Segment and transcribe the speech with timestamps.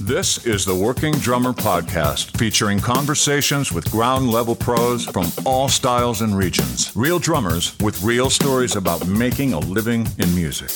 [0.00, 6.20] This is the Working Drummer Podcast, featuring conversations with ground level pros from all styles
[6.20, 6.92] and regions.
[6.94, 10.70] Real drummers with real stories about making a living in music.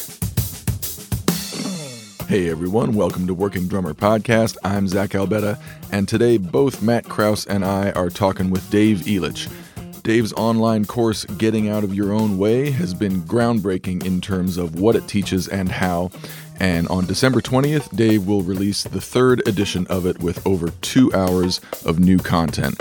[2.27, 4.57] Hey everyone, welcome to Working Drummer Podcast.
[4.65, 5.61] I'm Zach Albetta,
[5.93, 9.49] and today both Matt Kraus and I are talking with Dave Elitch.
[10.03, 14.79] Dave's online course, Getting Out of Your Own Way, has been groundbreaking in terms of
[14.79, 16.11] what it teaches and how.
[16.61, 21.13] And on December 20th, Dave will release the third edition of it with over two
[21.13, 22.81] hours of new content.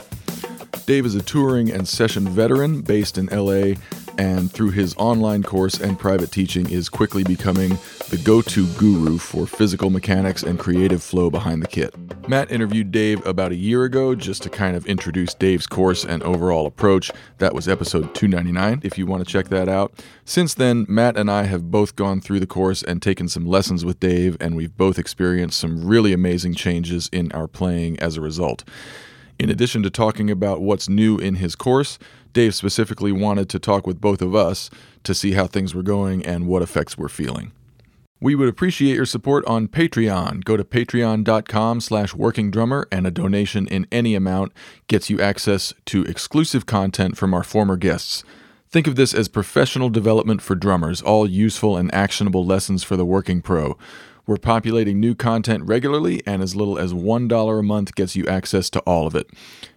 [0.85, 3.75] Dave is a touring and session veteran based in LA,
[4.17, 7.77] and through his online course and private teaching, is quickly becoming
[8.09, 11.95] the go to guru for physical mechanics and creative flow behind the kit.
[12.27, 16.23] Matt interviewed Dave about a year ago just to kind of introduce Dave's course and
[16.23, 17.11] overall approach.
[17.39, 19.93] That was episode 299, if you want to check that out.
[20.25, 23.83] Since then, Matt and I have both gone through the course and taken some lessons
[23.83, 28.21] with Dave, and we've both experienced some really amazing changes in our playing as a
[28.21, 28.63] result.
[29.39, 31.97] In addition to talking about what's new in his course,
[32.33, 34.69] Dave specifically wanted to talk with both of us
[35.03, 37.51] to see how things were going and what effects we're feeling.
[38.19, 40.45] We would appreciate your support on Patreon.
[40.45, 44.53] Go to patreon.com slash workingdrummer and a donation in any amount
[44.87, 48.23] gets you access to exclusive content from our former guests.
[48.69, 53.05] Think of this as professional development for drummers, all useful and actionable lessons for the
[53.05, 53.77] working pro.
[54.25, 58.69] We're populating new content regularly, and as little as $1 a month gets you access
[58.69, 59.29] to all of it.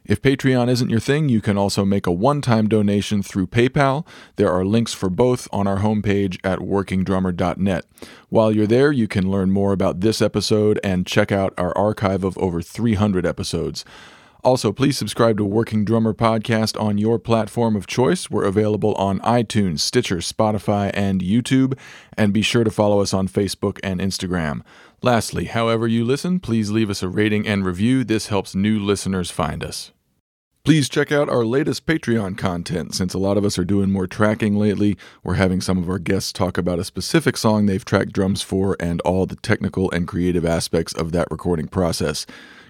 [0.04, 4.06] If Patreon isn't your thing, you can also make a one time donation through PayPal.
[4.36, 7.84] There are links for both on our homepage at workingdrummer.net.
[8.28, 12.22] While you're there, you can learn more about this episode and check out our archive
[12.22, 13.84] of over 300 episodes.
[14.44, 18.30] Also, please subscribe to Working Drummer Podcast on your platform of choice.
[18.30, 21.76] We're available on iTunes, Stitcher, Spotify, and YouTube.
[22.16, 24.62] And be sure to follow us on Facebook and Instagram.
[25.02, 28.04] Lastly, however you listen, please leave us a rating and review.
[28.04, 29.92] This helps new listeners find us.
[30.66, 32.92] Please check out our latest Patreon content.
[32.92, 36.00] Since a lot of us are doing more tracking lately, we're having some of our
[36.00, 40.08] guests talk about a specific song they've tracked drums for and all the technical and
[40.08, 42.26] creative aspects of that recording process.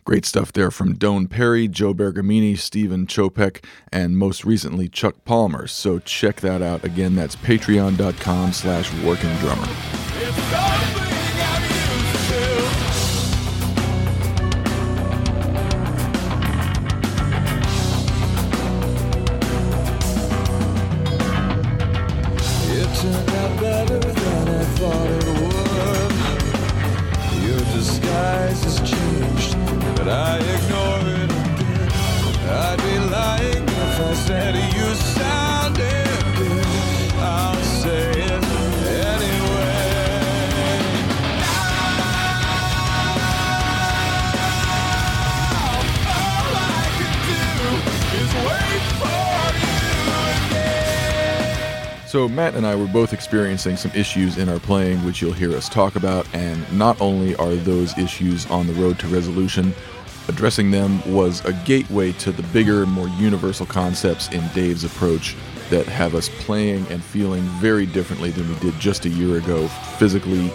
[0.06, 5.66] Great stuff there from Doane Perry, Joe Bergamini, Stephen Chopek, and most recently Chuck Palmer.
[5.66, 6.84] So check that out.
[6.84, 9.36] Again, that's patreon.com slash working
[52.16, 55.54] So, Matt and I were both experiencing some issues in our playing, which you'll hear
[55.54, 56.26] us talk about.
[56.32, 59.74] And not only are those issues on the road to resolution,
[60.26, 65.36] addressing them was a gateway to the bigger, more universal concepts in Dave's approach
[65.68, 69.68] that have us playing and feeling very differently than we did just a year ago,
[69.98, 70.50] physically,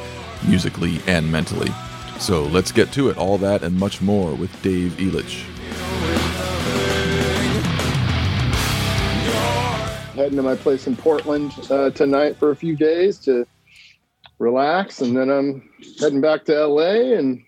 [0.47, 1.71] musically, and mentally.
[2.17, 3.19] So, let's get to it.
[3.19, 5.50] All that and much more with Dave Elitch.
[10.11, 13.45] Heading to my place in Portland uh, tonight for a few days to
[14.39, 17.43] relax, and then I'm heading back to LA and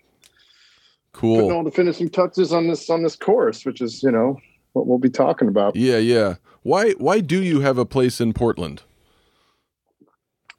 [1.12, 4.38] cool putting all the finishing touches on this on this course, which is you know
[4.72, 5.76] what we'll be talking about.
[5.76, 6.36] Yeah, yeah.
[6.62, 8.82] Why why do you have a place in Portland?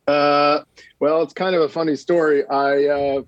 [0.08, 0.62] Uh,
[1.00, 2.46] well, it's kind of a funny story.
[2.48, 3.22] I uh,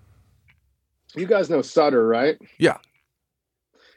[1.15, 2.37] you guys know Sutter, right?
[2.59, 2.77] Yeah.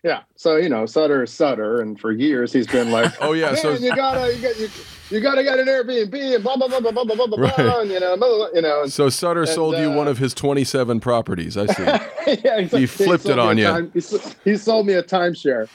[0.02, 0.22] Yeah.
[0.36, 3.72] So you know, Sutter is Sutter, and for years he's been like, "Oh yeah, so
[3.72, 4.68] you gotta you, got, you,
[5.10, 7.56] you, gotta get an Airbnb and blah blah blah blah blah blah blah right.
[7.56, 8.82] blah." And, you know, blah, you know.
[8.82, 11.56] And, so Sutter and, sold uh, you one of his twenty-seven properties.
[11.56, 11.82] I see.
[12.44, 12.60] yeah.
[12.62, 13.64] He flipped he it on you.
[13.64, 14.00] Time, he,
[14.44, 15.68] he, sold me a timeshare.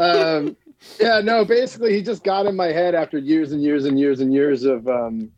[0.00, 0.56] um,
[1.00, 1.20] yeah.
[1.20, 1.44] No.
[1.44, 4.62] Basically, he just got in my head after years and years and years and years
[4.62, 5.32] of um,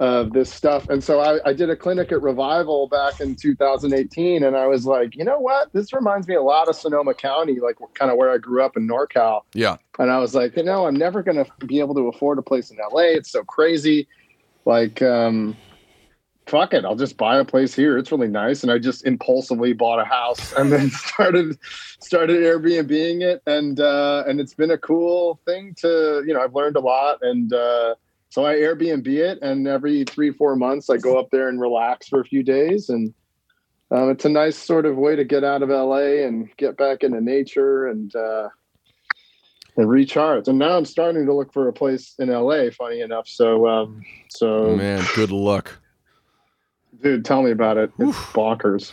[0.00, 0.88] of this stuff.
[0.88, 4.86] And so I, I, did a clinic at Revival back in 2018, and I was
[4.86, 5.70] like, you know what?
[5.74, 8.78] This reminds me a lot of Sonoma County, like kind of where I grew up
[8.78, 9.42] in NorCal.
[9.52, 9.76] Yeah.
[9.98, 12.42] And I was like, you know, I'm never going to be able to afford a
[12.42, 13.10] place in LA.
[13.12, 14.08] It's so crazy.
[14.64, 15.54] Like, um,
[16.46, 17.98] fuck it, I'll just buy a place here.
[17.98, 18.62] It's really nice.
[18.62, 21.58] And I just impulsively bought a house and then started
[21.98, 26.54] started Airbnbing it, and uh, and it's been a cool thing to you know I've
[26.54, 27.52] learned a lot and.
[27.52, 27.96] Uh,
[28.30, 32.08] so I Airbnb it, and every three four months I go up there and relax
[32.08, 33.12] for a few days, and
[33.90, 37.02] um, it's a nice sort of way to get out of LA and get back
[37.02, 38.48] into nature and uh,
[39.76, 40.46] and recharge.
[40.46, 42.70] And now I'm starting to look for a place in LA.
[42.70, 45.80] Funny enough, so um, so Man, good luck.
[47.02, 47.90] dude, tell me about it.
[47.98, 48.92] It's bonkers.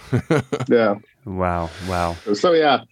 [0.68, 0.96] yeah.
[1.26, 2.16] Wow, wow.
[2.34, 2.86] So yeah,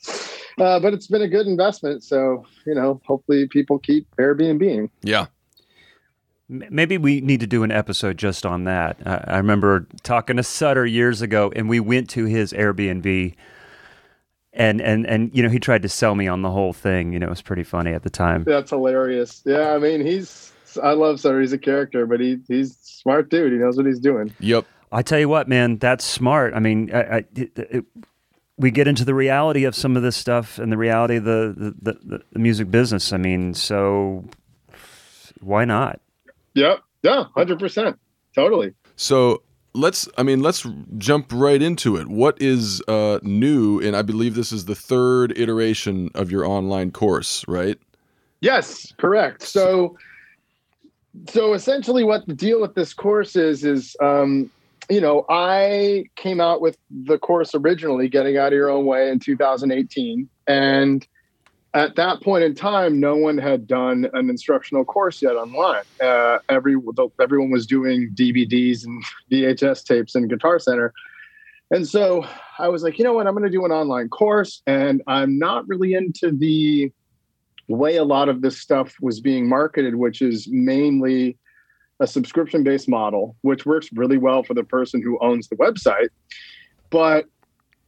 [0.60, 2.04] uh, but it's been a good investment.
[2.04, 4.92] So you know, hopefully people keep Airbnb.
[5.02, 5.26] Yeah.
[6.50, 8.98] M- Maybe we need to do an episode just on that.
[9.06, 13.36] I, I remember talking to Sutter years ago, and we went to his Airbnb,
[14.54, 17.14] and and and you know he tried to sell me on the whole thing.
[17.14, 18.44] You know, it was pretty funny at the time.
[18.44, 19.42] That's hilarious.
[19.46, 21.42] Yeah, I mean, he's I love Sutter.
[21.42, 23.52] He's a character, but he he's a smart dude.
[23.52, 24.34] He knows what he's doing.
[24.40, 24.66] Yep.
[24.92, 26.54] I tell you what, man, that's smart.
[26.54, 27.86] I mean, I, I, it, it,
[28.58, 31.74] we get into the reality of some of this stuff and the reality of the
[31.82, 33.12] the, the, the music business.
[33.12, 34.26] I mean, so
[35.42, 36.00] why not?
[36.56, 36.80] Yep.
[37.04, 37.26] Yeah.
[37.36, 38.00] Hundred percent.
[38.34, 38.74] Totally.
[38.96, 39.44] So
[39.74, 40.66] let's I mean let's
[40.98, 42.08] jump right into it.
[42.08, 46.92] What is uh new and I believe this is the third iteration of your online
[46.92, 47.78] course, right?
[48.46, 49.42] Yes, correct.
[49.42, 49.98] So,
[51.30, 54.52] so essentially, what the deal with this course is is, um,
[54.88, 59.10] you know, I came out with the course originally, "Getting Out of Your Own Way"
[59.10, 61.08] in 2018, and
[61.76, 65.84] at that point in time, no one had done an instructional course yet online.
[66.02, 66.78] Uh, every
[67.20, 70.94] everyone was doing DVDs and VHS tapes in Guitar Center.
[71.72, 72.26] And so
[72.58, 73.28] I was like, you know what?
[73.28, 74.62] I'm going to do an online course.
[74.66, 76.92] And I'm not really into the
[77.68, 81.38] way a lot of this stuff was being marketed, which is mainly
[82.00, 86.10] a subscription based model, which works really well for the person who owns the website.
[86.90, 87.26] But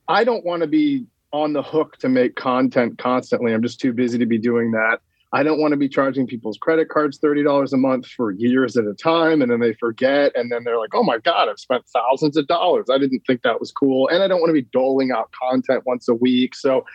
[0.10, 1.06] I don't want to be
[1.38, 3.54] on the hook to make content constantly.
[3.54, 5.00] I'm just too busy to be doing that.
[5.34, 8.86] I don't want to be charging people's credit cards $30 a month for years at
[8.86, 9.42] a time.
[9.42, 10.32] And then they forget.
[10.36, 12.86] And then they're like, oh my God, I've spent thousands of dollars.
[12.92, 14.08] I didn't think that was cool.
[14.08, 16.56] And I don't want to be doling out content once a week.
[16.56, 16.86] So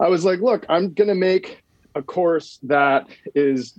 [0.00, 1.62] I was like, look, I'm going to make
[1.96, 3.76] a course that is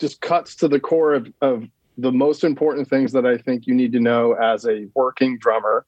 [0.00, 1.64] just cuts to the core of, of
[1.96, 5.86] the most important things that I think you need to know as a working drummer.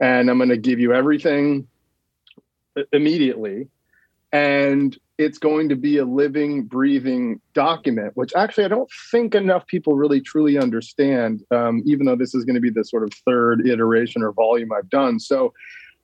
[0.00, 1.66] And I'm going to give you everything
[2.92, 3.68] immediately.
[4.32, 9.66] And it's going to be a living, breathing document, which actually I don't think enough
[9.66, 13.10] people really truly understand, um, even though this is going to be the sort of
[13.26, 15.18] third iteration or volume I've done.
[15.18, 15.52] So,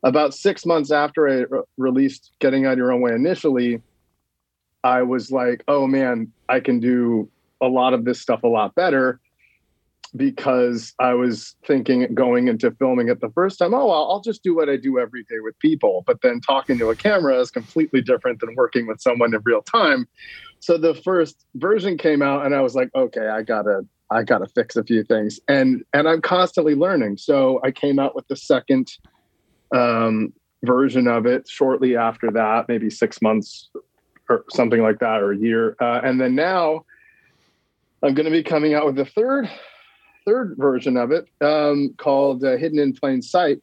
[0.02, 3.80] about six months after I re- released Getting Out Your Own Way initially,
[4.82, 7.30] I was like, oh man, I can do
[7.62, 9.20] a lot of this stuff a lot better
[10.16, 14.54] because I was thinking going into filming it the first time, oh, I'll just do
[14.54, 16.04] what I do every day with people.
[16.06, 19.62] But then talking to a camera is completely different than working with someone in real
[19.62, 20.06] time.
[20.60, 24.46] So the first version came out and I was like, okay, I gotta, I gotta
[24.46, 25.40] fix a few things.
[25.48, 27.16] And and I'm constantly learning.
[27.16, 28.92] So I came out with the second
[29.74, 30.32] um,
[30.64, 33.68] version of it shortly after that, maybe six months
[34.28, 35.76] or something like that, or a year.
[35.80, 36.84] Uh, and then now
[38.02, 39.50] I'm going to be coming out with the third
[40.26, 43.60] third version of it um, called uh, Hidden in Plain Sight.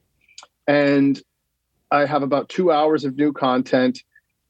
[0.68, 1.22] And
[1.92, 4.04] I have about two hours of new content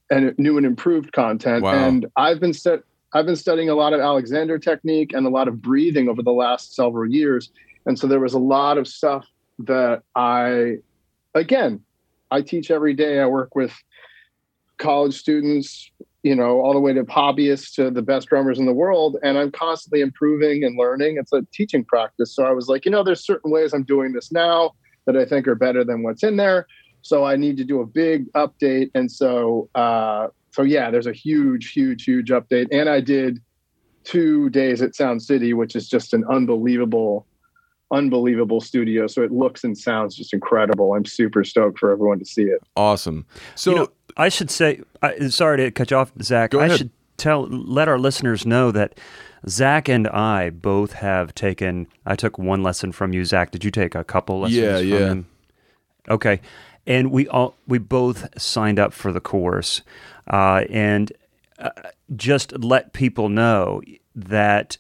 [0.10, 1.64] and new and improved content.
[1.64, 1.74] Wow.
[1.74, 5.48] And I've been stu- I've been studying a lot of Alexander technique and a lot
[5.48, 7.52] of breathing over the last several years.
[7.86, 9.26] And so there was a lot of stuff
[9.60, 10.78] that I,
[11.34, 11.82] again,
[12.30, 13.20] I teach every day.
[13.20, 13.74] I work with
[14.78, 15.92] college students,
[16.24, 19.18] you know, all the way to hobbyists to the best drummers in the world.
[19.24, 21.18] And I'm constantly improving and learning.
[21.18, 22.36] It's a teaching practice.
[22.36, 24.72] So I was like, you know, there's certain ways I'm doing this now
[25.08, 26.68] that I think are better than what's in there.
[27.02, 28.92] So I need to do a big update.
[28.94, 32.68] And so, uh, so yeah, there's a huge, huge, huge update.
[32.72, 33.40] And I did
[34.04, 37.26] two days at Sound City, which is just an unbelievable,
[37.92, 39.08] unbelievable studio.
[39.08, 40.94] So it looks and sounds just incredible.
[40.94, 42.62] I'm super stoked for everyone to see it.
[42.76, 43.26] Awesome.
[43.56, 43.88] So you know,
[44.18, 46.52] I should say, I, sorry to cut you off, Zach.
[46.52, 48.98] Go I should tell, let our listeners know that
[49.48, 51.88] Zach and I both have taken.
[52.06, 53.52] I took one lesson from you, Zach.
[53.52, 54.58] Did you take a couple lessons?
[54.58, 54.98] Yeah, from yeah.
[54.98, 55.28] Him?
[56.10, 56.42] Okay,
[56.86, 59.82] and we all we both signed up for the course,
[60.28, 61.12] uh, and
[61.60, 61.70] uh,
[62.16, 63.82] just let people know
[64.16, 64.78] that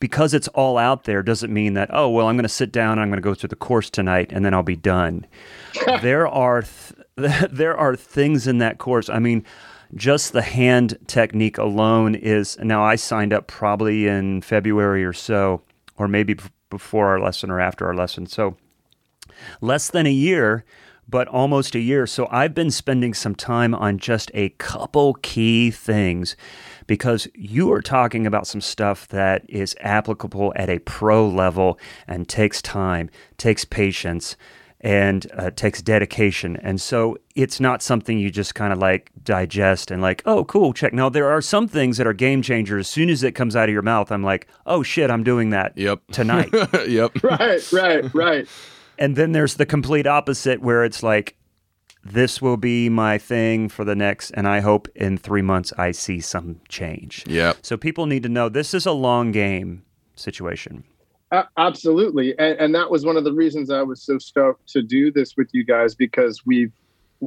[0.00, 2.92] because it's all out there doesn't mean that oh well I'm going to sit down
[2.92, 5.26] and I'm going to go through the course tonight and then I'll be done.
[6.02, 6.97] there are th-
[7.50, 9.08] there are things in that course.
[9.08, 9.44] I mean,
[9.94, 15.62] just the hand technique alone is now I signed up probably in February or so,
[15.96, 16.36] or maybe
[16.70, 18.26] before our lesson or after our lesson.
[18.26, 18.56] So
[19.60, 20.64] less than a year,
[21.08, 22.06] but almost a year.
[22.06, 26.36] So I've been spending some time on just a couple key things
[26.86, 32.28] because you are talking about some stuff that is applicable at a pro level and
[32.28, 34.36] takes time, takes patience.
[34.80, 36.56] And uh, takes dedication.
[36.58, 40.72] And so it's not something you just kind of like digest and like, oh, cool,
[40.72, 40.92] check.
[40.92, 42.86] Now, there are some things that are game changers.
[42.86, 45.50] As soon as it comes out of your mouth, I'm like, oh shit, I'm doing
[45.50, 46.00] that Yep.
[46.12, 46.48] tonight.
[46.88, 47.10] yep.
[47.22, 48.48] Right, right, right.
[48.98, 51.34] and then there's the complete opposite where it's like,
[52.04, 55.90] this will be my thing for the next, and I hope in three months I
[55.90, 57.24] see some change.
[57.26, 57.58] Yep.
[57.62, 59.82] So people need to know this is a long game
[60.14, 60.84] situation.
[61.58, 65.12] Absolutely, and, and that was one of the reasons I was so stoked to do
[65.12, 66.72] this with you guys because we've,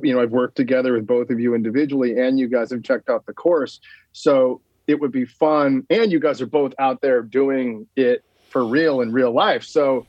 [0.01, 3.09] you know, I've worked together with both of you individually, and you guys have checked
[3.09, 3.79] out the course.
[4.13, 8.65] So it would be fun, and you guys are both out there doing it for
[8.65, 9.63] real in real life.
[9.63, 10.07] So,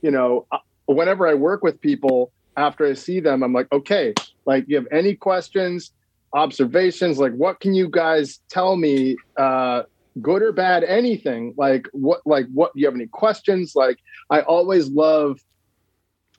[0.00, 4.14] you know, uh, whenever I work with people, after I see them, I'm like, okay,
[4.46, 5.92] like, you have any questions,
[6.32, 7.18] observations?
[7.18, 9.16] Like, what can you guys tell me?
[9.36, 9.82] Uh,
[10.20, 13.74] good or bad anything like what like what do you have any questions?
[13.74, 13.98] Like
[14.30, 15.40] i always love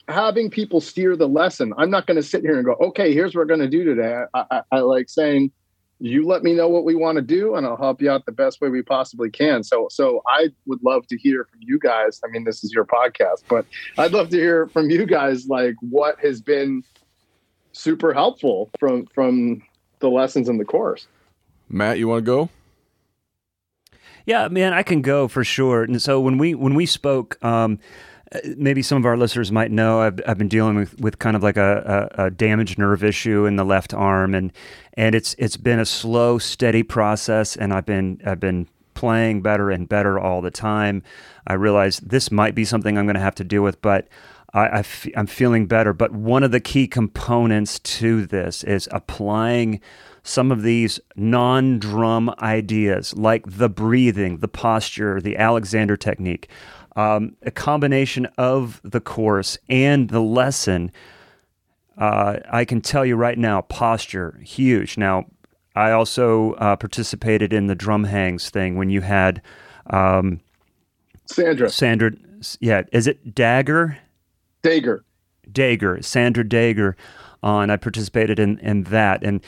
[0.07, 1.73] having people steer the lesson.
[1.77, 3.83] I'm not going to sit here and go okay here's what we're going to do
[3.83, 4.23] today.
[4.33, 5.51] I, I, I like saying
[5.99, 8.31] you let me know what we want to do and i'll help you out the
[8.33, 9.63] best way we possibly can.
[9.63, 12.21] So so i would love to hear from you guys.
[12.23, 13.65] I mean this is your podcast but
[13.97, 16.83] i'd love to hear from you guys like what has been
[17.73, 19.61] super helpful from from
[19.99, 21.07] the lessons in the course.
[21.69, 22.49] Matt, you want to go?
[24.25, 25.83] Yeah, man, I can go for sure.
[25.83, 27.79] And so when we when we spoke, um,
[28.57, 31.43] maybe some of our listeners might know I've, I've been dealing with, with kind of
[31.43, 34.51] like a, a, a damaged nerve issue in the left arm, and
[34.93, 39.69] and it's it's been a slow, steady process, and I've been I've been playing better
[39.69, 41.03] and better all the time.
[41.45, 44.07] I realize this might be something I'm going to have to deal with, but
[44.53, 45.93] I, I f- I'm feeling better.
[45.93, 49.81] But one of the key components to this is applying
[50.25, 56.49] some of these non drum ideas like the breathing, the posture, the Alexander technique,
[56.95, 60.91] um, a combination of the course and the lesson.
[61.97, 64.97] Uh, I can tell you right now, posture, huge.
[64.97, 65.27] Now,
[65.75, 69.41] I also uh, participated in the drum hangs thing when you had
[69.91, 70.41] um,
[71.25, 72.11] sandra Sandra.
[72.59, 73.99] Yeah, is it Dagger?
[74.63, 75.05] Dagger.
[75.51, 76.95] Dagger, Sandra Dager
[77.45, 77.69] on.
[77.69, 79.23] I participated in, in that.
[79.23, 79.41] And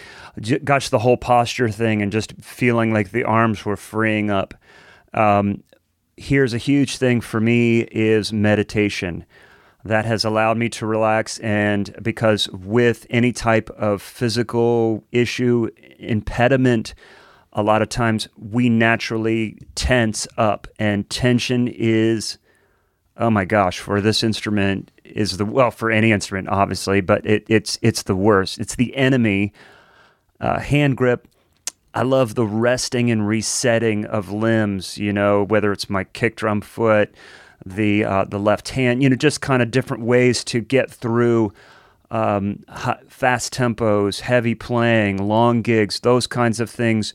[0.63, 4.53] gosh, the whole posture thing and just feeling like the arms were freeing up.
[5.13, 5.63] Um,
[6.15, 9.25] here's a huge thing for me is meditation.
[9.83, 11.39] That has allowed me to relax.
[11.39, 16.93] And because with any type of physical issue, impediment,
[17.53, 22.37] a lot of times we naturally tense up, and tension is
[23.17, 27.45] oh my gosh, for this instrument is the well for any instrument obviously, but it,
[27.47, 28.59] it's it's the worst.
[28.59, 29.53] It's the enemy.
[30.39, 31.27] Uh, hand grip.
[31.93, 34.97] I love the resting and resetting of limbs.
[34.97, 37.13] You know, whether it's my kick drum foot,
[37.65, 39.01] the uh, the left hand.
[39.01, 41.53] You know, just kind of different ways to get through
[42.11, 42.63] um,
[43.07, 47.13] fast tempos, heavy playing, long gigs, those kinds of things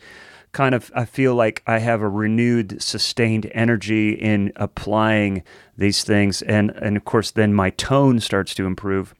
[0.52, 5.42] kind of I feel like I have a renewed sustained energy in applying
[5.76, 9.14] these things and and of course then my tone starts to improve.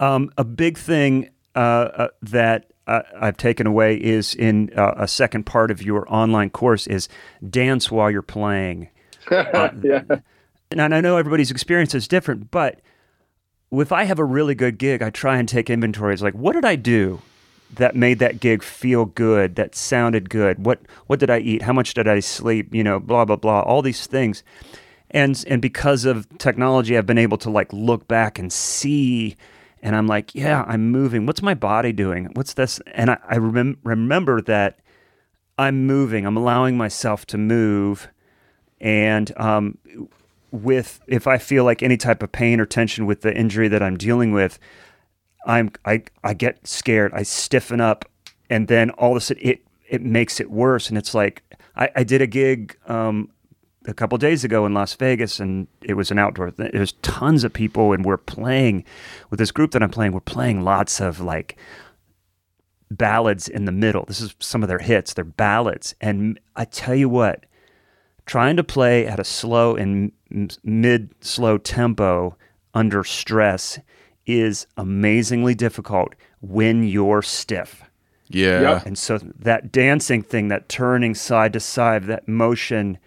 [0.00, 5.06] Um, a big thing uh, uh, that uh, I've taken away is in uh, a
[5.06, 7.08] second part of your online course is
[7.48, 8.88] dance while you're playing.
[9.30, 10.02] yeah.
[10.72, 12.80] And I know everybody's experience is different, but
[13.70, 16.12] if I have a really good gig, I try and take inventory.
[16.12, 17.22] It's like, what did I do
[17.74, 20.64] that made that gig feel good, that sounded good?
[20.64, 21.62] What what did I eat?
[21.62, 22.74] How much did I sleep?
[22.74, 23.60] You know, blah blah blah.
[23.60, 24.42] All these things,
[25.10, 29.36] and and because of technology, I've been able to like look back and see.
[29.84, 31.26] And I'm like, yeah, I'm moving.
[31.26, 32.30] What's my body doing?
[32.34, 32.78] What's this?
[32.94, 34.78] And I, I remem- remember that
[35.58, 36.24] I'm moving.
[36.24, 38.08] I'm allowing myself to move.
[38.80, 39.78] And um,
[40.52, 43.82] with if I feel like any type of pain or tension with the injury that
[43.82, 44.58] I'm dealing with,
[45.46, 47.12] I'm I I get scared.
[47.14, 48.04] I stiffen up,
[48.50, 50.88] and then all of a sudden it it makes it worse.
[50.88, 51.42] And it's like
[51.76, 53.30] I, I did a gig um,
[53.86, 56.50] a couple days ago in Las Vegas, and it was an outdoor.
[56.50, 58.84] Th- There's tons of people, and we're playing
[59.30, 60.12] with this group that I'm playing.
[60.12, 61.56] We're playing lots of like
[62.90, 64.04] ballads in the middle.
[64.06, 65.14] This is some of their hits.
[65.14, 67.46] They're ballads, and I tell you what,
[68.26, 70.12] trying to play at a slow and
[70.62, 72.36] mid slow tempo
[72.74, 73.78] under stress
[74.26, 77.82] is amazingly difficult when you're stiff.
[78.28, 78.60] Yeah.
[78.60, 78.86] Yep.
[78.86, 82.98] And so that dancing thing, that turning side to side, that motion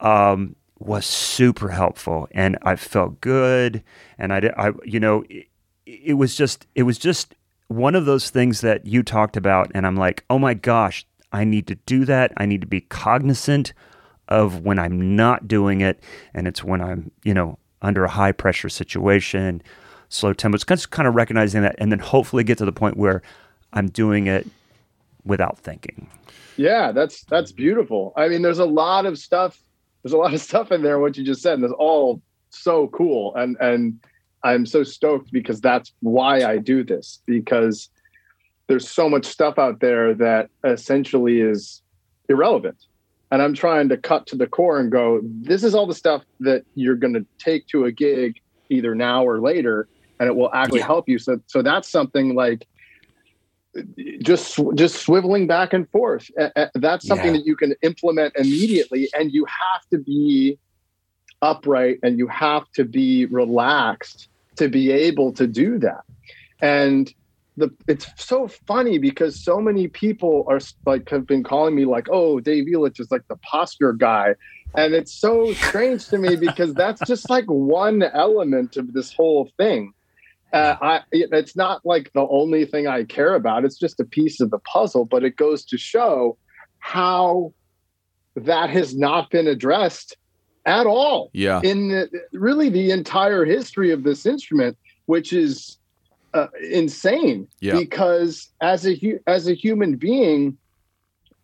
[0.00, 2.28] um, was super helpful.
[2.32, 3.82] And I felt good.
[4.18, 5.46] And I, did, I you know, it,
[5.86, 7.34] it was just, it was just
[7.68, 9.70] one of those things that you talked about.
[9.74, 12.32] And I'm like, oh my gosh, I need to do that.
[12.36, 13.72] I need to be cognizant
[14.28, 16.02] of when I'm not doing it.
[16.32, 19.62] And it's when I'm, you know, under a high pressure situation,
[20.08, 20.56] slow tempo.
[20.56, 23.22] It's just kind of recognizing that, and then hopefully get to the point where
[23.72, 24.46] I'm doing it
[25.24, 26.08] without thinking.
[26.56, 28.12] Yeah, that's that's beautiful.
[28.16, 29.58] I mean, there's a lot of stuff.
[30.02, 30.98] There's a lot of stuff in there.
[30.98, 33.34] What you just said, and it's all so cool.
[33.34, 34.00] And and
[34.42, 37.88] I'm so stoked because that's why I do this because
[38.66, 41.82] there's so much stuff out there that essentially is
[42.28, 42.76] irrelevant.
[43.30, 46.22] And I'm trying to cut to the core and go, this is all the stuff
[46.40, 49.88] that you're going to take to a gig either now or later,
[50.24, 50.86] and it will actually yeah.
[50.86, 51.18] help you.
[51.18, 52.66] So, so that's something like
[54.22, 56.30] just just swiveling back and forth.
[56.74, 57.40] That's something yeah.
[57.40, 60.58] that you can implement immediately, and you have to be
[61.42, 66.04] upright and you have to be relaxed to be able to do that.
[66.62, 67.12] And
[67.58, 72.08] the it's so funny because so many people are like have been calling me like,
[72.10, 74.36] oh, Dave Elitch is like the posture guy.
[74.74, 79.48] And it's so strange to me because that's just like one element of this whole
[79.56, 79.93] thing.
[80.54, 83.64] Uh, I, it's not like the only thing I care about.
[83.64, 86.38] It's just a piece of the puzzle, but it goes to show
[86.78, 87.52] how
[88.36, 90.16] that has not been addressed
[90.64, 91.30] at all.
[91.32, 91.60] Yeah.
[91.64, 95.76] In the, really the entire history of this instrument, which is
[96.34, 97.48] uh, insane.
[97.60, 97.76] Yeah.
[97.76, 100.56] Because as a as a human being,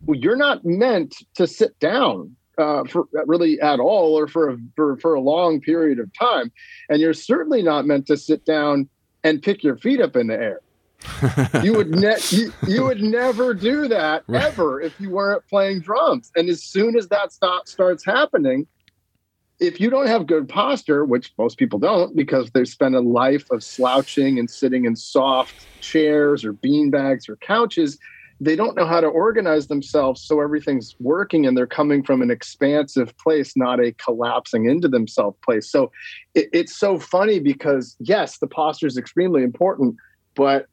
[0.07, 4.97] you're not meant to sit down uh, for really at all, or for a, for
[4.99, 6.53] for a long period of time,
[6.89, 8.89] and you're certainly not meant to sit down
[9.25, 10.61] and pick your feet up in the air.
[11.63, 14.45] you would ne- you, you would never do that right.
[14.45, 16.31] ever if you weren't playing drums.
[16.37, 18.67] And as soon as that stop starts happening,
[19.61, 23.51] if you don't have good posture, which most people don't because they spend a life
[23.51, 27.99] of slouching and sitting in soft chairs or bean bags or couches,
[28.41, 32.31] they don't know how to organize themselves so everything's working and they're coming from an
[32.31, 35.71] expansive place, not a collapsing into themselves place.
[35.71, 35.93] So
[36.35, 39.97] it, it's so funny because, yes, the posture is extremely important,
[40.35, 40.67] but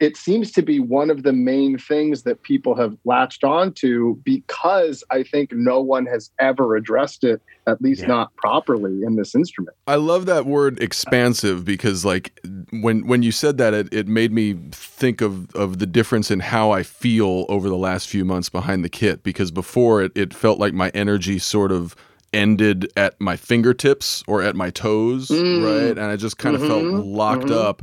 [0.00, 5.04] it seems to be one of the main things that people have latched onto because
[5.10, 8.08] I think no one has ever addressed it, at least yeah.
[8.08, 9.76] not properly in this instrument.
[9.86, 12.38] I love that word expansive because like
[12.70, 16.40] when when you said that it, it made me think of of the difference in
[16.40, 20.32] how I feel over the last few months behind the kit because before it, it
[20.32, 21.94] felt like my energy sort of
[22.32, 25.64] ended at my fingertips or at my toes, mm.
[25.64, 25.96] right?
[25.96, 26.92] And I just kind of mm-hmm.
[26.92, 27.66] felt locked mm-hmm.
[27.66, 27.82] up.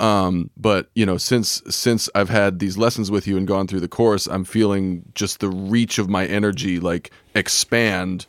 [0.00, 3.80] Um, but you know, since since I've had these lessons with you and gone through
[3.80, 8.26] the course, I'm feeling just the reach of my energy like expand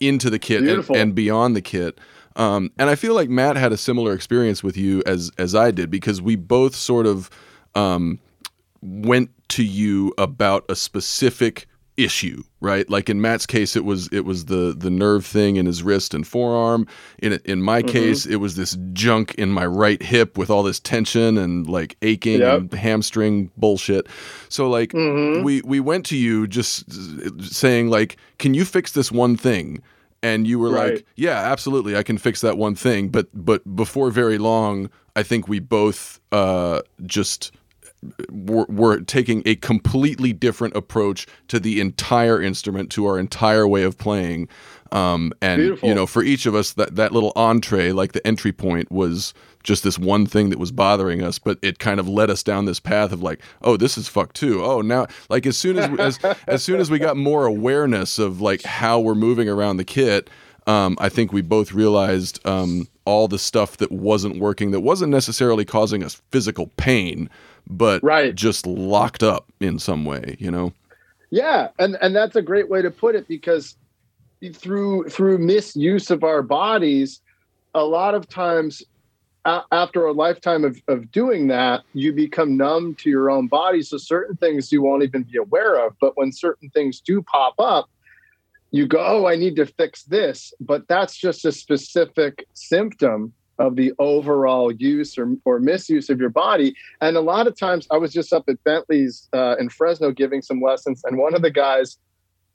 [0.00, 1.98] into the kit and, and, beyond the kit.
[2.34, 5.70] Um, and I feel like Matt had a similar experience with you as as I
[5.70, 7.30] did because we both sort of
[7.74, 8.18] um,
[8.80, 12.88] went to you about a specific issue, right?
[12.88, 16.14] Like in Matt's case, it was it was the the nerve thing in his wrist
[16.14, 16.86] and forearm.
[17.18, 17.90] In in my mm-hmm.
[17.90, 21.96] case, it was this junk in my right hip with all this tension and like
[22.02, 22.60] aching yep.
[22.60, 24.06] and hamstring bullshit.
[24.48, 25.42] So like mm-hmm.
[25.42, 26.90] we we went to you just
[27.42, 29.82] saying like, can you fix this one thing?
[30.24, 30.94] And you were right.
[30.94, 33.08] like, yeah, absolutely, I can fix that one thing.
[33.08, 37.50] But but before very long, I think we both uh, just
[38.30, 43.82] we're, we're, taking a completely different approach to the entire instrument, to our entire way
[43.84, 44.48] of playing.
[44.90, 45.88] Um, and Beautiful.
[45.88, 49.32] you know, for each of us, that that little entree, like the entry point, was
[49.62, 52.66] just this one thing that was bothering us, but it kind of led us down
[52.66, 54.62] this path of like, oh, this is fucked too.
[54.62, 58.40] Oh, now, like as soon as as as soon as we got more awareness of
[58.40, 60.28] like how we're moving around the kit.
[60.64, 65.10] Um, I think we both realized um, all the stuff that wasn't working, that wasn't
[65.10, 67.28] necessarily causing us physical pain,
[67.66, 68.34] but right.
[68.34, 70.72] just locked up in some way, you know?
[71.30, 73.76] Yeah, and and that's a great way to put it because
[74.52, 77.20] through through misuse of our bodies,
[77.74, 78.82] a lot of times
[79.44, 83.82] a- after a lifetime of, of doing that, you become numb to your own body.
[83.82, 85.94] So certain things you won't even be aware of.
[86.00, 87.88] But when certain things do pop up,
[88.70, 90.52] you go, oh, I need to fix this.
[90.60, 96.30] But that's just a specific symptom of the overall use or, or misuse of your
[96.30, 96.74] body.
[97.00, 100.42] And a lot of times I was just up at Bentley's uh, in Fresno giving
[100.42, 101.96] some lessons, and one of the guys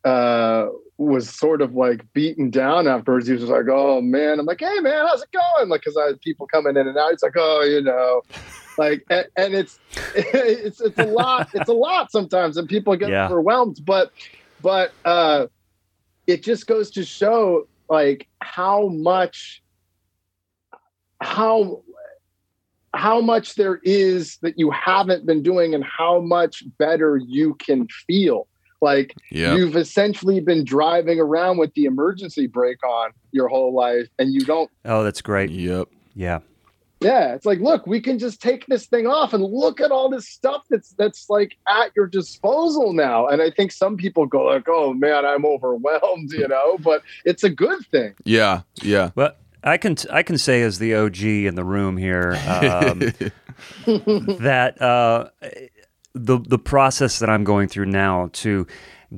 [0.04, 0.68] uh,
[0.98, 3.28] was sort of like beaten down afterwards.
[3.28, 6.08] He was like, "Oh man," I'm like, "Hey man, how's it going?" Like, because I
[6.08, 7.12] had people coming in and out.
[7.12, 8.22] He's like, "Oh, you know."
[8.78, 9.80] Like and, and it's
[10.16, 13.26] it's it's a lot it's a lot sometimes and people get yeah.
[13.26, 14.12] overwhelmed but
[14.62, 15.48] but uh
[16.28, 19.64] it just goes to show like how much
[21.38, 21.82] how
[22.94, 27.88] how much there is that you haven't been doing and how much better you can
[28.08, 28.48] feel
[28.82, 29.56] Like Yeah.
[29.56, 34.42] you've essentially been driving around with the emergency brake on your whole life and you
[34.42, 35.50] don't Oh, that's great.
[35.52, 35.90] Yep.
[36.16, 36.40] Yeah.
[37.02, 40.10] yeah, it's like, look, we can just take this thing off and look at all
[40.10, 43.28] this stuff that's that's like at your disposal now.
[43.28, 47.44] And I think some people go like, "Oh man, I'm overwhelmed," you know, but it's
[47.44, 48.16] a good thing.
[48.26, 48.62] Yeah.
[48.82, 49.12] Yeah.
[49.14, 49.34] Well,
[49.68, 53.00] I can I can say as the OG in the room here um,
[54.40, 55.30] that uh,
[56.14, 58.66] the the process that I'm going through now to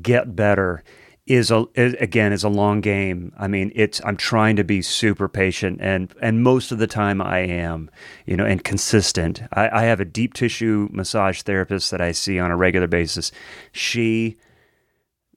[0.01, 0.83] get better
[1.29, 3.31] is a is, again is a long game.
[3.37, 7.21] I mean, it's I'm trying to be super patient and and most of the time
[7.21, 7.91] I am,
[8.25, 9.43] you know, and consistent.
[9.53, 13.31] I, I have a deep tissue massage therapist that I see on a regular basis.
[13.71, 14.37] She,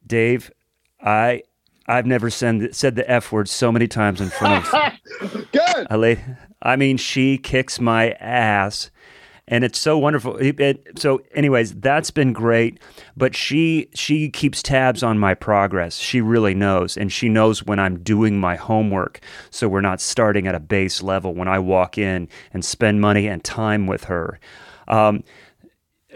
[0.06, 0.50] Dave,
[1.00, 1.42] I.
[1.86, 5.86] I've never said said the f word so many times in front of Good.
[5.90, 6.20] a lady.
[6.62, 8.90] I mean, she kicks my ass,
[9.48, 10.36] and it's so wonderful.
[10.36, 12.78] It- it- so, anyways, that's been great.
[13.16, 15.96] But she she keeps tabs on my progress.
[15.96, 19.18] She really knows, and she knows when I'm doing my homework.
[19.50, 23.26] So we're not starting at a base level when I walk in and spend money
[23.26, 24.38] and time with her.
[24.88, 25.24] Um,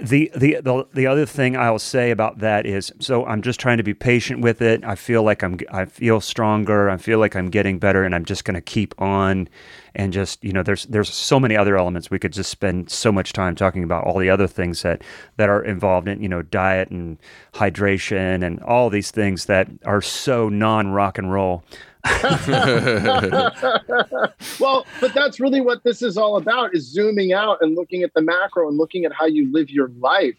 [0.00, 3.78] the, the the the other thing I'll say about that is so I'm just trying
[3.78, 4.84] to be patient with it.
[4.84, 6.90] I feel like I'm I feel stronger.
[6.90, 9.48] I feel like I'm getting better, and I'm just going to keep on
[9.94, 13.10] and just you know there's there's so many other elements we could just spend so
[13.10, 15.02] much time talking about all the other things that
[15.38, 17.18] that are involved in you know diet and
[17.54, 21.64] hydration and all these things that are so non rock and roll.
[24.60, 28.12] well, but that's really what this is all about is zooming out and looking at
[28.14, 30.36] the macro and looking at how you live your life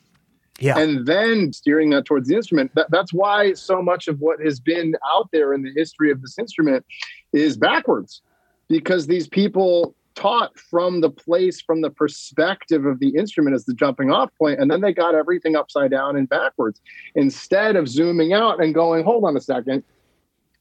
[0.59, 2.71] Yeah, and then steering that towards the instrument.
[2.75, 6.21] That, that's why so much of what has been out there in the history of
[6.21, 6.85] this instrument
[7.33, 8.21] is backwards,
[8.67, 13.73] because these people taught from the place, from the perspective of the instrument as the
[13.73, 16.81] jumping off point, and then they got everything upside down and backwards
[17.13, 19.83] instead of zooming out and going, hold on a second.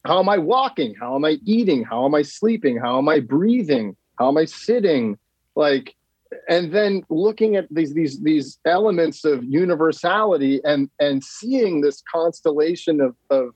[0.07, 0.95] How am I walking?
[0.95, 1.83] How am I eating?
[1.83, 2.77] How am I sleeping?
[2.77, 3.95] How am I breathing?
[4.17, 5.17] How am I sitting?
[5.55, 5.95] Like,
[6.47, 13.01] and then looking at these these these elements of universality and and seeing this constellation
[13.01, 13.53] of of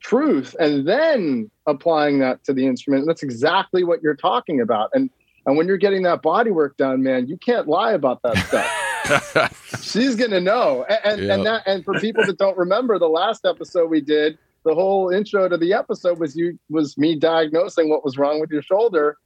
[0.00, 5.08] truth and then applying that to the instrument that's exactly what you're talking about and
[5.46, 9.80] and when you're getting that body work done man you can't lie about that stuff
[9.82, 11.34] she's gonna know and and, Yeah.
[11.34, 15.10] and that and for people that don't remember the last episode we did the whole
[15.10, 19.16] intro to the episode was you was me diagnosing what was wrong with your shoulder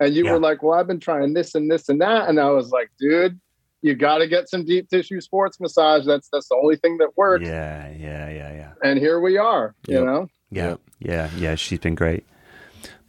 [0.00, 0.32] and you Yeah.
[0.32, 2.90] were like well i've been trying this and this and that and i was like
[2.98, 3.38] dude
[3.82, 7.10] you got to get some deep tissue sports massage that's that's the only thing that
[7.16, 8.72] works yeah, yeah, yeah, yeah.
[8.82, 10.80] and here we are you know Yeah, Yep.
[11.00, 11.54] yeah, yeah.
[11.56, 12.24] She's been great.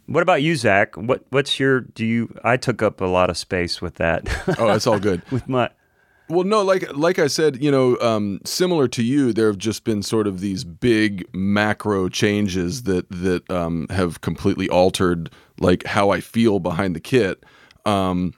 [0.06, 0.96] What about you, Zach?
[0.96, 1.80] What What's your?
[1.82, 2.34] Do you?
[2.42, 4.26] I took up a lot of space with that.
[4.58, 5.22] oh, that's all good.
[5.30, 5.70] with my.
[6.28, 9.84] Well, no, like like I said, you know, um, similar to you, there have just
[9.84, 16.10] been sort of these big macro changes that that um, have completely altered like how
[16.10, 17.44] I feel behind the kit.
[17.86, 18.34] Um,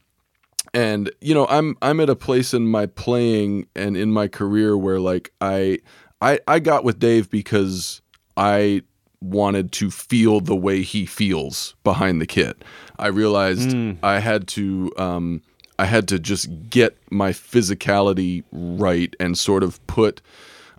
[0.72, 4.76] and you know, I'm I'm at a place in my playing and in my career
[4.76, 5.78] where like I
[6.20, 8.02] I I got with Dave because
[8.36, 8.82] I
[9.20, 12.62] wanted to feel the way he feels behind the kit.
[12.98, 15.42] I realized I had to um,
[15.80, 20.20] I had to just get my physicality right and sort of put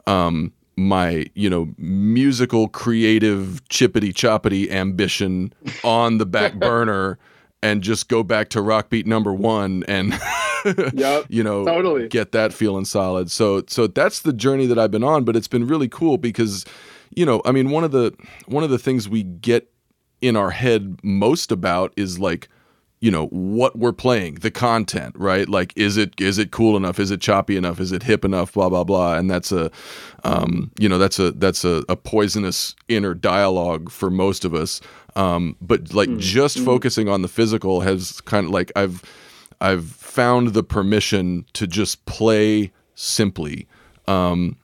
[0.06, 7.18] um, my you know musical creative chippity choppity ambition on the back burner
[7.64, 10.14] and just go back to rock beat number one and
[10.94, 12.08] Yep, you know totally.
[12.08, 15.48] get that feeling solid so so that's the journey that i've been on but it's
[15.48, 16.64] been really cool because
[17.16, 18.14] you know i mean one of the
[18.46, 19.72] one of the things we get
[20.22, 22.48] in our head most about is like
[23.02, 25.50] you know what we're playing the content right?
[25.50, 27.00] Like is it is it cool enough?
[27.00, 27.80] Is it choppy enough?
[27.80, 28.54] Is it hip enough?
[28.54, 29.16] Blah blah blah.
[29.16, 29.72] And that's a
[30.24, 34.80] um, you know that's a that's a, a poisonous inner dialogue for most of us.
[35.16, 39.04] Um, but like just focusing on the physical has kind of like i've
[39.60, 43.68] i've found the permission to just play simply.
[44.08, 44.58] Um,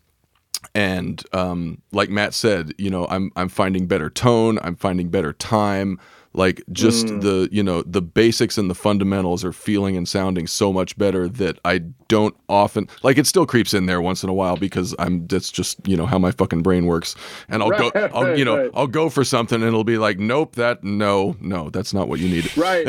[0.76, 5.34] and um, like Matt said, you know, I'm I'm finding better tone, I'm finding better
[5.34, 6.00] time.
[6.38, 10.71] Like just the you know the basics and the fundamentals are feeling and sounding so
[10.71, 13.26] much better that I don't often like it.
[13.26, 16.19] Still creeps in there once in a while because I'm that's just you know how
[16.19, 17.15] my fucking brain works,
[17.50, 18.71] and I'll go I'll you know right.
[18.76, 22.19] I'll go for something and it'll be like nope that no no that's not what
[22.19, 22.56] you need.
[22.56, 22.86] right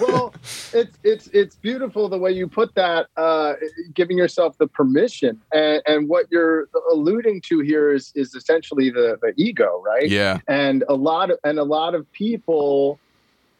[0.00, 0.32] well
[0.72, 3.54] it's it's it's beautiful the way you put that uh
[3.94, 9.18] giving yourself the permission and and what you're alluding to here is is essentially the
[9.20, 12.83] the ego right Yeah, and a lot of and a lot of people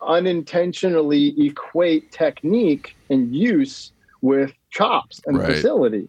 [0.03, 5.55] unintentionally equate technique and use with chops and Right.
[5.55, 6.09] facility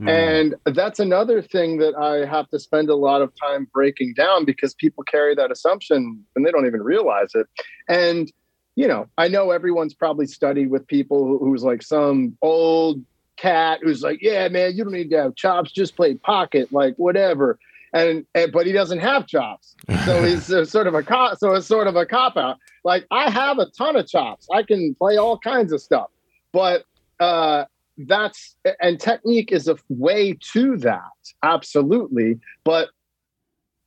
[0.00, 0.08] Mm.
[0.08, 4.44] And that's another thing that I have to spend a lot of time breaking down
[4.44, 7.46] because people carry that assumption and they don't even realize it.
[7.88, 8.32] And,
[8.76, 13.04] you know, I know everyone's probably studied with people who's like some old
[13.36, 16.94] cat who's like, yeah, man, you don't need to have chops, just play pocket, like
[16.96, 17.58] whatever.
[17.92, 19.74] And, and but he doesn't have chops,
[20.04, 21.38] so he's sort of a cop.
[21.38, 22.58] So it's sort of a cop out.
[22.84, 26.08] Like I have a ton of chops, I can play all kinds of stuff,
[26.52, 26.84] but
[27.18, 27.64] uh,
[28.06, 31.00] that's and technique is a way to that
[31.42, 32.88] absolutely but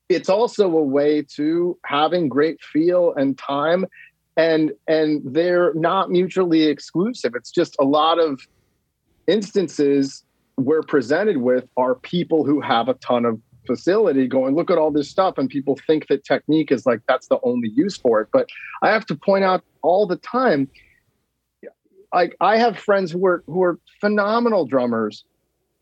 [0.10, 3.86] it's also a way to having great feel and time
[4.38, 8.42] and and they're not mutually exclusive it's just a lot of
[9.28, 10.24] instances
[10.58, 14.92] we're presented with are people who have a ton of facility going look at all
[14.92, 18.28] this stuff and people think that technique is like that's the only use for it
[18.34, 18.48] but
[18.82, 20.68] i have to point out all the time
[22.14, 25.26] like I have friends who are who are phenomenal drummers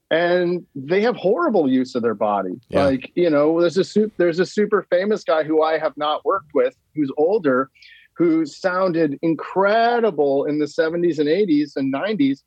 [0.09, 2.59] and they have horrible use of their body.
[2.69, 2.85] Yeah.
[2.85, 6.51] Like, you know, there's a there's a super famous guy who I have not worked
[6.53, 7.69] with who's older
[8.13, 12.43] who sounded incredible in the 70s and 80s and 90s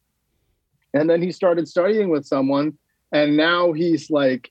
[0.92, 2.76] and then he started studying with someone
[3.12, 4.50] and now he's like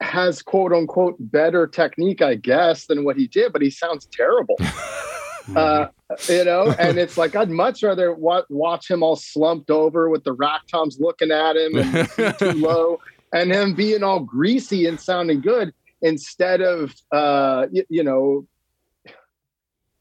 [0.00, 4.56] has quote unquote better technique i guess than what he did but he sounds terrible
[5.56, 5.86] uh,
[6.28, 10.24] you know, and it's like I'd much rather wa- watch him all slumped over with
[10.24, 12.98] the rack toms looking at him and too low,
[13.32, 18.46] and him being all greasy and sounding good instead of uh, y- you know,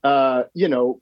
[0.04, 1.02] uh, you know,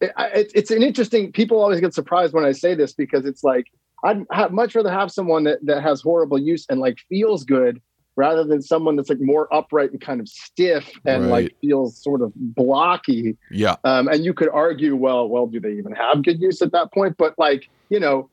[0.00, 1.32] it, it, it's an interesting.
[1.32, 3.66] People always get surprised when I say this because it's like
[4.04, 7.80] I'd have much rather have someone that that has horrible use and like feels good
[8.16, 11.44] rather than someone that's like more upright and kind of stiff and right.
[11.44, 13.36] like feels sort of blocky.
[13.50, 13.76] Yeah.
[13.84, 16.92] Um, and you could argue, well, well, do they even have good use at that
[16.92, 17.16] point?
[17.16, 18.28] But like, you know,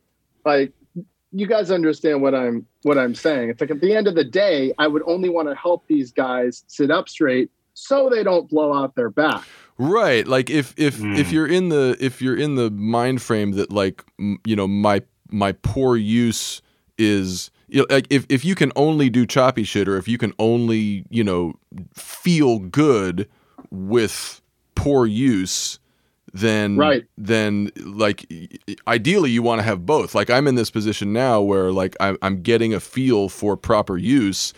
[0.45, 0.73] like
[1.32, 3.49] you guys understand what I'm what I'm saying.
[3.49, 6.12] It's like at the end of the day, I would only want to help these
[6.12, 9.43] guys sit up straight so they don't blow out their back.
[9.77, 10.27] Right.
[10.27, 11.17] Like if if mm.
[11.17, 15.03] if you're in the if you're in the mind frame that like you know my
[15.29, 16.61] my poor use
[16.97, 20.17] is you know, like if, if you can only do choppy shit or if you
[20.17, 21.53] can only you know
[21.93, 23.27] feel good
[23.69, 24.41] with
[24.75, 25.79] poor use
[26.33, 27.05] then right.
[27.17, 28.31] then like
[28.87, 32.17] ideally you want to have both like i'm in this position now where like I'm,
[32.21, 34.53] I'm getting a feel for proper use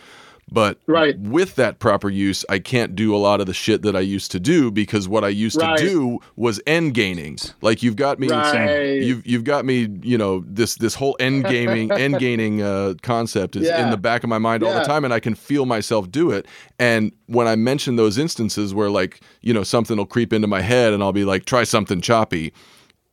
[0.52, 1.18] but right.
[1.18, 4.30] with that proper use, I can't do a lot of the shit that I used
[4.32, 5.78] to do because what I used right.
[5.78, 7.38] to do was end gaining.
[7.60, 8.94] Like you've got me, right.
[8.94, 9.88] you've you've got me.
[10.02, 13.84] You know this this whole end gaming end gaining uh, concept is yeah.
[13.84, 14.68] in the back of my mind yeah.
[14.68, 16.46] all the time, and I can feel myself do it.
[16.78, 20.60] And when I mention those instances where like you know something will creep into my
[20.60, 22.52] head, and I'll be like, try something choppy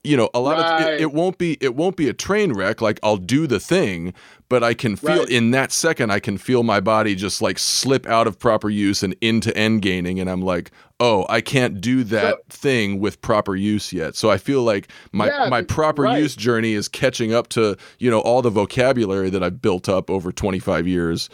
[0.08, 0.82] you know a lot right.
[0.82, 3.60] of it, it, won't be it won't be a train wreck like i'll do the
[3.60, 4.14] thing
[4.50, 5.30] but i can feel right.
[5.30, 9.04] in that second i can feel my body just like slip out of proper use
[9.04, 13.22] and into end gaining and i'm like oh i can't do that so, thing with
[13.22, 16.20] proper use yet so i feel like my yeah, my proper right.
[16.20, 20.10] use journey is catching up to you know all the vocabulary that i've built up
[20.10, 21.30] over 25 years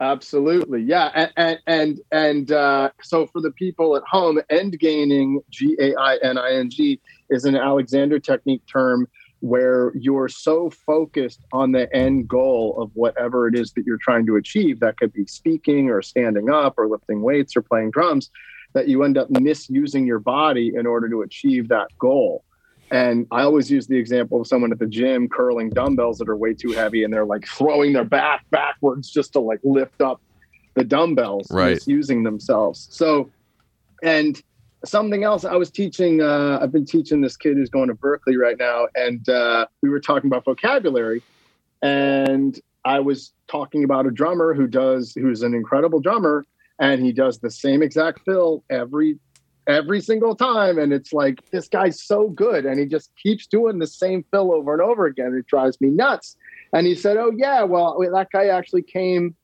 [0.00, 5.76] Absolutely, yeah, and and and, uh, so for the people at home, end gaining, G
[5.80, 9.08] A I N I N G, is an Alexander technique term
[9.40, 14.26] where you're so focused on the end goal of whatever it is that you're trying
[14.26, 14.78] to achieve.
[14.78, 18.30] That could be speaking or standing up or lifting weights or playing drums,
[18.74, 22.44] that you end up misusing your body in order to achieve that goal.
[22.90, 26.36] And I always use the example of someone at the gym curling dumbbells that are
[26.36, 30.20] way too heavy and they're like throwing their back backwards just to like lift up
[30.74, 31.84] the dumbbells, right.
[31.86, 32.88] using themselves.
[32.90, 33.30] So,
[34.02, 34.40] and
[34.84, 38.38] something else I was teaching, uh, I've been teaching this kid who's going to Berklee
[38.38, 38.86] right now.
[38.94, 41.22] And uh, we were talking about vocabulary.
[41.82, 46.46] And I was talking about a drummer who does, who's an incredible drummer.
[46.80, 49.18] And he does the same exact fill every
[49.68, 50.78] every single time.
[50.78, 52.64] And it's like, this guy's so good.
[52.66, 55.34] And he just keeps doing the same fill over and over again.
[55.38, 56.36] It drives me nuts.
[56.72, 59.36] And he said, Oh, yeah, well, that guy actually came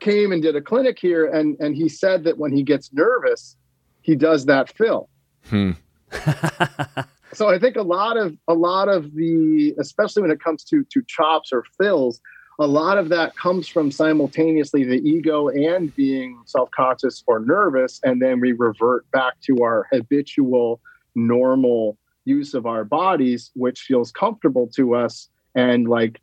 [0.00, 3.56] came and did a clinic here and and he said that when he gets nervous
[4.02, 5.08] he does that fill
[5.48, 5.72] hmm.
[7.32, 10.84] so i think a lot of a lot of the especially when it comes to
[10.92, 12.20] to chops or fills
[12.60, 18.20] a lot of that comes from simultaneously the ego and being self-conscious or nervous and
[18.20, 20.80] then we revert back to our habitual
[21.14, 26.20] normal use of our bodies which feels comfortable to us and like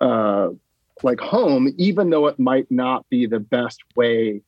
[0.00, 0.48] uh
[1.02, 4.40] like home even though it might not be the best way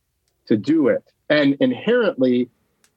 [0.47, 1.05] to do it.
[1.29, 2.49] And inherently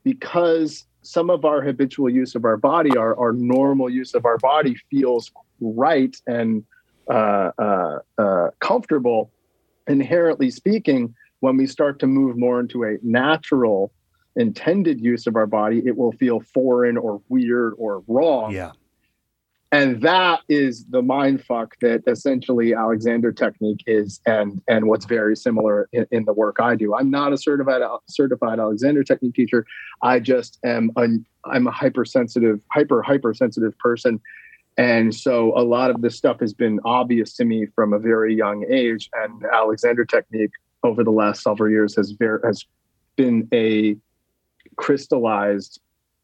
[0.04, 4.38] because some of our habitual use of our body our, our normal use of our
[4.38, 6.63] body feels right and
[7.10, 9.32] uh, uh, uh, comfortable,
[9.88, 13.92] inherently speaking, when we start to move more into a natural,
[14.36, 18.52] intended use of our body, it will feel foreign or weird or wrong.
[18.52, 18.72] Yeah.
[19.74, 25.36] And that is the mind fuck that essentially Alexander technique is, and and what's very
[25.36, 26.94] similar in, in the work I do.
[26.94, 29.66] I'm not a certified certified Alexander technique teacher.
[30.04, 31.08] I just am a
[31.46, 34.22] I'm a hypersensitive, hyper hypersensitive person
[34.78, 38.36] and so a lot of this stuff has been obvious to me from a very
[38.36, 39.10] young age.
[39.14, 40.52] And Alexander technique
[40.84, 42.66] over the last several years has ver- has
[43.16, 43.96] been a
[44.76, 45.80] crystallized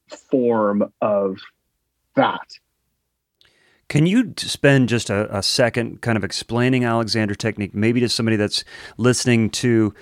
[0.08, 1.38] form of
[2.16, 2.48] that.
[3.88, 8.36] Can you spend just a, a, second kind of explaining Alexander technique, maybe to somebody
[8.38, 8.64] that's
[8.98, 9.96] listening to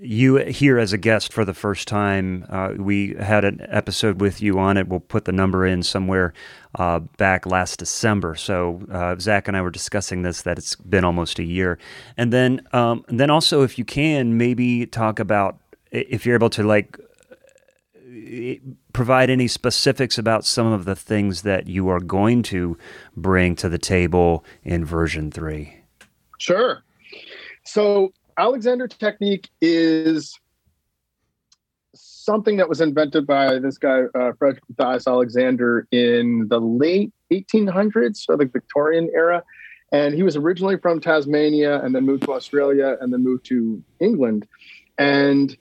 [0.00, 2.46] you here as a guest for the first time.
[2.48, 4.88] Uh, we had an episode with you on it.
[4.88, 6.32] We'll put the number in somewhere
[6.76, 8.34] uh, back last December.
[8.36, 10.42] So uh, Zach and I were discussing this.
[10.42, 11.78] That it's been almost a year,
[12.16, 15.58] and then um, and then also if you can maybe talk about
[15.90, 16.98] if you're able to like
[18.92, 22.76] provide any specifics about some of the things that you are going to
[23.16, 25.74] bring to the table in version three.
[26.38, 26.82] Sure.
[27.64, 30.38] So Alexander technique is
[31.94, 38.18] something that was invented by this guy, uh, Frederick Matthias Alexander, in the late 1800s,
[38.18, 39.42] so the Victorian era.
[39.90, 43.82] And he was originally from Tasmania and then moved to Australia and then moved to
[44.00, 44.46] England.
[44.98, 45.56] And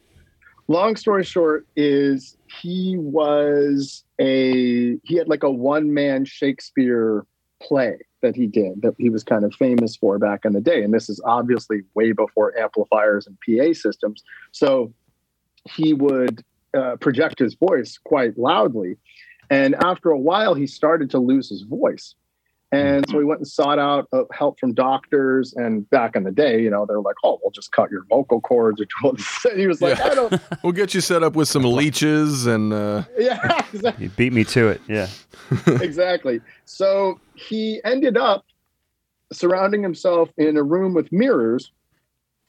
[0.68, 7.26] long story short is he was a he had like a one man Shakespeare
[7.62, 10.84] play that he did that he was kind of famous for back in the day.
[10.84, 14.24] And this is obviously way before amplifiers and PA systems.
[14.52, 14.94] So
[15.76, 16.44] he would
[16.76, 18.98] uh, project his voice quite loudly.
[19.50, 22.16] And after a while, he started to lose his voice.
[22.72, 25.54] And so he went and sought out uh, help from doctors.
[25.54, 28.42] And back in the day, you know, they're like, "Oh, we'll just cut your vocal
[28.42, 29.14] cords." Or
[29.56, 30.06] he was like, yeah.
[30.06, 32.74] "I don't." we'll get you set up with some leeches and.
[32.74, 33.04] Uh...
[33.18, 34.06] Yeah, exactly.
[34.06, 34.82] You beat me to it.
[34.88, 35.08] Yeah.
[35.82, 36.42] exactly.
[36.66, 38.46] So he ended up
[39.32, 41.72] surrounding himself in a room with mirrors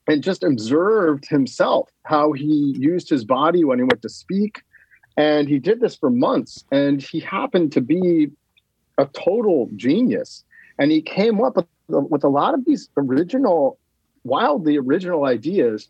[0.09, 4.63] and just observed himself how he used his body when he went to speak
[5.17, 8.31] and he did this for months and he happened to be
[8.99, 10.45] a total genius
[10.79, 13.79] and he came up with, with a lot of these original
[14.25, 15.89] wildly original ideas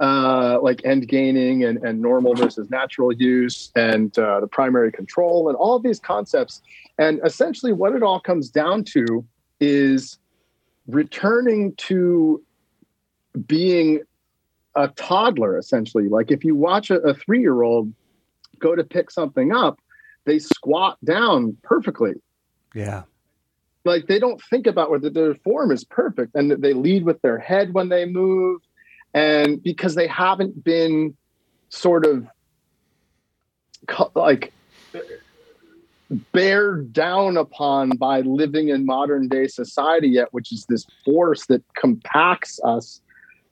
[0.00, 5.48] uh, like end gaining and, and normal versus natural use and uh, the primary control
[5.48, 6.62] and all of these concepts.
[6.98, 9.24] And essentially, what it all comes down to
[9.60, 10.18] is
[10.86, 12.42] returning to
[13.46, 14.00] being
[14.74, 16.08] a toddler, essentially.
[16.08, 17.92] Like if you watch a, a three year old
[18.58, 19.80] go to pick something up,
[20.30, 22.12] they squat down perfectly.
[22.72, 23.02] Yeah.
[23.84, 27.38] Like they don't think about whether their form is perfect and they lead with their
[27.38, 28.60] head when they move
[29.12, 31.16] and because they haven't been
[31.70, 32.28] sort of
[34.14, 34.52] like
[36.32, 41.64] bared down upon by living in modern day society yet, which is this force that
[41.74, 43.00] compacts us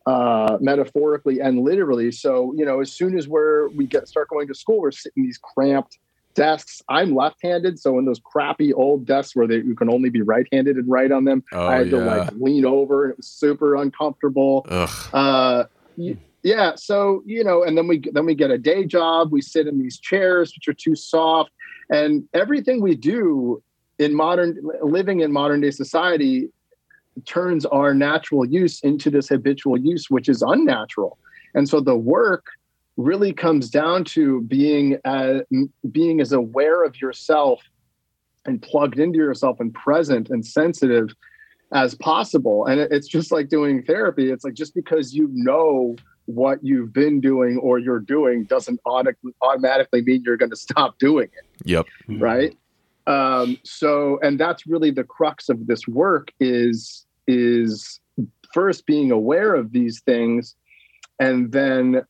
[0.06, 2.12] uh, metaphorically and literally.
[2.12, 5.24] So, you know, as soon as we're we get start going to school, we're sitting
[5.24, 5.98] these cramped
[6.38, 6.82] desks.
[6.88, 10.76] I'm left-handed, so in those crappy old desks where they, you can only be right-handed
[10.76, 11.98] and write on them, oh, I had yeah.
[11.98, 14.66] to like lean over, and it was super uncomfortable.
[15.12, 15.64] Uh,
[16.42, 19.32] yeah, so you know, and then we then we get a day job.
[19.32, 21.50] We sit in these chairs which are too soft,
[21.90, 23.62] and everything we do
[23.98, 26.48] in modern living in modern day society
[27.24, 31.18] turns our natural use into this habitual use, which is unnatural.
[31.54, 32.46] And so the work
[32.98, 35.42] really comes down to being as,
[35.90, 37.62] being as aware of yourself
[38.44, 41.08] and plugged into yourself and present and sensitive
[41.72, 42.66] as possible.
[42.66, 44.30] And it's just like doing therapy.
[44.30, 45.94] It's like just because you know
[46.26, 51.28] what you've been doing or you're doing doesn't automatically mean you're going to stop doing
[51.32, 51.68] it.
[51.68, 51.86] Yep.
[52.08, 52.56] Right.
[53.06, 58.00] Um, so, and that's really the crux of this work is is
[58.52, 60.54] first being aware of these things,
[61.18, 62.02] and then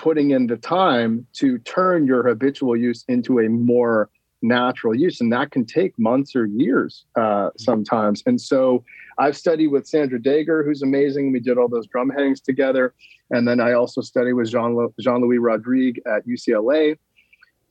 [0.00, 4.08] putting in the time to turn your habitual use into a more
[4.40, 8.22] natural use and that can take months or years uh, sometimes.
[8.24, 8.82] And so
[9.18, 11.32] i've studied with sandra dager who's amazing.
[11.32, 12.94] We did all those drum hangings together.
[13.30, 16.96] And then i also studied with jean jean-louis rodrigue at ucla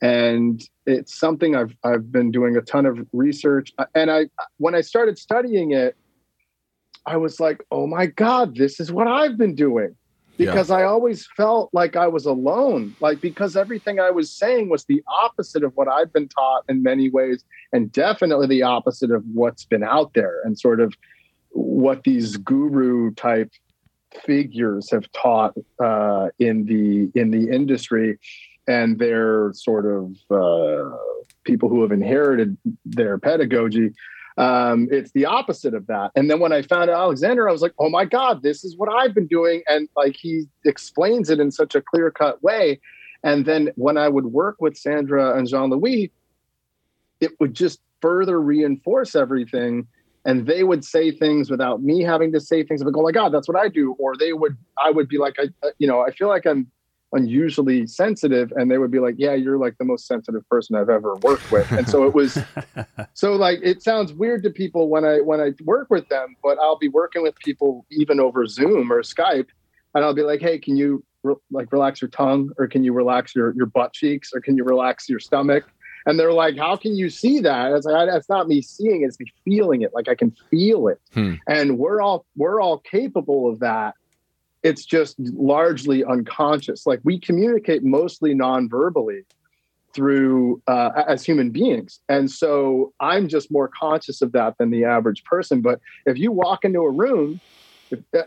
[0.00, 3.72] and it's something i've i've been doing a ton of research.
[3.96, 4.28] And i
[4.58, 5.96] when i started studying it
[7.06, 9.96] i was like oh my god this is what i've been doing
[10.40, 10.76] because yeah.
[10.76, 15.02] I always felt like I was alone, like because everything I was saying was the
[15.06, 19.66] opposite of what I'd been taught in many ways, and definitely the opposite of what's
[19.66, 20.40] been out there.
[20.44, 20.94] And sort of,
[21.50, 23.52] what these guru type
[24.24, 28.18] figures have taught uh, in the in the industry,
[28.66, 30.96] and they're sort of uh,
[31.44, 33.92] people who have inherited their pedagogy.
[34.40, 36.12] Um, it's the opposite of that.
[36.14, 38.90] And then when I found Alexander, I was like, oh my God, this is what
[38.90, 39.62] I've been doing.
[39.68, 42.80] And like he explains it in such a clear cut way.
[43.22, 46.10] And then when I would work with Sandra and Jean Louis,
[47.20, 49.86] it would just further reinforce everything
[50.24, 52.82] and they would say things without me having to say things.
[52.82, 53.92] Go, oh my God, that's what I do.
[53.98, 56.70] Or they would, I would be like, I, you know, I feel like I'm
[57.12, 58.52] unusually sensitive.
[58.56, 61.50] And they would be like, yeah, you're like the most sensitive person I've ever worked
[61.50, 61.70] with.
[61.72, 62.38] And so it was,
[63.14, 66.58] so like, it sounds weird to people when I, when I work with them, but
[66.58, 69.48] I'll be working with people even over Zoom or Skype.
[69.94, 72.92] And I'll be like, hey, can you re- like relax your tongue or can you
[72.92, 75.64] relax your, your butt cheeks or can you relax your stomach?
[76.06, 79.06] And they're like, "How can you see that?" It's like that's not me seeing; it,
[79.06, 79.92] it's me feeling it.
[79.92, 81.34] Like I can feel it, hmm.
[81.46, 83.94] and we're all we're all capable of that.
[84.62, 86.86] It's just largely unconscious.
[86.86, 89.24] Like we communicate mostly non-verbally
[89.94, 94.84] through uh, as human beings, and so I'm just more conscious of that than the
[94.84, 95.62] average person.
[95.62, 97.40] But if you walk into a room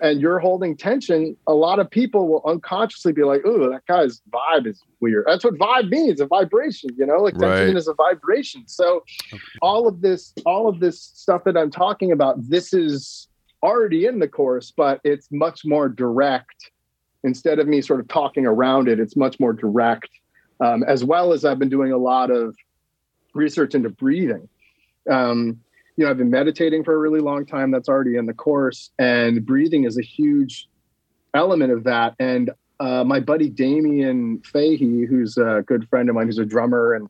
[0.01, 4.21] and you're holding tension, a lot of people will unconsciously be like, "Oh, that guy's
[4.29, 7.17] vibe is weird." That's what vibe means, a vibration, you know?
[7.17, 7.77] Like tension right.
[7.77, 8.63] is a vibration.
[8.67, 9.03] So
[9.61, 13.27] all of this all of this stuff that I'm talking about, this is
[13.63, 16.71] already in the course, but it's much more direct.
[17.23, 20.09] Instead of me sort of talking around it, it's much more direct.
[20.59, 22.55] Um, as well as I've been doing a lot of
[23.33, 24.47] research into breathing.
[25.09, 25.59] Um,
[25.97, 27.71] you know, I've been meditating for a really long time.
[27.71, 30.67] That's already in the course, and breathing is a huge
[31.33, 32.15] element of that.
[32.19, 36.93] And uh, my buddy Damien Fahey, who's a good friend of mine, who's a drummer
[36.93, 37.09] and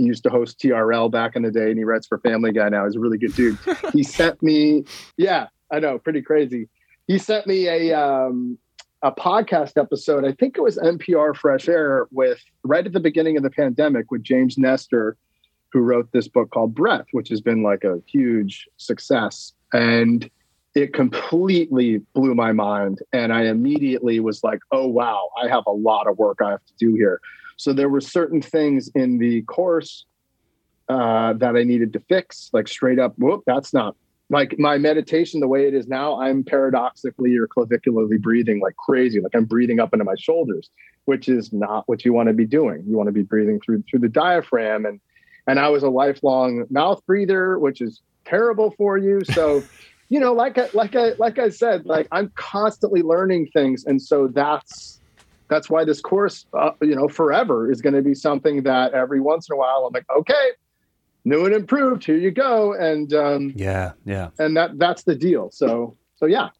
[0.00, 2.70] he used to host TRL back in the day, and he writes for Family Guy
[2.70, 2.86] now.
[2.86, 3.58] He's a really good dude.
[3.92, 4.84] he sent me,
[5.18, 6.68] yeah, I know, pretty crazy.
[7.06, 8.58] He sent me a um,
[9.02, 10.24] a podcast episode.
[10.24, 14.10] I think it was NPR Fresh Air with right at the beginning of the pandemic
[14.10, 15.16] with James Nestor
[15.72, 19.52] who wrote this book called Breath, which has been like a huge success.
[19.72, 20.28] And
[20.74, 23.00] it completely blew my mind.
[23.12, 26.64] And I immediately was like, oh, wow, I have a lot of work I have
[26.66, 27.20] to do here.
[27.56, 30.06] So there were certain things in the course
[30.88, 33.96] uh, that I needed to fix, like straight up, whoop, that's not
[34.30, 36.20] like my meditation the way it is now.
[36.20, 40.70] I'm paradoxically or clavicularly breathing like crazy, like I'm breathing up into my shoulders,
[41.04, 42.84] which is not what you want to be doing.
[42.86, 45.00] You want to be breathing through through the diaphragm and
[45.46, 49.22] and I was a lifelong mouth breather, which is terrible for you.
[49.24, 49.62] So,
[50.08, 54.00] you know, like I, like I like I said, like I'm constantly learning things, and
[54.00, 55.00] so that's
[55.48, 59.20] that's why this course, uh, you know, forever is going to be something that every
[59.20, 60.50] once in a while I'm like, okay,
[61.24, 65.50] new and improved, here you go, and um, yeah, yeah, and that that's the deal.
[65.50, 66.50] So so yeah.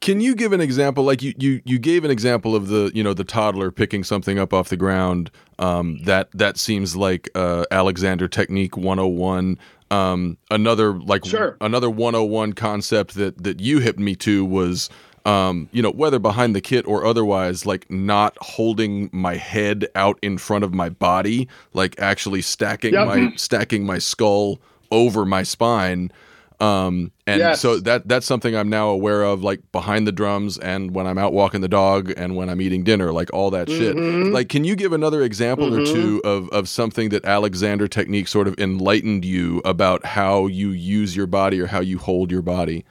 [0.00, 1.02] Can you give an example?
[1.02, 4.38] Like you, you, you gave an example of the, you know, the toddler picking something
[4.38, 5.30] up off the ground.
[5.58, 9.58] Um, that that seems like uh, Alexander Technique 101.
[9.90, 11.56] Um, another like sure.
[11.62, 14.90] another 101 concept that that you hit me to was,
[15.24, 20.18] um, you know, whether behind the kit or otherwise, like not holding my head out
[20.22, 23.06] in front of my body, like actually stacking yep.
[23.06, 24.60] my stacking my skull
[24.90, 26.12] over my spine.
[26.60, 27.60] Um, and yes.
[27.60, 31.18] so that that's something I'm now aware of, like behind the drums, and when I'm
[31.18, 33.78] out walking the dog, and when I'm eating dinner, like all that mm-hmm.
[33.78, 34.32] shit.
[34.32, 35.82] Like, can you give another example mm-hmm.
[35.82, 40.70] or two of of something that Alexander technique sort of enlightened you about how you
[40.70, 42.84] use your body or how you hold your body?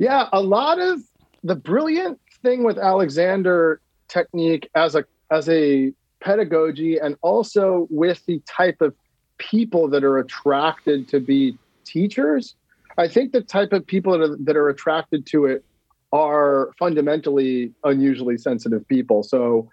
[0.00, 1.02] Yeah, a lot of
[1.44, 8.40] the brilliant thing with Alexander technique as a as a pedagogy, and also with the
[8.46, 8.94] type of
[9.36, 12.54] people that are attracted to be teachers.
[12.96, 15.64] I think the type of people that are, that are attracted to it
[16.12, 19.22] are fundamentally unusually sensitive people.
[19.22, 19.68] So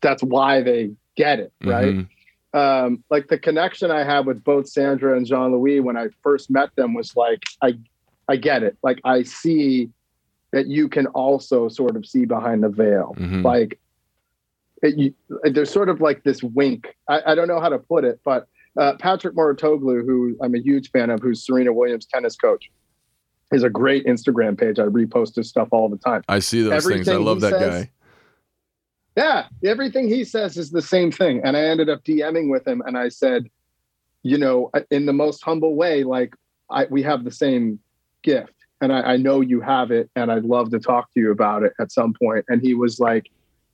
[0.00, 1.94] that's why they get it, right?
[1.94, 2.58] Mm-hmm.
[2.58, 6.50] Um, like the connection I had with both Sandra and Jean Louis when I first
[6.50, 7.78] met them was like, I,
[8.28, 8.76] I get it.
[8.82, 9.90] Like I see
[10.52, 13.14] that you can also sort of see behind the veil.
[13.18, 13.42] Mm-hmm.
[13.42, 13.78] Like
[14.82, 16.96] it, you, there's sort of like this wink.
[17.08, 18.46] I, I, don't know how to put it, but
[18.78, 22.70] uh, Patrick Mouratoglou, who I'm a huge fan of, who's Serena Williams' tennis coach,
[23.50, 24.78] is a great Instagram page.
[24.78, 26.22] I repost his stuff all the time.
[26.28, 27.16] I see those everything things.
[27.16, 27.90] I love that says, guy.
[29.16, 31.40] Yeah, everything he says is the same thing.
[31.42, 33.50] And I ended up DMing with him, and I said,
[34.22, 36.34] you know, in the most humble way, like
[36.70, 37.80] I, we have the same
[38.22, 41.30] gift, and I, I know you have it, and I'd love to talk to you
[41.30, 42.44] about it at some point.
[42.48, 43.30] And he was like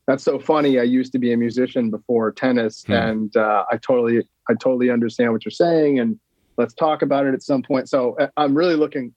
[0.06, 0.78] that's so funny.
[0.78, 2.92] I used to be a musician before tennis, hmm.
[2.92, 6.18] and uh, I totally, I totally understand what you're saying, and
[6.56, 7.88] let's talk about it at some point.
[7.88, 9.14] So uh, I'm really looking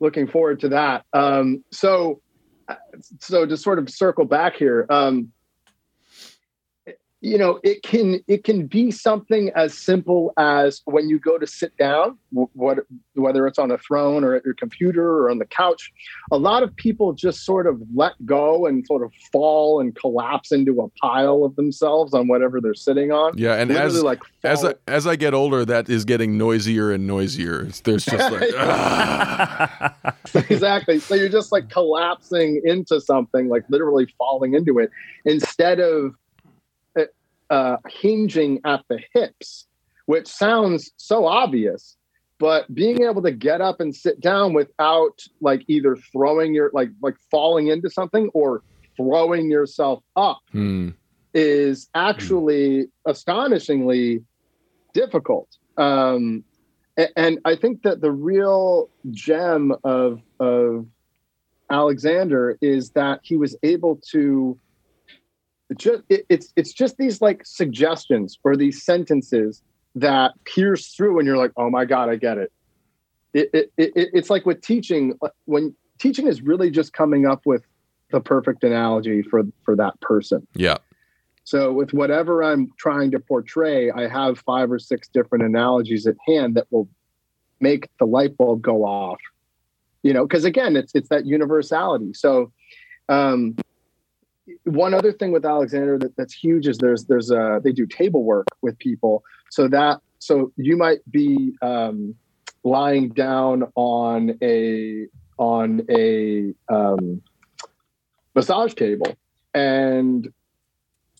[0.00, 1.04] looking forward to that.
[1.12, 2.20] Um, so
[2.68, 2.74] uh,
[3.20, 5.30] so to sort of circle back here, um,
[7.24, 11.46] you know it can it can be something as simple as when you go to
[11.46, 12.78] sit down what
[13.14, 15.90] whether it's on a throne or at your computer or on the couch
[16.30, 20.52] a lot of people just sort of let go and sort of fall and collapse
[20.52, 23.32] into a pile of themselves on whatever they're sitting on.
[23.36, 26.92] Yeah and Literally as like as I, as I get older that is getting noisier
[26.92, 27.68] and noisier.
[27.84, 28.50] There's just like
[30.50, 30.98] exactly.
[30.98, 34.90] So you're just like collapsing into something like literally falling into it
[35.24, 36.14] instead of
[37.54, 39.66] uh, hinging at the hips,
[40.06, 41.96] which sounds so obvious,
[42.40, 46.90] but being able to get up and sit down without like either throwing your like
[47.00, 48.64] like falling into something or
[48.96, 50.88] throwing yourself up hmm.
[51.32, 54.24] is actually astonishingly
[54.92, 55.48] difficult.
[55.76, 56.42] Um,
[56.96, 60.86] and, and I think that the real gem of of
[61.70, 64.58] Alexander is that he was able to
[65.76, 69.62] just it, it's it's just these like suggestions or these sentences
[69.94, 72.52] that pierce through and you're like oh my god i get it.
[73.32, 77.42] It, it, it it's like with teaching uh, when teaching is really just coming up
[77.46, 77.64] with
[78.10, 80.46] the perfect analogy for for that person.
[80.54, 80.78] Yeah.
[81.44, 86.16] So with whatever i'm trying to portray i have five or six different analogies at
[86.26, 86.88] hand that will
[87.60, 89.18] make the light bulb go off.
[90.02, 92.12] You know because again it's it's that universality.
[92.12, 92.52] So
[93.08, 93.56] um
[94.64, 98.24] one other thing with Alexander that, that's huge is there's there's a they do table
[98.24, 99.22] work with people.
[99.50, 102.14] So that so you might be um,
[102.62, 105.06] lying down on a
[105.38, 107.22] on a um,
[108.34, 109.16] massage table
[109.54, 110.32] and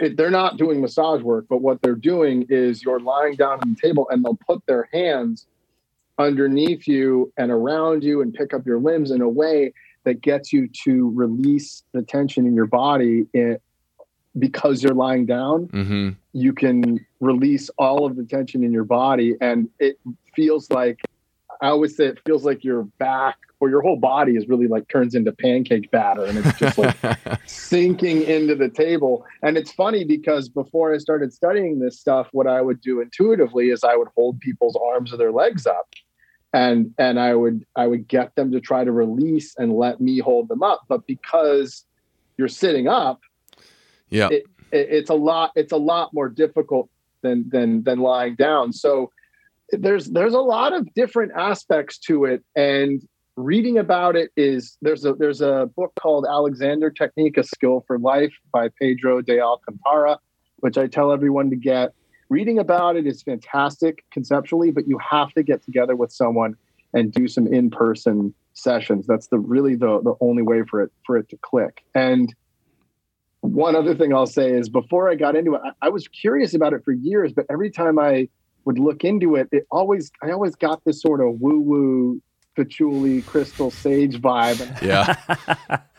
[0.01, 3.75] it, they're not doing massage work, but what they're doing is you're lying down on
[3.75, 5.47] the table and they'll put their hands
[6.18, 9.72] underneath you and around you and pick up your limbs in a way
[10.05, 13.63] that gets you to release the tension in your body it,
[14.39, 16.11] because you're lying down mm-hmm.
[16.33, 19.35] you can release all of the tension in your body.
[19.41, 19.99] And it
[20.35, 21.01] feels like
[21.63, 24.89] i always say it feels like your back or your whole body is really like
[24.89, 26.97] turns into pancake batter and it's just like
[27.47, 29.25] sinking into the table.
[29.43, 33.71] And it's funny because before i started studying this stuff what i would do intuitively
[33.71, 35.89] is i would hold people's arms or their legs up
[36.55, 40.21] and and I would I would get them to try to release and let me
[40.21, 40.83] hold them up.
[40.89, 41.85] But because
[42.39, 43.21] you're sitting up,
[44.09, 46.89] yeah, it, it, it's a lot it's a lot more difficult
[47.23, 48.73] than than than lying down.
[48.73, 49.11] So
[49.71, 53.03] there's there's a lot of different aspects to it, and
[53.37, 57.99] reading about it is there's a there's a book called Alexander Technique: A Skill for
[57.99, 60.21] Life by Pedro de Alcantara,
[60.59, 61.93] which I tell everyone to get
[62.35, 66.57] reading about it is fantastic conceptually, but you have to get together with someone
[66.93, 69.07] and do some in-person sessions.
[69.07, 71.85] That's the really the the only way for it for it to click.
[71.95, 72.35] And
[73.41, 76.55] one other thing I'll say is before I got into it, I, I was curious
[76.55, 78.28] about it for years, but every time I
[78.64, 82.20] would look into it, it always I always got this sort of woo-woo
[82.57, 84.82] patchouli crystal sage vibe.
[84.82, 85.78] Yeah.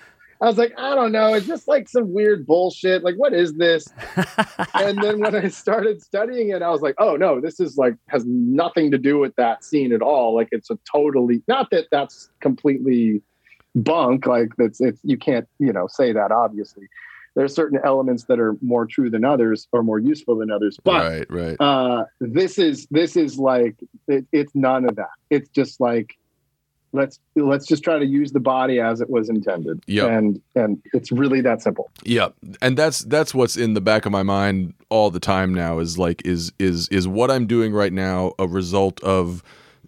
[0.45, 1.33] I was like, I don't know.
[1.33, 3.03] It's just like some weird bullshit.
[3.03, 3.87] Like, what is this?
[4.75, 7.95] and then when I started studying it, I was like, oh no, this is like
[8.09, 10.35] has nothing to do with that scene at all.
[10.35, 13.23] Like, it's a totally not that that's completely
[13.73, 14.27] bunk.
[14.27, 16.87] Like, that's it's you can't you know say that obviously.
[17.35, 20.77] There are certain elements that are more true than others or more useful than others.
[20.83, 21.57] But right, right.
[21.59, 23.75] Uh, this is this is like
[24.07, 25.09] it, it's none of that.
[25.31, 26.15] It's just like
[26.95, 29.81] let's let's just try to use the body as it was intended.
[29.87, 31.91] Yeah and and it's really that simple.
[32.03, 32.29] Yeah
[32.61, 35.97] and that's that's what's in the back of my mind all the time now is
[35.97, 39.43] like is is is what i'm doing right now a result of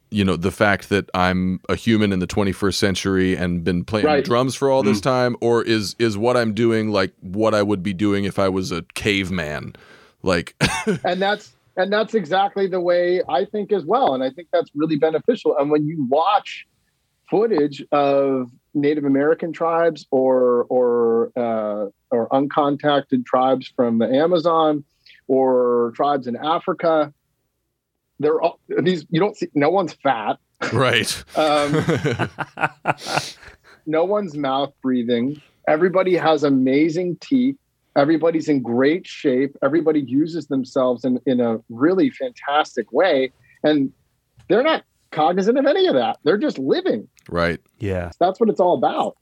[0.09, 4.05] you know the fact that i'm a human in the 21st century and been playing
[4.05, 4.25] right.
[4.25, 5.03] drums for all this mm.
[5.03, 8.49] time or is is what i'm doing like what i would be doing if i
[8.49, 9.73] was a caveman?
[10.23, 10.55] Like
[11.03, 14.13] and that's and that's exactly the way i think as well.
[14.13, 15.57] And i think that's really beneficial.
[15.57, 16.67] And when you watch
[17.29, 24.83] footage of Native American tribes or or uh, or uncontacted tribes from the Amazon
[25.27, 27.13] or tribes in Africa.
[28.19, 29.05] They're all these.
[29.09, 29.47] You don't see.
[29.53, 30.37] No one's fat.
[30.73, 31.23] Right.
[31.37, 31.85] um,
[33.85, 35.41] no one's mouth breathing.
[35.67, 37.57] Everybody has amazing teeth.
[37.95, 39.55] Everybody's in great shape.
[39.63, 43.31] Everybody uses themselves in, in a really fantastic way.
[43.63, 43.91] And
[44.47, 46.17] they're not cognizant of any of that.
[46.23, 47.07] They're just living.
[47.29, 47.59] Right.
[47.79, 48.11] Yeah.
[48.19, 49.17] That's what it's all about.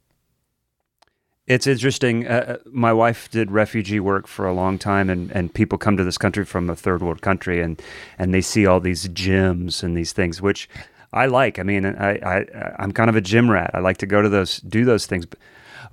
[1.47, 2.25] It's interesting.
[2.27, 6.03] Uh, my wife did refugee work for a long time, and, and people come to
[6.03, 7.79] this country from a third world country, and,
[8.17, 10.67] and they see all these gyms and these things, which
[11.13, 11.59] I like.
[11.59, 13.71] I mean, I, I I'm kind of a gym rat.
[13.75, 15.27] I like to go to those, do those things.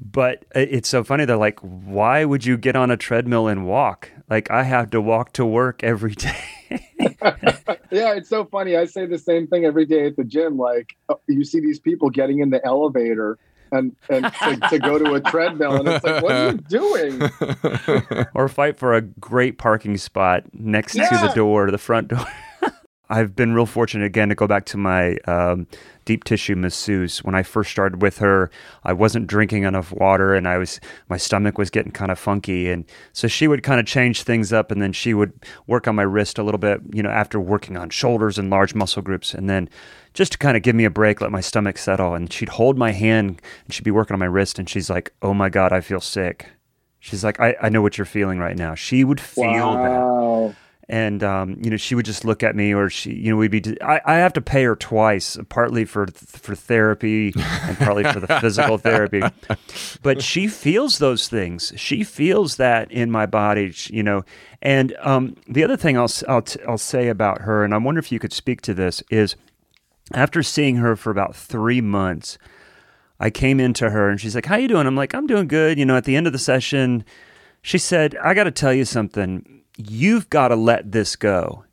[0.00, 1.26] But it's so funny.
[1.26, 4.10] They're like, why would you get on a treadmill and walk?
[4.28, 6.44] Like I have to walk to work every day.
[7.90, 8.76] yeah, it's so funny.
[8.76, 10.58] I say the same thing every day at the gym.
[10.58, 13.38] Like uh, you see these people getting in the elevator
[13.72, 17.22] and and to, to, go to a treadmill, and it's like, what are you doing?
[18.34, 21.08] or fight for a great parking spot next yeah.
[21.08, 22.26] to the door, the front door.
[23.12, 25.66] I've been real fortunate again to go back to my um,
[26.06, 27.22] deep tissue masseuse.
[27.22, 28.50] When I first started with her,
[28.84, 32.70] I wasn't drinking enough water, and I was my stomach was getting kind of funky,
[32.70, 35.34] and so she would kind of change things up, and then she would
[35.66, 38.74] work on my wrist a little bit, you know, after working on shoulders and large
[38.74, 39.68] muscle groups, and then
[40.14, 42.78] just to kind of give me a break, let my stomach settle, and she'd hold
[42.78, 45.70] my hand and she'd be working on my wrist, and she's like, "Oh my god,
[45.70, 46.48] I feel sick."
[46.98, 48.76] She's like, I, I know what you're feeling right now.
[48.76, 50.46] She would feel wow.
[50.48, 50.56] that
[50.88, 53.50] and um, you know she would just look at me or she you know we'd
[53.50, 58.20] be I, I have to pay her twice partly for for therapy and partly for
[58.20, 59.22] the physical therapy.
[60.02, 61.72] But she feels those things.
[61.76, 64.24] She feels that in my body you know.
[64.60, 68.10] And um, the other thing I'll, I'll, I'll say about her and I wonder if
[68.12, 69.36] you could speak to this is
[70.12, 72.38] after seeing her for about three months
[73.20, 74.86] I came into her and she's like how you doing?
[74.86, 75.78] I'm like I'm doing good.
[75.78, 77.04] You know at the end of the session
[77.62, 81.64] she said I got to tell you something you've got to let this go.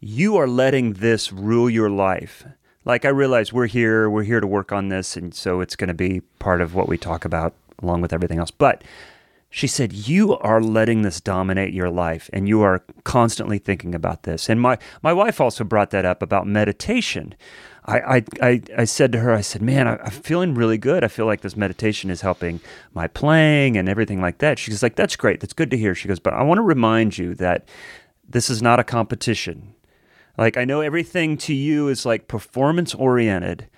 [0.00, 2.44] You are letting this rule your life.
[2.84, 5.88] Like I realize we're here, we're here to work on this, and so it's going
[5.88, 8.50] to be part of what we talk about along with everything else.
[8.50, 8.82] But
[9.50, 14.22] she said, You are letting this dominate your life, and you are constantly thinking about
[14.22, 14.48] this.
[14.48, 17.34] And my, my wife also brought that up about meditation.
[17.88, 21.02] I, I, I said to her, I said, man, I, am feeling really good.
[21.02, 22.60] I feel like this meditation is helping
[22.92, 24.58] my playing and everything like that.
[24.58, 25.40] She's like, that's great.
[25.40, 25.94] That's good to hear.
[25.94, 27.66] She goes, but I want to remind you that
[28.28, 29.74] this is not a competition.
[30.36, 33.68] Like, I know everything to you is like performance oriented,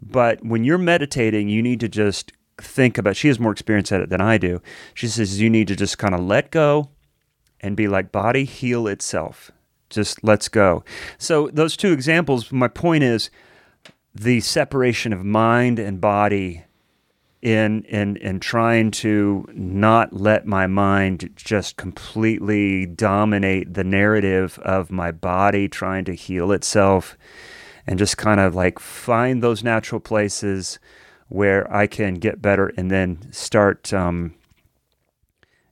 [0.00, 4.00] but when you're meditating, you need to just think about, she has more experience at
[4.00, 4.62] it than I do.
[4.94, 6.88] She says, you need to just kind of let go
[7.60, 9.50] and be like, body heal itself.
[9.90, 10.84] Just let's go.
[11.16, 13.30] So, those two examples, my point is,
[14.14, 16.64] the separation of mind and body
[17.40, 24.90] in in in trying to not let my mind just completely dominate the narrative of
[24.90, 27.16] my body trying to heal itself
[27.86, 30.80] and just kind of like find those natural places
[31.28, 34.34] where I can get better and then start um,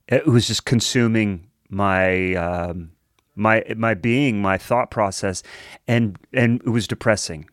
[0.07, 2.91] it was just consuming my um,
[3.35, 5.43] my my being my thought process
[5.85, 7.49] and and it was depressing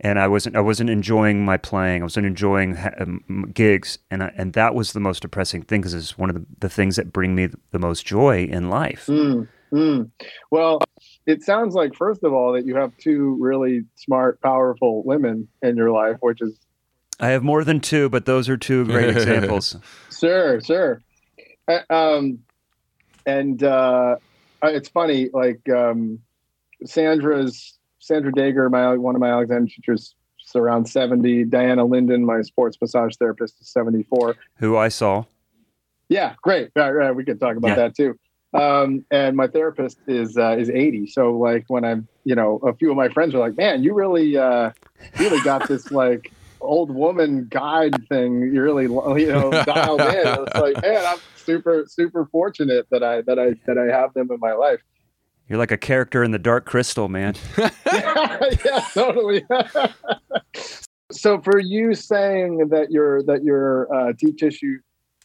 [0.00, 2.02] and I wasn't I wasn't enjoying my playing.
[2.02, 5.94] I wasn't enjoying um, gigs, and I, and that was the most depressing thing because
[5.94, 9.06] it's one of the, the things that bring me the most joy in life.
[9.06, 10.10] Mm, mm.
[10.50, 10.80] Well,
[11.26, 15.76] it sounds like first of all that you have two really smart, powerful women in
[15.76, 16.58] your life, which is.
[17.20, 19.76] I have more than two, but those are two great examples.
[20.16, 21.02] Sure, sure.
[21.66, 22.38] Uh, um,
[23.26, 24.16] and uh,
[24.62, 26.20] it's funny, like um,
[26.84, 31.44] Sandra's Sandra Dager, my one of my Alexander teachers, is around 70.
[31.44, 34.36] Diana Linden, my sports massage therapist, is 74.
[34.56, 35.24] Who I saw.
[36.08, 36.70] Yeah, great.
[36.74, 37.12] Right, right.
[37.12, 37.74] We could talk about yeah.
[37.74, 38.18] that too.
[38.54, 41.08] Um, and my therapist is uh, is 80.
[41.08, 43.92] So like when I'm, you know, a few of my friends are like, "Man, you
[43.92, 44.70] really uh,
[45.18, 48.40] really got this like old woman guide thing.
[48.40, 53.20] You really you know dialed in." It's like, man, I'm super super fortunate that I
[53.22, 54.80] that I that I have them in my life.
[55.48, 57.34] You're like a character in the Dark Crystal, man.
[57.58, 59.44] yeah, totally.
[61.10, 64.78] so for you saying that your that your uh, deep tissue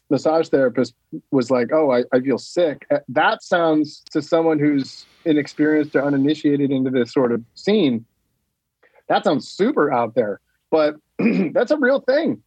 [0.10, 0.94] massage therapist
[1.32, 6.04] was like, "Oh, I, I feel sick," uh, that sounds to someone who's inexperienced or
[6.06, 8.06] uninitiated into this sort of scene.
[9.10, 10.40] That sounds super out there,
[10.72, 10.96] but
[11.54, 12.42] that's a real thing.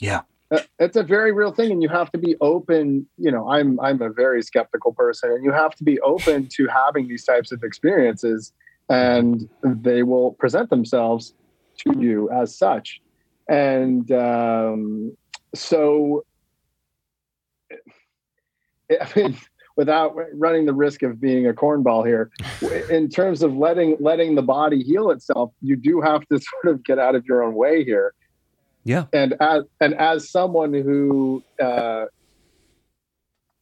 [0.00, 0.22] Yeah.
[0.52, 3.80] Uh, it's a very real thing and you have to be open you know i'm
[3.80, 7.50] i'm a very skeptical person and you have to be open to having these types
[7.50, 8.52] of experiences
[8.88, 11.34] and they will present themselves
[11.78, 13.00] to you as such.
[13.48, 15.16] And um,
[15.54, 16.24] so
[18.90, 19.36] i mean
[19.76, 22.30] without running the risk of being a cornball here
[22.88, 26.84] in terms of letting letting the body heal itself you do have to sort of
[26.84, 28.14] get out of your own way here
[28.86, 29.06] yeah.
[29.12, 32.04] And as and as someone who uh,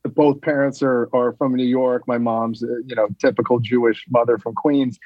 [0.03, 4.37] both parents are are from New York, my mom's uh, you know typical Jewish mother
[4.37, 4.99] from Queens.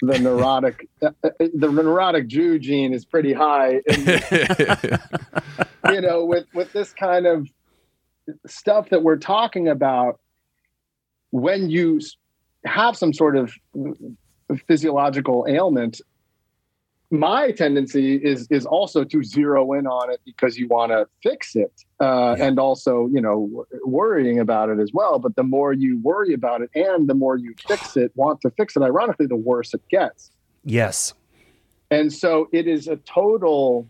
[0.00, 3.82] the neurotic uh, uh, the neurotic Jew gene is pretty high.
[5.86, 7.46] And, you know, with with this kind of
[8.46, 10.18] stuff that we're talking about,
[11.30, 12.00] when you
[12.64, 13.52] have some sort of
[14.66, 16.00] physiological ailment,
[17.10, 21.54] my tendency is is also to zero in on it because you want to fix
[21.54, 22.46] it uh, yeah.
[22.46, 25.18] and also you know worrying about it as well.
[25.18, 28.50] But the more you worry about it and the more you fix it want to
[28.50, 30.30] fix it ironically the worse it gets.
[30.64, 31.14] Yes.
[31.90, 33.86] And so it is a total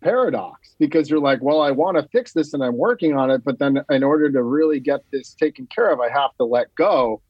[0.00, 3.44] paradox because you're like well i want to fix this and i'm working on it
[3.44, 6.74] but then in order to really get this taken care of i have to let
[6.74, 7.20] go.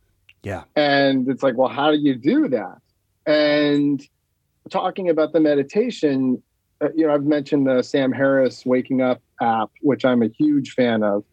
[0.44, 0.62] Yeah.
[0.76, 2.78] And it's like well how do you do that?
[3.26, 4.00] And
[4.70, 6.42] talking about the meditation,
[6.80, 10.72] uh, you know, I've mentioned the Sam Harris Waking Up app, which I'm a huge
[10.72, 11.24] fan of.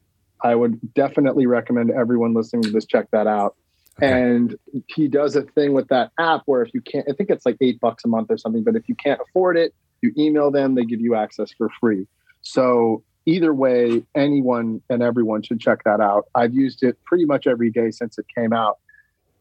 [0.44, 3.56] I would definitely recommend everyone listening to this check that out.
[3.98, 4.12] Okay.
[4.12, 4.56] And
[4.88, 7.58] he does a thing with that app where if you can't, I think it's like
[7.62, 10.76] eight bucks a month or something, but if you can't afford it, you email them,
[10.76, 12.06] they give you access for free.
[12.42, 16.26] So either way, anyone and everyone should check that out.
[16.36, 18.78] I've used it pretty much every day since it came out.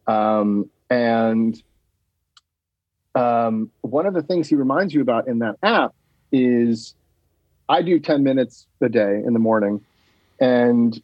[0.07, 1.63] Um, and
[3.17, 5.95] um, one of the things he reminds you about in that app
[6.31, 6.95] is
[7.69, 9.85] I do 10 minutes a day in the morning.
[10.39, 11.01] And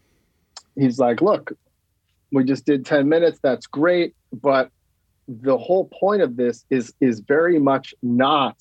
[0.76, 1.52] he's like, look,
[2.30, 3.38] we just did 10 minutes.
[3.42, 4.14] That's great.
[4.32, 4.70] But
[5.26, 8.56] the whole point of this is is very much not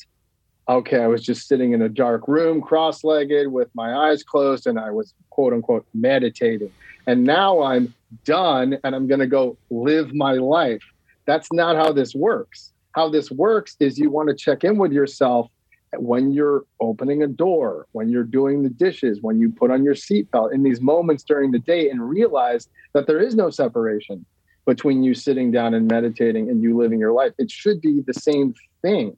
[0.69, 4.79] okay i was just sitting in a dark room cross-legged with my eyes closed and
[4.79, 6.71] i was quote unquote meditating
[7.07, 7.91] and now i'm
[8.25, 10.83] done and i'm going to go live my life
[11.25, 14.91] that's not how this works how this works is you want to check in with
[14.91, 15.49] yourself
[15.97, 19.95] when you're opening a door, when you're doing the dishes, when you put on your
[19.95, 24.25] seatbelt, in these moments during the day, and realize that there is no separation
[24.65, 27.33] between you sitting down and meditating and you living your life.
[27.37, 29.17] It should be the same thing.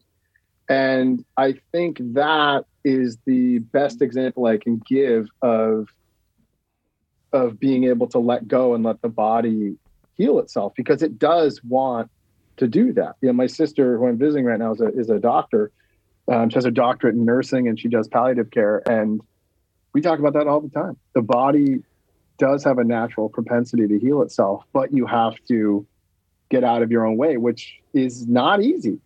[0.70, 5.90] And I think that is the best example I can give of
[7.34, 9.76] of being able to let go and let the body
[10.16, 12.10] heal itself because it does want
[12.58, 13.16] to do that.
[13.22, 15.72] You know, my sister, who I'm visiting right now, is a, is a doctor.
[16.28, 18.82] Um, she has a doctorate in nursing and she does palliative care.
[18.90, 19.22] And
[19.94, 20.98] we talk about that all the time.
[21.14, 21.84] The body
[22.38, 25.86] does have a natural propensity to heal itself, but you have to
[26.50, 29.00] get out of your own way, which is not easy.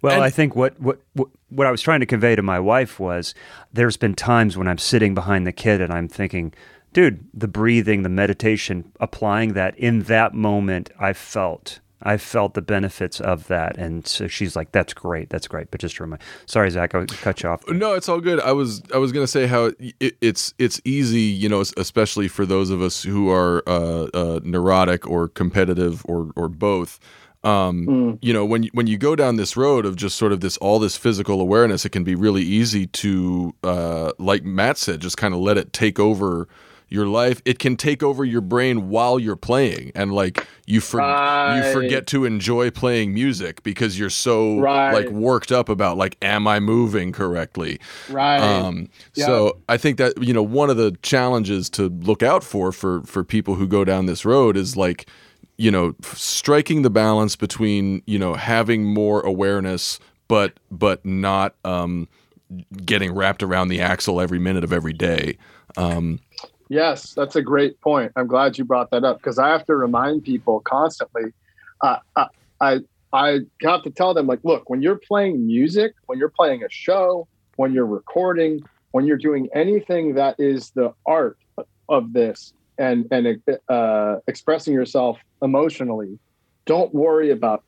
[0.00, 1.00] Well, and, I think what, what
[1.48, 3.34] what I was trying to convey to my wife was
[3.72, 6.54] there's been times when I'm sitting behind the kid and I'm thinking,
[6.92, 12.62] dude, the breathing, the meditation, applying that in that moment, I felt I felt the
[12.62, 16.22] benefits of that, and so she's like, "That's great, that's great." But just to remind,
[16.46, 17.68] sorry, Zach, I cut you off.
[17.68, 18.40] No, it's all good.
[18.40, 22.46] I was I was gonna say how it, it's it's easy, you know, especially for
[22.46, 27.00] those of us who are uh, uh, neurotic or competitive or or both.
[27.44, 28.18] Um, mm.
[28.20, 30.78] You know, when when you go down this road of just sort of this all
[30.78, 35.34] this physical awareness, it can be really easy to, uh, like Matt said, just kind
[35.34, 36.48] of let it take over
[36.88, 40.98] your life it can take over your brain while you're playing and like you for,
[40.98, 41.56] right.
[41.56, 44.92] you forget to enjoy playing music because you're so right.
[44.92, 47.78] like worked up about like am i moving correctly
[48.08, 49.26] right um yep.
[49.26, 53.02] so i think that you know one of the challenges to look out for for
[53.02, 55.08] for people who go down this road is like
[55.56, 62.08] you know striking the balance between you know having more awareness but but not um
[62.84, 65.36] getting wrapped around the axle every minute of every day
[65.76, 66.18] um
[66.68, 68.12] Yes, that's a great point.
[68.16, 71.32] I'm glad you brought that up because I have to remind people constantly.
[71.80, 71.98] Uh,
[72.60, 72.80] I,
[73.12, 76.70] I have to tell them like, look, when you're playing music, when you're playing a
[76.70, 81.38] show, when you're recording, when you're doing anything that is the art
[81.88, 86.18] of this and and uh, expressing yourself emotionally,
[86.66, 87.64] don't worry about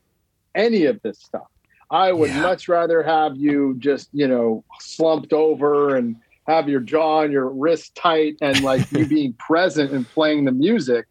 [0.55, 1.46] any of this stuff.
[1.90, 2.42] I would yeah.
[2.42, 6.16] much rather have you just you know slumped over and
[6.51, 10.53] have your jaw and your wrist tight and like you being present and playing the
[10.53, 11.07] music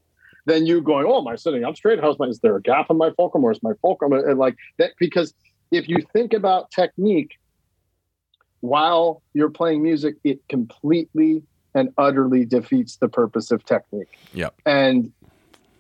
[0.46, 2.00] than you going, oh, am I sitting up straight?
[2.00, 4.56] How's my, is there a gap in my fulcrum or is my fulcrum and like
[4.78, 4.92] that?
[5.00, 5.34] Because
[5.72, 7.38] if you think about technique
[8.62, 11.44] while you're playing music, it completely
[11.76, 14.18] and utterly defeats the purpose of technique.
[14.34, 14.50] Yeah.
[14.66, 15.12] And,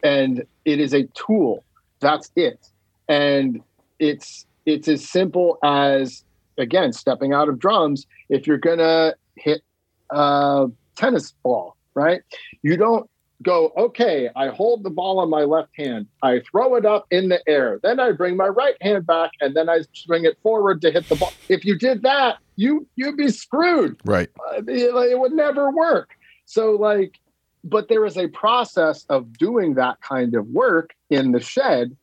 [0.03, 1.63] and it is a tool.
[1.99, 2.69] That's it.
[3.07, 3.61] And
[3.97, 6.23] it's, it's as simple as
[6.59, 9.61] again stepping out of drums if you're gonna hit
[10.09, 12.21] a tennis ball, right?
[12.61, 13.09] You don't
[13.41, 17.29] go, okay, I hold the ball on my left hand, I throw it up in
[17.29, 20.81] the air, then I bring my right hand back, and then I swing it forward
[20.81, 21.31] to hit the ball.
[21.47, 23.99] If you did that, you you'd be screwed.
[24.03, 24.29] Right.
[24.49, 26.09] Uh, it would never work.
[26.45, 27.17] So like,
[27.63, 31.95] but there is a process of doing that kind of work in the shed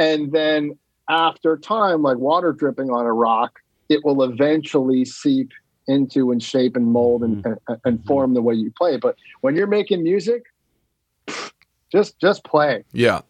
[0.00, 0.78] and then
[1.10, 5.50] after time, like water dripping on a rock, it will eventually seep
[5.90, 7.52] into and shape and mold and, Mm-hmm.
[7.68, 8.96] and, and form the way you play.
[8.96, 10.44] But when you're making music,
[11.92, 12.84] just just play.
[12.92, 13.20] Yeah.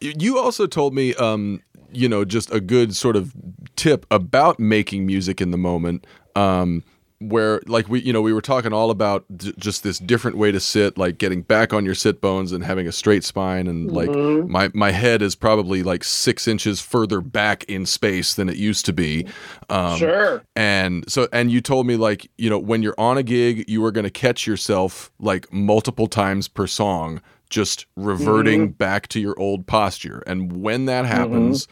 [0.00, 1.60] You- You also told me, um,
[1.92, 3.32] you know, just a good sort of
[3.76, 6.06] tip about making music in the moment.
[6.36, 6.82] Um,
[7.28, 10.52] where like we you know we were talking all about d- just this different way
[10.52, 13.90] to sit like getting back on your sit bones and having a straight spine and
[13.90, 14.50] like mm-hmm.
[14.50, 18.84] my my head is probably like six inches further back in space than it used
[18.86, 19.26] to be.
[19.68, 20.42] Um, sure.
[20.54, 23.84] and so and you told me like you know when you're on a gig you
[23.84, 27.20] are going to catch yourself like multiple times per song
[27.50, 28.72] just reverting mm-hmm.
[28.72, 30.22] back to your old posture.
[30.26, 31.14] And when that mm-hmm.
[31.14, 31.68] happens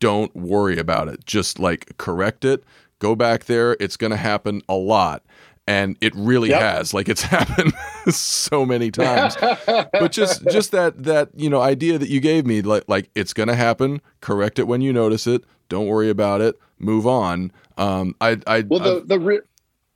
[0.00, 1.24] don't worry about it.
[1.26, 2.64] Just like correct it
[3.00, 5.24] go back there it's going to happen a lot.
[5.66, 6.60] And it really Yep.
[6.60, 6.94] has.
[6.94, 7.72] Like it's happened
[8.08, 9.36] so many times.
[9.66, 13.32] But just just that that you know idea that you gave me like like it's
[13.32, 14.00] gonna happen.
[14.20, 15.44] Correct it when you notice it.
[15.68, 16.58] Don't worry about it.
[16.80, 17.52] Move on.
[17.78, 19.40] Um i i Well, the the re-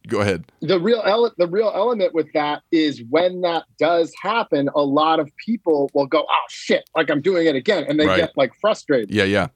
[0.06, 0.44] go ahead.
[0.60, 5.18] the real ele- the real element with that is when that does happen, a lot
[5.18, 8.18] of people will go, "Oh shit!" Like I'm doing it again, and they Right.
[8.20, 9.10] get like frustrated.
[9.10, 9.48] yeah yeah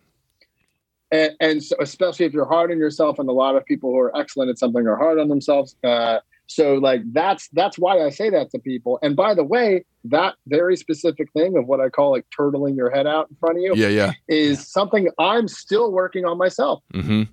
[1.10, 3.98] and, and so especially if you're hard on yourself and a lot of people who
[3.98, 8.08] are excellent at something are hard on themselves uh, so like that's that's why i
[8.08, 8.98] say that to people.
[9.02, 12.90] And by the way that very specific thing of what i call like turtling your
[12.90, 14.12] head out in front of you yeah yeah.
[14.28, 16.82] is something i'm still working on myself.
[16.92, 17.24] Hmm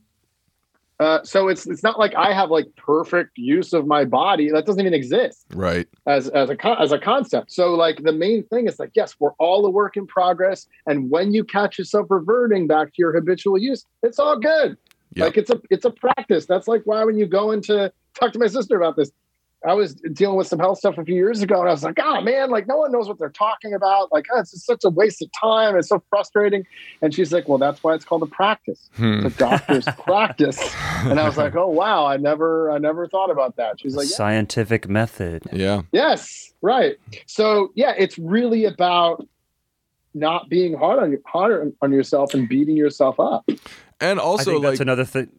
[0.99, 4.65] uh, so it's it's not like i have like perfect use of my body that
[4.65, 7.51] doesn't even exist right as as a con- as a concept.
[7.51, 11.09] So like the main thing is like yes, we're all a work in progress, and
[11.09, 14.77] when you catch yourself reverting back to your habitual use, it's all good.
[15.15, 15.25] Yep.
[15.25, 16.45] Like it's a it's a practice.
[16.45, 19.11] That's like why when you go into talk to my sister about this.
[19.66, 21.97] I was dealing with some health stuff a few years ago, and I was like,
[22.01, 24.11] "Oh man, like no one knows what they're talking about.
[24.11, 25.76] Like, oh, it's just such a waste of time.
[25.78, 26.66] It's so frustrating."
[27.01, 28.89] And she's like, "Well, that's why it's called a practice.
[28.95, 29.26] Hmm.
[29.26, 30.59] It's a doctor's practice."
[31.03, 34.07] And I was like, "Oh wow, I never, I never thought about that." She's like,
[34.07, 35.43] "Yeah, Scientific method.
[35.51, 36.97] yeah Yes, right.
[37.26, 39.28] So yeah, it's really about
[40.13, 43.47] not being hard on hard on yourself and beating yourself up.
[44.01, 45.29] And I also think like that's another thing.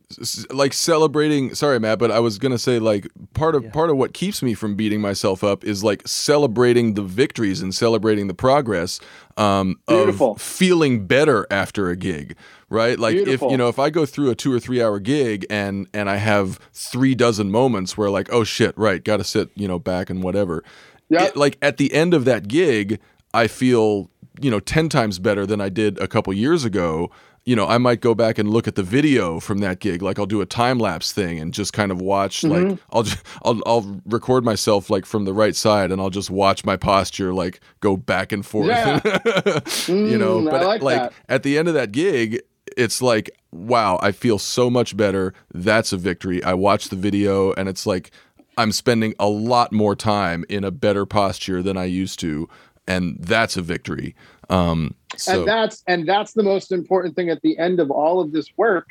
[0.51, 3.71] like celebrating sorry matt but i was gonna say like part of Yeah.
[3.71, 7.75] part of what keeps me from beating myself up is like celebrating the victories and
[7.75, 8.99] celebrating the progress
[9.37, 10.33] um Beautiful.
[10.33, 12.35] of feeling better after a gig
[12.71, 13.49] right like Beautiful.
[13.49, 16.09] if you know if i go through a two or three hour gig and and
[16.09, 20.09] i have three dozen moments where like oh shit right gotta sit you know back
[20.09, 20.65] and whatever
[21.11, 21.25] Yeah.
[21.27, 22.99] it- like at the end of that gig,
[23.35, 27.11] I feel you know ten times better than I did a couple years ago.
[27.47, 30.03] You know, I might go back and look at the video from that gig.
[30.03, 32.41] Like I'll do a time lapse thing and just kind of watch.
[32.43, 32.71] Mm-hmm.
[32.71, 36.29] Like I'll just I'll I'll record myself like from the right side and I'll just
[36.29, 38.67] watch my posture like go back and forth.
[38.67, 39.01] Yeah.
[39.87, 41.13] you know, Mm, but like that.
[41.29, 42.41] at the end of that gig,
[42.77, 45.33] it's like, wow, I feel so much better.
[45.55, 46.43] That's a victory.
[46.43, 48.11] I watch the video and it's like
[48.59, 52.49] I'm spending a lot more time in a better posture than I used to,
[52.89, 54.17] and that's a victory.
[54.49, 58.21] Um, so and that's and that's the most important thing at the end of all
[58.21, 58.89] of this work.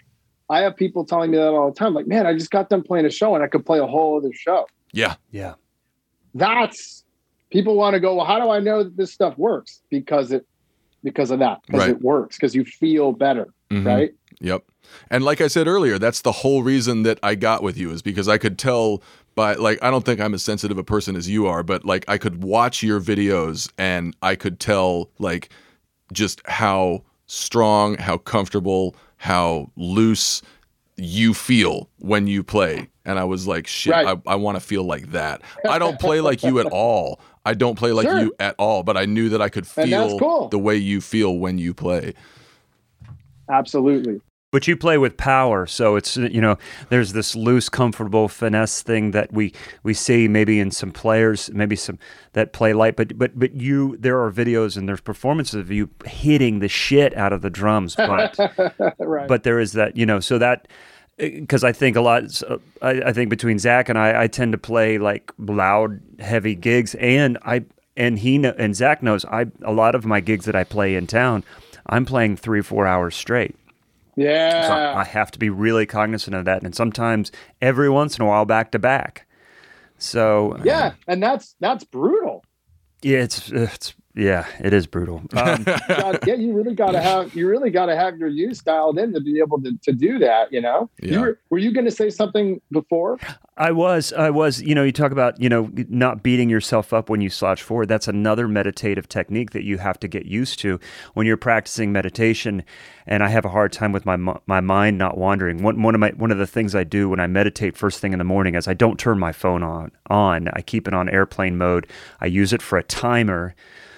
[0.49, 1.93] I have people telling me that all the time.
[1.95, 4.17] Like, man, I just got done playing a show and I could play a whole
[4.17, 4.67] other show.
[4.93, 5.55] yeah, Yeah.
[6.33, 7.03] That's
[7.49, 9.81] people want to go, well, how do I know that this stuff works?
[9.89, 10.45] Because it
[11.03, 11.61] because of that.
[11.65, 11.89] Because Right.
[11.91, 13.47] it works, because you feel better.
[13.71, 13.85] Mhm.
[13.85, 14.13] Right.
[14.41, 14.63] Yep.
[15.09, 18.01] And like I said earlier, that's the whole reason that I got with you is
[18.01, 19.01] because I could tell
[19.33, 22.05] by like I don't think I'm as sensitive a person as you are, but like
[22.07, 25.49] I could watch your videos and I could tell like
[26.13, 30.41] just how strong, how comfortable, how loose
[30.97, 32.87] you feel when you play.
[33.03, 34.07] And I was like, shit, Right.
[34.27, 35.41] I, I want to feel like that.
[35.69, 37.19] I don't play like you at all.
[37.45, 38.19] I don't play like Sure.
[38.19, 40.47] you at all, but I knew that I could feel cool.
[40.49, 42.13] the way you feel when you play.
[43.49, 44.21] Absolutely.
[44.55, 49.11] But you play with power, so it's you know there's this loose, comfortable finesse thing
[49.11, 49.51] that we
[49.83, 51.99] we see maybe in some players, maybe some
[52.31, 52.95] that play light.
[52.95, 57.13] But but but you, there are videos and there's performances of you hitting the shit
[57.17, 58.37] out of the drums, but
[58.97, 59.27] right.
[59.27, 60.69] but there is that you know so that
[61.17, 64.53] because I think a lot so I, I think between Zach and I I tend
[64.53, 67.65] to play like loud heavy gigs and I
[67.97, 71.07] and he and Zach knows I a lot of my gigs that I play in
[71.07, 71.43] town
[71.87, 73.57] I'm playing three four hours straight
[74.17, 74.93] so yeah.
[74.95, 78.45] I have to be really cognizant of that and sometimes every once in a while
[78.45, 79.27] back to back
[79.97, 80.87] so yeah.
[80.87, 82.43] Uh, and that's that's brutal.
[83.01, 85.21] yeah it's it's Yeah, it is brutal.
[85.35, 88.59] Um, God, yeah, you really got to have you really got to have your use
[88.61, 90.51] dialed in to be able to, to do that.
[90.51, 91.11] You know, Yeah.
[91.11, 93.19] you were, were you going to say something before?
[93.57, 97.09] I was, I was, you know, you talk about, you know, not beating yourself up
[97.09, 97.87] when you slouch forward.
[97.87, 100.79] That's another meditative technique that you have to get used to
[101.13, 102.63] when you're practicing meditation.
[103.05, 105.61] And I have a hard time with my my mind not wandering.
[105.63, 108.13] One one of my one of the things I do when I meditate first thing
[108.13, 109.91] in the morning is I don't turn my phone on.
[110.09, 111.87] On I keep it on airplane mode.
[112.21, 113.53] I use it for a timer,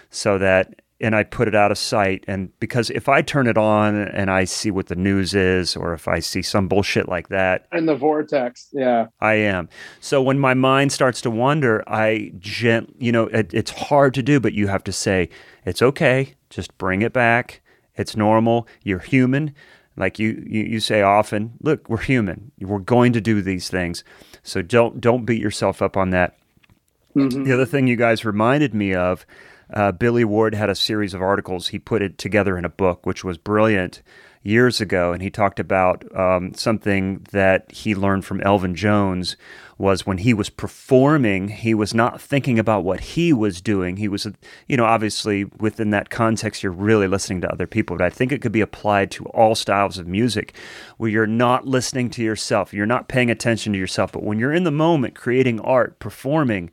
[0.10, 2.24] so that and I put it out of sight.
[2.28, 5.93] And because if I turn it on and I see what the news is, or
[5.93, 9.08] if I see some bullshit like that, In the vortex, yeah.
[9.22, 9.70] I am.
[9.99, 14.24] So when my mind starts to wander, I gent, you know, it, it's hard to
[14.24, 15.30] do, but you have to say,
[15.66, 16.36] it's okay.
[16.49, 17.62] Just bring it back.
[17.95, 18.68] It's normal.
[18.84, 19.53] You're human.
[19.97, 22.51] Like you, you, you say often, look, we're human.
[22.60, 24.03] We're going to do these things.
[24.43, 26.38] So don't, don't beat yourself up on that.
[27.16, 27.43] Mm-hmm.
[27.43, 29.26] The other thing you guys reminded me of,
[29.72, 31.70] uh, Billy Ward had a series of articles.
[31.70, 34.01] He put it together in a book, which was brilliant
[34.43, 39.36] years ago, and he talked about um, something that he learned from Elvin Jones
[39.78, 43.97] was when he was performing, he was not thinking about what he was doing.
[43.97, 44.26] He was,
[44.68, 47.97] you know, obviously within that context, you're really listening to other people.
[47.97, 50.55] But I think it could be applied to all styles of music,
[50.97, 54.13] where you're not listening to yourself, you're not paying attention to yourself.
[54.13, 56.72] But when you're in the moment, creating art, performing,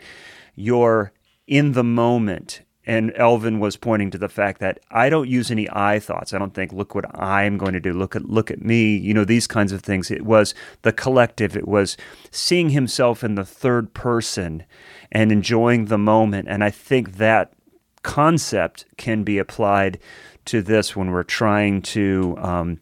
[0.54, 1.12] you're
[1.46, 2.62] in the moment.
[2.86, 6.34] And Elvin was pointing to the fact that I don't use any I thoughts.
[6.34, 7.92] I don't think, look what I'm going to do.
[7.92, 8.96] Look at look at me.
[8.96, 10.10] You know these kinds of things.
[10.10, 11.56] It was the collective.
[11.56, 11.96] It was
[12.30, 14.64] seeing himself in the third person
[15.10, 16.48] and enjoying the moment.
[16.48, 17.54] And I think that
[18.02, 19.98] concept can be applied
[20.44, 22.80] to this when we're trying to um,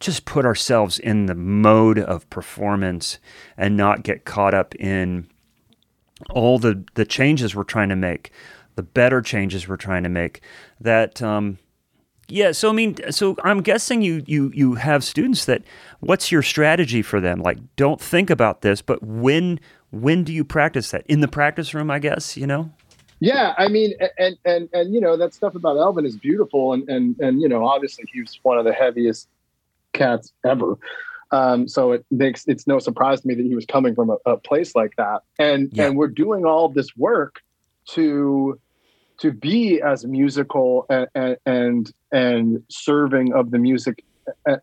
[0.00, 3.18] just put ourselves in the mode of performance
[3.56, 5.28] and not get caught up in
[6.28, 8.30] all the the changes we're trying to make,
[8.76, 10.40] the better changes we're trying to make.
[10.80, 11.58] That um,
[12.28, 12.52] yeah.
[12.52, 15.62] So I mean, so I'm guessing you you you have students that.
[16.00, 17.40] What's your strategy for them?
[17.42, 19.60] Like, don't think about this, but when
[19.90, 21.90] when do you practice that in the practice room?
[21.90, 22.70] I guess you know.
[23.22, 26.88] Yeah, I mean, and and and you know that stuff about Elvin is beautiful, and
[26.88, 29.28] and and you know, obviously he was one of the heaviest
[29.92, 30.78] cats ever.
[31.32, 34.16] Um, so it makes it's no surprise to me that he was coming from a,
[34.24, 35.88] a place like that, and Yeah.
[35.88, 37.42] and we're doing all this work
[37.94, 38.58] to
[39.18, 44.04] to be as musical and and and, and serving of the music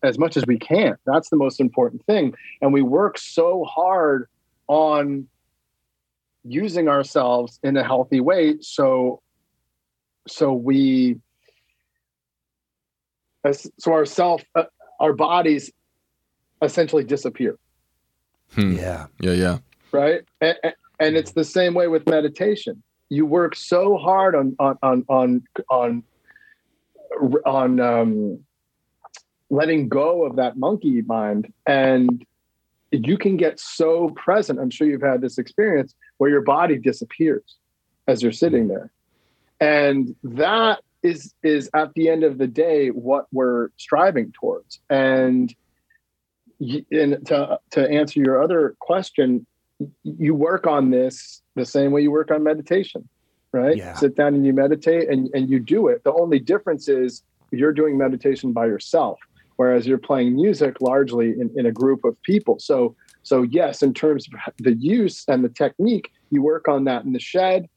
[0.04, 0.96] as much as we can.
[1.06, 4.28] That's the most important thing, and we work so hard
[4.68, 5.28] on
[6.44, 9.22] using ourselves in a healthy way so
[10.28, 11.18] so we
[13.44, 14.64] as- so our self uh,
[15.00, 15.72] our bodies
[16.62, 17.58] essentially disappear
[18.54, 18.78] Hmm.
[18.78, 19.08] Yeah.
[19.20, 19.58] Yeah, yeah.
[19.92, 20.56] right and,
[21.00, 25.44] and it's the same way with meditation you work so hard on on on on
[25.70, 26.04] on,
[27.46, 28.40] on um,
[29.50, 31.52] letting go of that monkey mind.
[31.66, 32.26] And
[32.92, 37.58] you can get so present i'm sure you've had this experience where your body disappears
[38.08, 38.90] as you're sitting there.
[39.60, 44.80] And that is is at the end of the day what we're striving towards.
[44.90, 45.54] And
[46.92, 49.46] and to to answer your other question
[50.04, 53.08] you work on this the same way you work on meditation
[53.52, 53.78] right?
[53.78, 53.94] Yeah.
[53.94, 56.04] sit down and you meditate and, and you do it.
[56.04, 59.20] The only difference is you're doing meditation by yourself
[59.56, 62.60] whereas you're playing music largely in, in a group of people.
[62.60, 67.06] So so yes in terms of the use and the technique you work on that
[67.06, 67.68] in the shed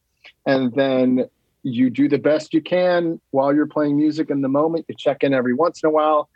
[0.46, 1.28] and then
[1.62, 4.86] you do the best you can while you're playing music in the moment.
[4.88, 6.28] You check in every once in a while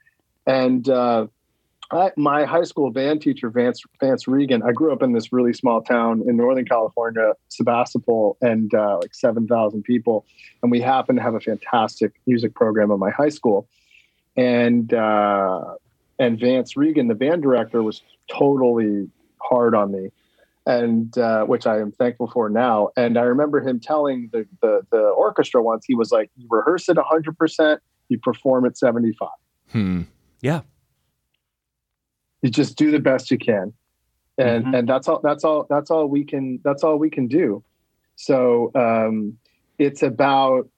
[0.47, 1.27] and uh,
[1.91, 4.63] I, my high school band teacher Vance Vance Regan.
[4.63, 9.15] I grew up in this really small town in Northern California, Sebastopol, and uh, like
[9.15, 10.25] seven thousand people.
[10.63, 13.69] And we happened to have a fantastic music program at my high school.
[14.37, 15.75] And uh,
[16.19, 19.09] and Vance Regan, the band director, was totally
[19.39, 20.11] hard on me,
[20.67, 22.89] and uh, which I am thankful for now.
[22.97, 26.89] And I remember him telling the the, the orchestra once, he was like, "You rehearse
[26.89, 29.29] at hundred percent, you perform at seventy five."
[29.71, 30.03] Hmm.
[30.41, 30.63] Yeah.
[32.45, 33.73] You just do the best you can.
[34.37, 34.79] And Mhm.
[34.79, 37.65] and that's all that's all that's all we can that's all we can do.
[38.17, 39.39] So um
[39.79, 40.69] it's about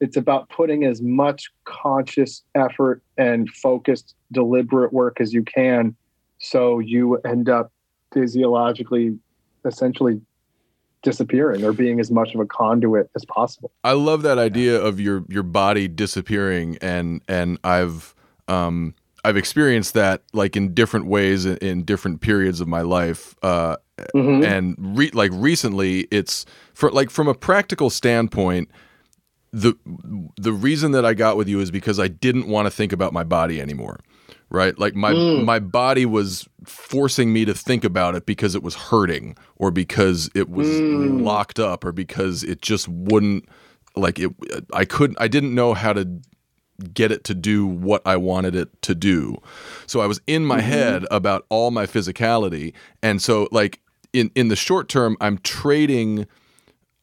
[0.00, 5.94] it's about putting as much conscious effort and focused deliberate work as you can
[6.38, 7.70] so you end up
[8.14, 9.18] physiologically
[9.64, 10.20] essentially
[11.02, 13.70] disappearing or being as much of a conduit as possible.
[13.84, 18.14] I love that idea of your your body disappearing and and I've
[18.46, 18.94] um
[19.28, 23.76] I've experienced that like in different ways in, in different periods of my life uh
[24.14, 24.44] Mhm.
[24.46, 28.70] and re- like recently it's for like from a practical standpoint
[29.52, 29.74] the
[30.36, 33.12] the reason that I got with you is because I didn't want to think about
[33.12, 33.98] my body anymore.
[34.50, 34.78] Right?
[34.78, 35.12] Like my
[35.42, 40.30] my body was forcing me to think about it because it was hurting or because
[40.34, 43.46] it was locked up or because it just wouldn't
[43.96, 44.30] like it
[44.72, 46.06] I couldn't I didn't know how to
[46.92, 49.36] get it to do what I wanted it to do.
[49.86, 50.68] So I was in my mm-hmm.
[50.68, 52.72] head about all my physicality
[53.02, 53.80] and so like
[54.12, 56.26] in in the short term I'm trading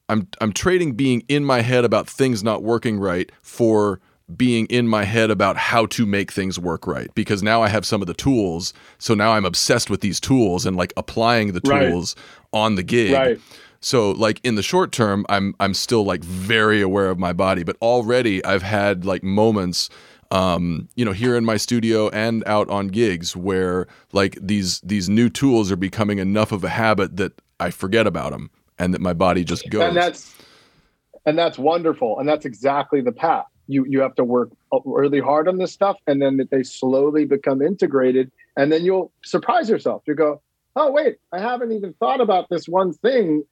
[0.09, 3.99] I'm I'm trading being in my head about things not working right for
[4.35, 7.85] being in my head about how to make things work right because now I have
[7.85, 11.61] some of the tools so now I'm obsessed with these tools and like applying the
[12.09, 12.15] Right.
[12.55, 13.13] On the gig.
[13.13, 13.39] Right.
[13.81, 17.63] So like in the short term I'm I'm still like very aware of my body
[17.63, 19.91] but already I've had like moments
[20.31, 25.07] um, you know, here in my studio and out on gigs where like these these
[25.07, 29.01] new tools are becoming enough of a habit that I forget about them and that
[29.01, 29.83] my body just goes.
[29.83, 30.35] and that's
[31.25, 34.51] and that's wonderful and that's exactly the path you you have to work
[34.83, 39.69] really hard on this stuff and then they slowly become integrated and then you'll surprise
[39.69, 40.41] yourself you go
[40.75, 43.43] oh wait i haven't even thought about this one thing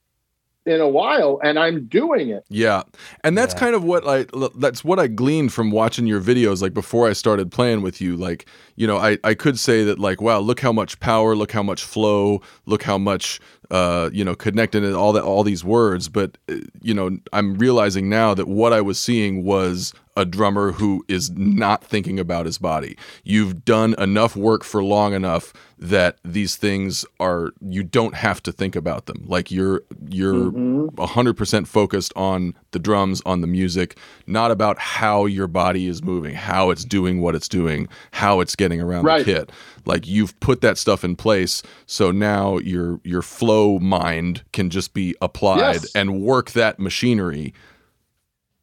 [0.66, 2.84] in a while and i'm doing it Yeah.
[3.22, 3.60] And that's Yeah.
[3.60, 4.24] kind of what I
[4.56, 8.16] that's what I gleaned from watching your videos like before I started playing with you
[8.16, 8.46] like,
[8.76, 11.62] you know, I I could say that like wow, look how much power, look how
[11.62, 16.08] much flow, look how much uh, you know, connected and all that all these words,
[16.08, 20.70] but uh, you know, I'm realizing now that what I was seeing was a drummer
[20.70, 22.96] who is not thinking about his body.
[23.24, 28.52] You've done enough work for long enough that these things are you don't have to
[28.52, 29.24] think about them.
[29.26, 30.84] Like you're you're Mm-hmm.
[31.00, 36.34] 100% focused on the drums, on the music, not about how your body is moving,
[36.34, 39.24] how it's doing what it's doing, how it's getting around Right.
[39.24, 39.52] the kit.
[39.86, 44.94] Like you've put that stuff in place, so now your your flow mind can just
[44.94, 45.92] be applied Yes.
[45.94, 47.52] and work that machinery.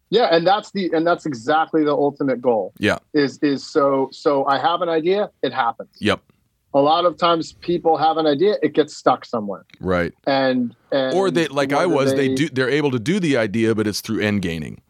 [0.09, 2.97] yeah and that's the and that's exactly the ultimate goal Yeah.
[3.13, 6.19] is is so so i have an idea it happens Yep.
[6.73, 10.13] a lot of times people have an idea it gets stuck somewhere Right.
[10.27, 13.73] and, and Or they like I was, they, do they're able to do the idea,
[13.73, 14.81] but it's through end gaining.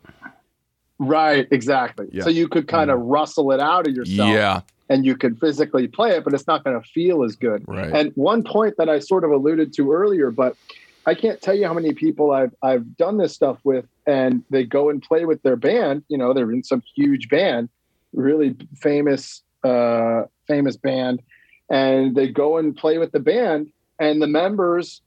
[0.99, 2.07] Right, exactly.
[2.11, 2.23] Yeah.
[2.23, 3.09] So you could kind of mm-hmm.
[3.09, 4.61] rustle it out of yourself Yeah.
[4.91, 7.63] And you can physically play it, but it's not going to feel as good.
[7.65, 7.93] Right.
[7.93, 10.57] And one point that I sort of alluded to earlier, but
[11.05, 14.65] I can't tell you how many people I've I've done this stuff with, and they
[14.65, 16.03] go and play with their band.
[16.09, 17.69] You know, they're in some huge band,
[18.11, 21.21] really famous, uh, famous band,
[21.69, 25.01] and they go and play with the band, and the members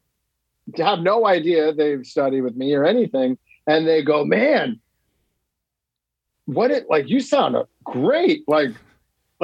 [0.78, 4.80] have no idea they've studied with me or anything, and they go, "Man,
[6.47, 7.11] what it like?
[7.11, 7.55] You sound
[7.85, 8.45] great!
[8.49, 8.70] Like,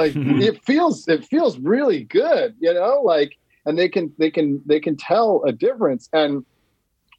[0.02, 3.32] like it feels it feels really good, you know, like."
[3.66, 6.44] and they can they can they can tell a difference and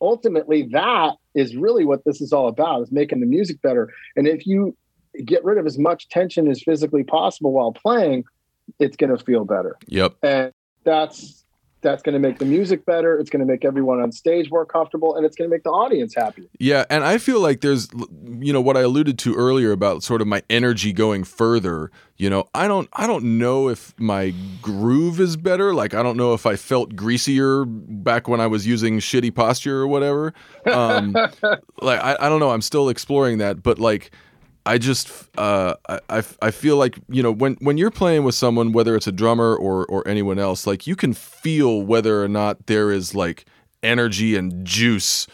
[0.02, 3.84] ultimately that is really what this is all about is making the music better
[4.16, 4.76] and if you
[5.24, 8.24] get rid of as much tension as physically possible while playing
[8.80, 10.16] it's going to feel better Yep.
[10.24, 10.52] and
[10.84, 11.41] that's
[11.82, 14.66] that's going to make the music better it's going to make everyone on stage more
[14.66, 17.90] comfortable and it's going to make the audience happy Yeah, and I feel like there's,
[18.40, 21.92] you know, what I alluded to earlier about sort of my energy going further.
[22.18, 25.74] You know, I don't, I don't know if my groove is better.
[25.74, 29.80] Like, I don't know if I felt greasier back when I was using shitty posture
[29.80, 30.34] or whatever.
[30.72, 31.14] Um,
[31.82, 32.52] like, I, I don't know.
[32.52, 34.12] I'm still exploring that, but like,
[34.66, 35.74] I just, uh,
[36.10, 39.12] I, I, feel like you know when when you're playing with someone, whether it's a
[39.12, 43.46] drummer or or anyone else, like you can feel whether or not there is like
[43.82, 45.26] energy and juice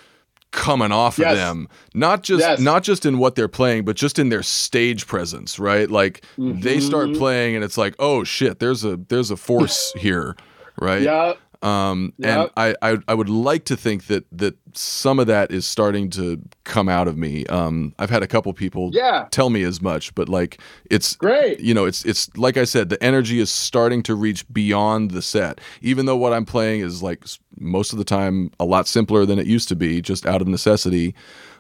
[0.52, 1.34] coming off Yes.
[1.34, 2.60] of them not just Yes.
[2.62, 6.80] not just in what they're playing but just in their stage presence right like they
[6.80, 7.18] start Mhm.
[7.18, 10.38] playing and it's like oh shit there's a there's a force here
[10.80, 12.30] right yeah um Yep.
[12.30, 16.10] and I, I i would like to think that that some of that is starting
[16.12, 17.46] to come out of me.
[17.48, 19.28] Um i've had a couple people yeah.
[19.32, 20.60] tell me as much but like
[20.92, 21.60] it's great.
[21.60, 25.22] you know it's it's like i said the energy is starting to reach beyond the
[25.22, 25.60] set.
[25.82, 27.26] Even though what i'm playing is like
[27.60, 30.48] most of the time a lot simpler than it used to be just out of
[30.48, 31.16] necessity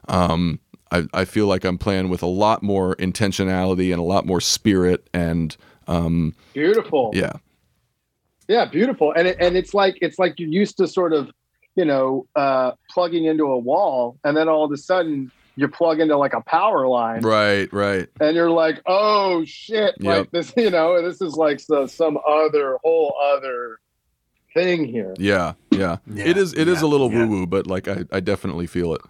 [0.09, 0.59] um
[0.91, 4.39] i, I feel like i'm playing with a lot more intentionality and a lot more
[4.41, 5.57] spirit and
[5.87, 7.11] um beautiful.
[7.15, 7.33] yeah
[8.47, 9.11] Yeah, beautiful.
[9.13, 11.29] And it, and it's like it's like you're used to sort of,
[11.75, 15.99] you know, uh, plugging into a wall, and then all of a sudden you plug
[15.99, 20.17] into like a power line, right right and you're like, oh shit, Yep.
[20.17, 23.79] like this, you know, this is like so, some other whole other
[24.53, 25.13] thing here.
[25.17, 27.25] yeah yeah, Yeah, it is It is yeah, a little yeah.
[27.25, 29.01] woo woo but like I, I definitely feel it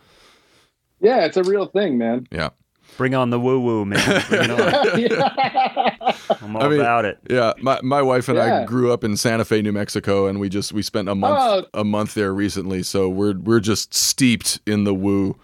[1.02, 2.28] Yeah, it's a real thing, man.
[2.32, 2.50] yeah
[2.96, 4.24] Bring on the woo woo, man.
[4.30, 5.00] Bring it on.
[5.00, 6.36] Yeah.
[6.42, 7.20] I'm all I mean- about it.
[7.30, 10.50] Yeah, my, my wife and I grew up in Santa Fe, New Mexico, and we
[10.50, 11.80] just we spent a month Oh.
[11.80, 12.82] a month there recently.
[12.84, 15.38] So we're we're just steeped in the woo.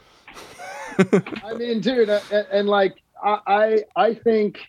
[1.43, 4.59] I mean, dude, and, and like I, I, I think,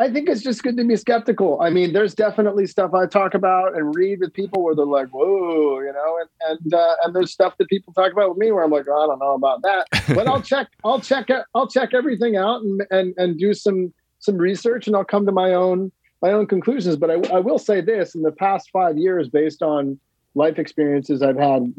[0.00, 1.60] I think it's just good to be skeptical.
[1.60, 5.08] I mean, there's definitely stuff I talk about and read with people where they're like,
[5.08, 8.50] "Whoa," you know, and and uh, and there's stuff that people talk about with me
[8.50, 11.68] where I'm like, oh, "I don't know about that," but I'll check, I'll check, I'll
[11.68, 15.54] check everything out and and and do some some research, and I'll come to my
[15.54, 15.92] own
[16.22, 16.96] my own conclusions.
[16.96, 20.00] But I, I will say this: in the past five years, based on
[20.34, 21.72] life experiences I've had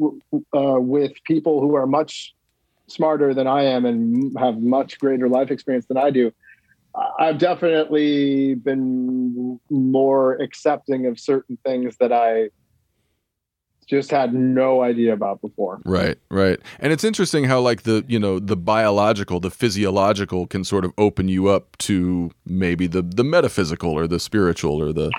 [0.56, 2.34] uh, with people who are much
[2.86, 6.32] smarter than I am and have much greater life experience than I do,
[7.18, 12.50] I've definitely been more accepting of certain things that I
[13.86, 15.80] just had no idea about before.
[15.84, 16.58] Right, right.
[16.80, 20.92] And it's interesting how like the, you know, the biological, the physiological can sort of
[20.98, 25.10] open you up to maybe the the metaphysical or the spiritual or the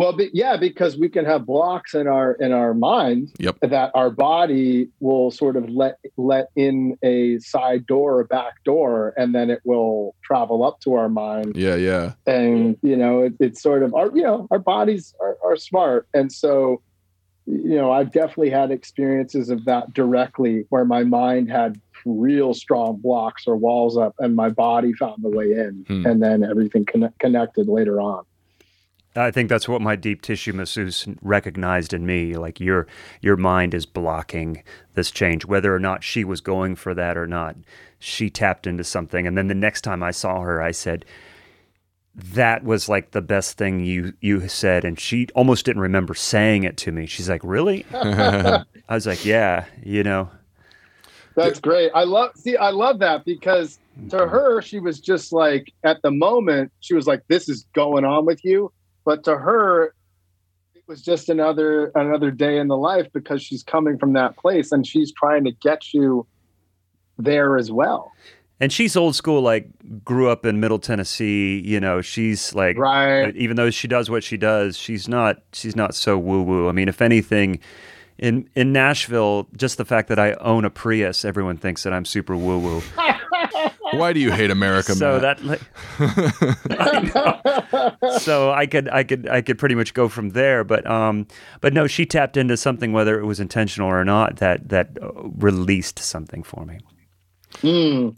[0.00, 3.58] well, but yeah, because we can have blocks in our in our mind yep.
[3.60, 9.12] that our body will sort of let let in a side door, a back door,
[9.18, 11.54] and then it will travel up to our mind.
[11.54, 12.14] Yeah, yeah.
[12.26, 16.08] And you know, it, it's sort of our you know our bodies are, are smart,
[16.14, 16.80] and so
[17.44, 22.96] you know I've definitely had experiences of that directly, where my mind had real strong
[22.96, 26.06] blocks or walls up, and my body found the way in, hmm.
[26.06, 28.24] and then everything con- connected later on.
[29.16, 32.36] I think that's what my deep tissue masseuse recognized in me.
[32.36, 32.86] Like your
[33.20, 34.62] your mind is blocking
[34.94, 37.56] this change, whether or not she was going for that or not.
[37.98, 41.04] She tapped into something, and then the next time I saw her, I said,
[42.14, 46.62] "That was like the best thing you you said." And she almost didn't remember saying
[46.62, 47.06] it to me.
[47.06, 50.30] She's like, "Really?" I was like, "Yeah, you know."
[51.34, 51.90] That's great.
[51.94, 52.56] I love see.
[52.56, 53.80] I love that because
[54.10, 54.30] to mm-hmm.
[54.30, 58.24] her, she was just like at the moment, she was like, "This is going on
[58.24, 58.72] with you."
[59.10, 59.86] But to her
[60.76, 64.70] it was just another another day in the life because she's coming from that place
[64.70, 66.24] and she's trying to get you
[67.18, 68.12] there as well.
[68.60, 69.68] And she's old school like
[70.04, 73.34] grew up in middle tennessee you know she's like right.
[73.34, 76.72] even though she does what she does she's not she's not so woo woo i
[76.72, 77.58] mean if anything
[78.18, 82.04] in in nashville just the fact that i own a prius everyone thinks that i'm
[82.04, 82.82] super woo woo
[83.92, 85.38] Why do you hate America, so Matt?
[85.38, 85.60] that
[88.20, 91.26] so I could I could I could pretty much go from there, but um,
[91.60, 95.10] but no, she tapped into something whether it was intentional or not that that uh,
[95.36, 96.78] released something for me.
[97.62, 98.16] Mm,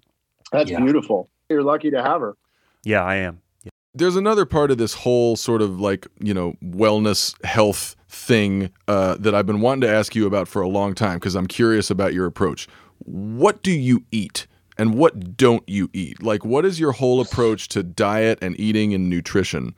[0.50, 0.80] that's yeah.
[0.80, 1.30] beautiful.
[1.48, 2.36] You're lucky to have her.
[2.84, 3.40] Yeah, I am.
[3.64, 3.70] Yeah.
[3.94, 9.16] There's another part of this whole sort of like you know wellness health thing uh,
[9.18, 11.90] that I've been wanting to ask you about for a long time because I'm curious
[11.90, 12.68] about your approach.
[13.04, 14.46] What do you eat?
[14.78, 16.22] And what don't you eat?
[16.22, 19.74] Like, what is your whole approach to diet and eating and nutrition?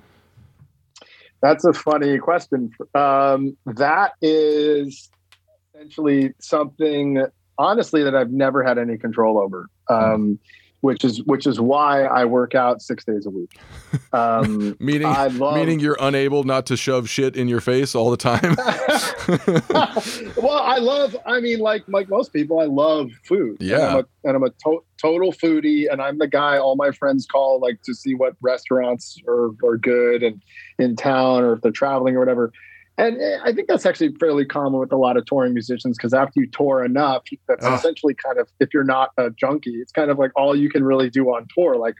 [1.43, 2.71] That's a funny question.
[2.95, 5.11] Um, that is
[5.75, 7.27] essentially something,
[7.59, 9.69] honestly, that I've never had any control over.
[9.91, 10.39] Um,
[10.85, 13.59] which is which is why I work out six days a week.
[14.13, 18.19] Um, meaning, love, meaning you're unable not to shove shit in your face all the
[18.19, 18.55] time.
[20.37, 21.17] well, I love.
[21.25, 23.57] I mean, like like most people, I love food.
[23.61, 26.77] Yeah, and I'm a, and I'm a to- total foodie, and I'm the guy all
[26.77, 30.43] my friends call like to see what restaurants are are good and
[30.79, 32.53] in town, or if they're traveling or whatever
[32.97, 36.15] and eh, I think that's actually fairly common with a lot of touring musicians because
[36.15, 40.11] after you tour enough, that's essentially kind of if you're not a junkie, it's kind
[40.11, 41.77] of like all you can really do on tour.
[41.77, 41.97] Like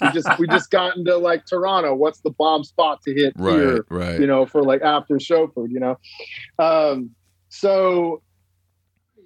[0.00, 1.94] we just we just got into like Toronto.
[1.94, 3.86] What's the bomb spot to hit right, here?
[3.90, 4.20] Right.
[4.20, 5.72] You know, for like after show food.
[5.72, 5.98] You know,
[6.58, 7.10] um,
[7.48, 8.22] so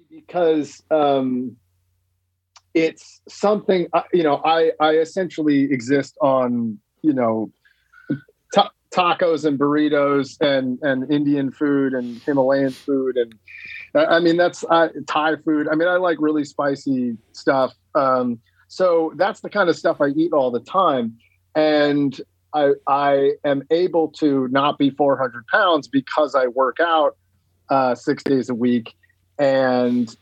[0.09, 1.55] because um,
[2.73, 7.51] it's something uh, you know, I I essentially exist on you know
[8.91, 13.35] tacos and burritos and and Indian food and Himalayan food and
[13.95, 15.67] I mean that's uh, Thai food.
[15.71, 17.73] I mean I like really spicy stuff.
[17.95, 21.17] Um, so that's the kind of stuff I eat all the time,
[21.55, 22.19] and
[22.53, 27.15] I I am able to not be 400 pounds because I work out
[27.69, 28.93] uh, six days a week,
[29.39, 30.13] and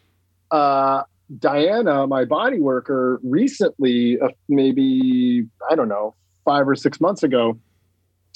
[0.52, 1.04] uh,
[1.40, 6.14] Diana, my body worker, recently, uh, maybe I don't know,
[6.46, 7.60] five or six months ago,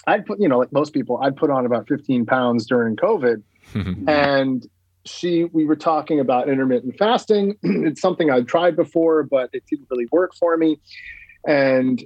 [0.09, 3.41] I'd put, you know, like most people, I'd put on about 15 pounds during COVID.
[4.07, 4.67] and
[5.05, 7.55] she, we were talking about intermittent fasting.
[7.63, 10.79] it's something I'd tried before, but it didn't really work for me.
[11.47, 12.03] And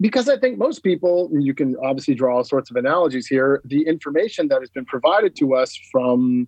[0.00, 3.82] because I think most people, you can obviously draw all sorts of analogies here, the
[3.82, 6.46] information that has been provided to us from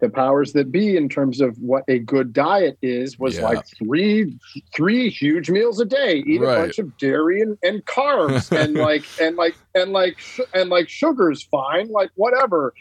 [0.00, 3.44] the powers that be in terms of what a good diet is was yeah.
[3.44, 4.38] like three
[4.74, 6.56] three huge meals a day eat right.
[6.56, 10.18] a bunch of dairy and, and carbs and like and like and like
[10.54, 12.72] and like sugar's fine like whatever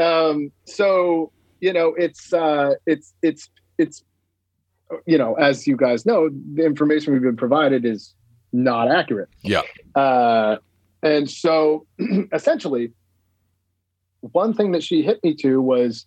[0.00, 4.04] um so you know it's uh it's it's it's
[5.06, 8.14] you know, as you guys know, the information we've been provided is
[8.52, 9.28] not accurate.
[9.42, 9.62] Yeah.
[9.94, 10.56] Uh,
[11.02, 11.86] and so
[12.32, 12.92] essentially,
[14.20, 16.06] one thing that she hit me to was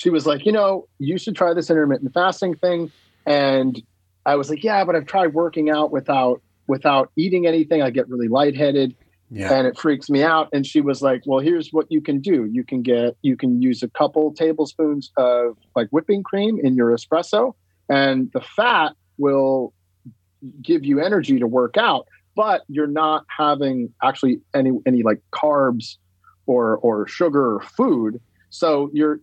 [0.00, 2.90] she was like, you know, you should try this intermittent fasting thing.
[3.26, 3.82] And
[4.24, 7.82] I was like, yeah, but I've tried working out without without eating anything.
[7.82, 8.96] I get really lightheaded
[9.30, 9.52] Yeah.
[9.52, 10.48] and it freaks me out.
[10.54, 12.46] And she was like, well, here's what you can do.
[12.50, 16.92] You can get you can use a couple tablespoons of like whipping cream in your
[16.96, 17.52] espresso,
[17.90, 19.74] and the fat will
[20.62, 25.98] give you energy to work out, but you're not having actually any any like carbs
[26.46, 28.18] or or sugar or food.
[28.48, 29.20] So you're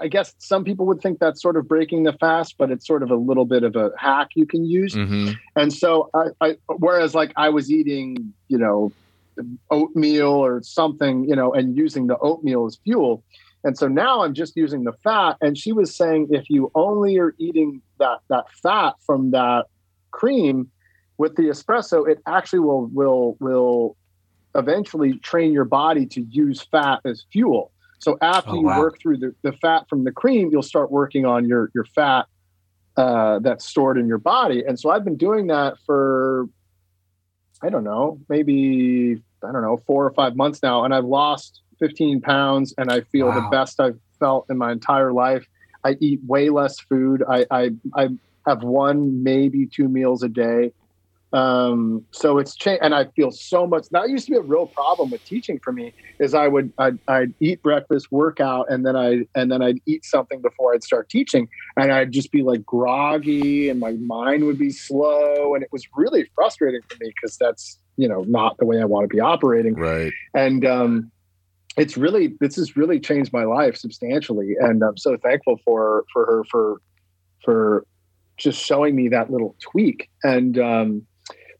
[0.00, 3.02] I guess some people would think that's sort of breaking the fast, but it's sort
[3.02, 4.94] of a little bit of a hack you can use.
[4.94, 8.92] hmm And so I, I whereas like I was eating, you know,
[9.70, 13.22] oatmeal or something, you know, and using the oatmeal as fuel.
[13.64, 15.36] And so now I'm just using the fat.
[15.40, 19.66] And she was saying if you only are eating that that fat from that
[20.10, 20.70] cream
[21.18, 23.96] with the espresso, it actually will will will
[24.54, 27.72] eventually train your body to use fat as fuel.
[27.98, 31.26] So after Oh, you work through the, the fat from the cream, you'll start working
[31.26, 32.26] on your your fat
[32.98, 34.64] uh, that's stored in your body.
[34.66, 36.46] And so I've been doing that for,
[37.62, 40.84] I don't know, maybe, I don't know, four or five months now.
[40.84, 45.12] And I've lost 15 pounds and I feel the best I've felt in my entire
[45.12, 45.46] life.
[45.84, 47.22] I eat way less food.
[47.28, 48.08] I, I, I
[48.46, 50.72] have one, maybe two meals a day.
[51.32, 53.88] Um, so it's changed and I feel so much.
[53.90, 56.98] That used to be a real problem with teaching for me is I would, I'd,
[57.06, 61.10] I'd eat breakfast, workout, and then I, and then I'd eat something before I'd start
[61.10, 65.54] teaching and I'd just be like groggy and my mind would be slow.
[65.54, 68.86] And it was really frustrating for me because that's, you know, not the way I
[68.86, 69.74] want to be operating.
[69.74, 70.12] Right.
[70.34, 71.10] And um,
[71.76, 74.54] it's really, this has really changed my life substantially.
[74.58, 76.80] And I'm so thankful for, for her, for,
[77.44, 77.86] for
[78.38, 80.08] just showing me that little tweak.
[80.22, 81.06] And, um,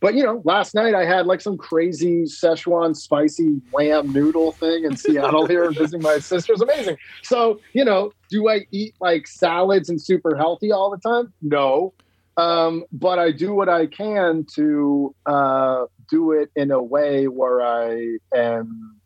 [0.00, 4.84] but you know, last night I had like some crazy Szechuan spicy lamb noodle thing
[4.84, 6.52] in Seattle here visiting my sister.
[6.52, 6.96] It's amazing.
[7.22, 11.32] So, you know, do I eat like salads and super healthy all the time?
[11.42, 11.94] No.
[12.36, 17.60] Um, but I do what I can to uh, do it in a way where
[17.60, 19.00] I am,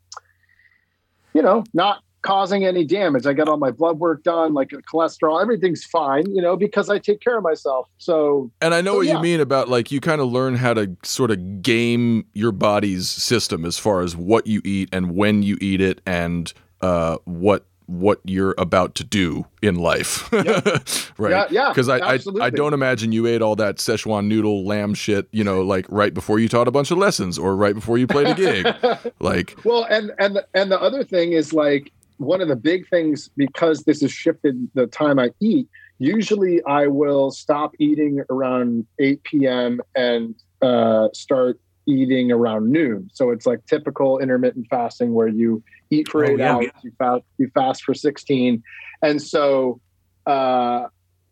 [1.33, 3.27] you know, not causing any damage.
[3.27, 6.99] I got all my blood work done, like cholesterol, everything's fine, you know, because I
[6.99, 7.89] take care of myself.
[7.99, 9.17] So And I know So, what yeah.
[9.17, 13.09] you mean about like you kind of learn how to sort of game your body's
[13.09, 17.67] system as far as what you eat and when you eat it and uh, what
[17.87, 20.33] what you're about to do in life.
[21.19, 21.31] right.
[21.31, 24.95] Yeah, yeah, Because I, I I don't imagine you ate all that Szechuan noodle lamb
[24.95, 27.99] shit, you know, like right before you taught a bunch of lessons or right before
[27.99, 29.13] you played a gig.
[29.21, 32.89] like Well, and and the, and the other thing is like one of the big
[32.89, 35.69] things because this has shifted the time I eat.
[35.99, 39.81] Usually, I will stop eating around eight p.m.
[39.95, 43.09] and uh, start eating around noon.
[43.13, 46.93] So it's like typical intermittent fasting where you eat for Oh, eight yeah, hours, you
[46.99, 48.63] fast you fast for sixteen,
[49.03, 49.81] and so.
[50.27, 50.87] Uh,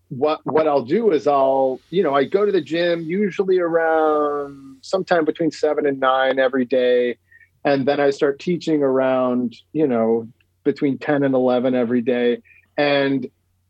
[0.09, 4.79] what what I'll do is I'll you know I go to the gym usually around
[4.83, 7.17] sometime between seven and nine every day,
[7.65, 10.27] and then I start teaching around you know
[10.65, 12.43] between ten and eleven every day,
[12.77, 13.29] and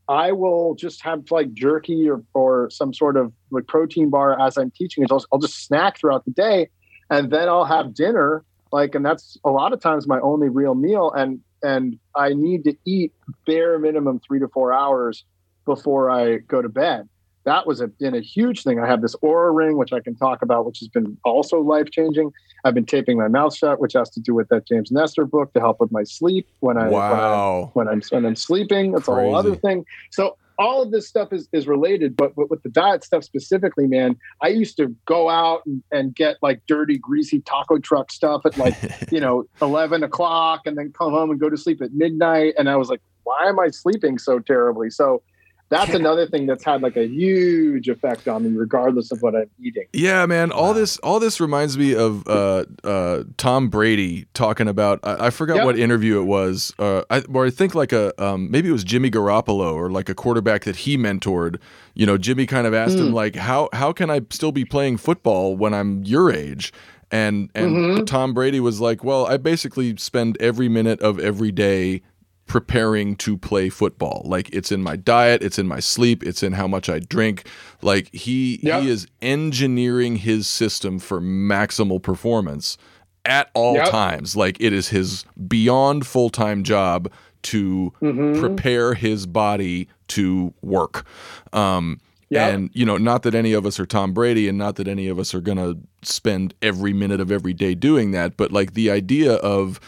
[0.08, 4.56] I will just have like jerky or or some sort of like protein bar as
[4.56, 5.04] I'm teaching.
[5.10, 6.68] I'll, I'll just snack throughout the day,
[7.08, 10.74] and then I'll have dinner like and that's a lot of times my only real
[10.74, 13.12] meal and and I need to eat
[13.46, 15.24] bare minimum three to four hours
[15.66, 17.08] before I go to bed.
[17.44, 18.78] That was a, been a huge thing.
[18.80, 21.90] I have this Oura ring, which I can talk about, which has been also life
[21.90, 22.32] changing.
[22.64, 25.52] I've been taping my mouth shut, which has to do with that James Nestor book
[25.54, 27.70] to help with my sleep when I when, I, wow.
[27.72, 28.92] when I'm when I'm sleeping.
[28.92, 29.86] That's a whole other thing.
[30.10, 33.86] So all of this stuff is, is related, but, but with the diet stuff specifically,
[33.86, 38.44] man, I used to go out and, and get like dirty, greasy taco truck stuff
[38.44, 38.76] at like
[39.10, 42.54] you know, 11 o'clock and then come home and go to sleep at midnight.
[42.58, 44.90] And I was like, why am I sleeping so terribly?
[44.90, 45.22] So
[45.70, 45.96] that's Yeah.
[45.96, 49.84] another thing that's had like a huge effect on me, regardless of what I'm eating.
[49.92, 50.50] Yeah, man.
[50.52, 55.00] All this, all this reminds me of uh, uh, Tom Brady talking about.
[55.04, 55.64] I, I forgot Yep.
[55.64, 56.74] what interview it was.
[56.78, 60.08] Uh, I, or I think like a um, maybe it was Jimmy Garoppolo or like
[60.08, 61.56] a quarterback that he mentored.
[61.94, 64.96] You know, Jimmy kind of asked him like, how how can I still be playing
[64.98, 66.72] football when I'm your age?
[67.12, 72.02] And and Tom Brady was like, well, I basically spend every minute of every day
[72.50, 74.22] preparing to play football.
[74.24, 77.46] Like it's in my diet, it's in my sleep, it's in how much I drink.
[77.80, 78.80] Like he Yeah.
[78.80, 82.76] he is engineering his system for maximal performance
[83.24, 83.90] at all Yep.
[83.90, 84.34] times.
[84.34, 87.08] Like it is his beyond full-time job
[87.42, 88.40] to Mm-hmm.
[88.40, 91.06] prepare his body to work.
[91.52, 92.00] Um
[92.30, 92.54] Yep.
[92.54, 95.06] And you know, not that any of us are Tom Brady, and not that any
[95.06, 98.90] of us are gonna spend every minute of every day doing that, but like the
[98.90, 99.78] idea of,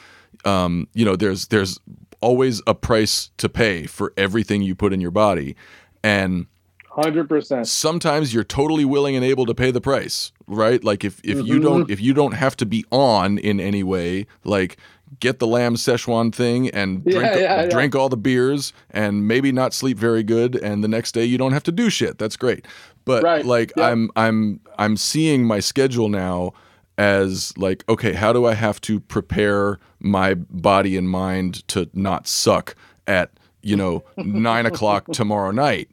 [0.45, 1.79] um, you know, there's there's
[2.23, 5.57] always a price to pay for everything you put in your body,
[6.03, 6.47] and
[6.89, 7.67] Hundred percent.
[7.67, 10.83] sometimes you're totally willing and able to pay the price, right?
[10.83, 11.93] Like if if you don't mm-hmm.
[11.93, 14.77] if you don't have to be on in any way, like
[15.21, 17.69] get the lamb Szechuan thing and drink yeah, yeah.
[17.69, 21.39] drink all the beers and maybe not sleep very good and the next day you
[21.39, 22.19] don't have to do shit.
[22.19, 22.67] That's great.
[23.05, 23.73] But Right, like.
[23.77, 26.53] I'm I'm I'm seeing my schedule now
[26.99, 32.27] as like okay, how do I have to prepare my body and mind to not
[32.29, 32.75] suck
[33.07, 33.31] at
[33.63, 35.89] you know nine o'clock tomorrow night?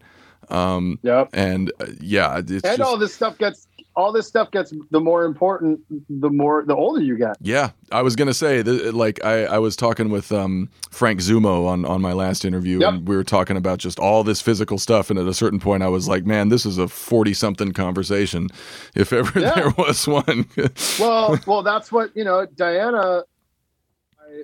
[0.49, 1.30] Um, Yep.
[1.34, 4.99] and uh, yeah, it's And just, all this stuff gets all this stuff gets the
[4.99, 5.80] more important
[6.10, 7.36] the more the older you get.
[7.41, 7.72] yeah.
[7.91, 11.86] I was gonna say that, like I, I was talking with um, Frank Zummo on
[11.86, 12.94] on my last interview, Yep.
[12.94, 15.10] and we were talking about just all this physical stuff.
[15.10, 18.49] And at a certain point, I was like, man, this is a forty something conversation,
[18.95, 19.53] if ever Yeah.
[19.56, 20.45] there was one.
[20.99, 22.45] Well, well, that's what you know.
[22.56, 23.23] Diana,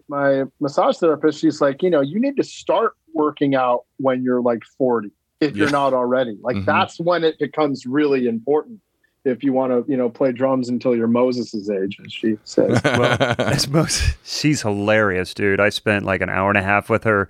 [0.10, 4.24] my, my massage therapist, she's like, you know, you need to start working out when
[4.24, 5.10] you're like 40,
[5.42, 6.38] if you're not already.
[6.42, 6.66] Like Mhm.
[6.66, 8.80] that's when it becomes really important.
[9.24, 12.80] If you want to, you know, play drums until you're Moses's age, as she says.
[12.84, 14.18] Well, that's most.
[14.24, 15.60] She's hilarious, dude.
[15.60, 17.28] I spent like an hour and a half with her.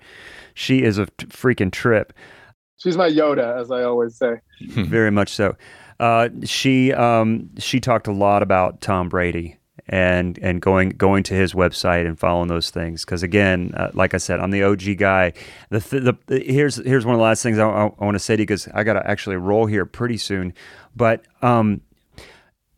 [0.52, 2.12] She is a t- freaking trip.
[2.76, 4.40] She's my Yoda, as I always say.
[4.60, 5.56] very much so.
[5.98, 9.56] Uh, she um, she talked a lot about Tom Brady
[9.88, 14.14] and and going going to his website and following those things because again, uh, like
[14.14, 15.32] I said, I'm the OG guy.
[15.70, 18.16] The, th- the, the here's here's one of the last things I, I, I want
[18.16, 20.54] to say to you because I got to actually roll here pretty soon,
[20.94, 21.82] but um,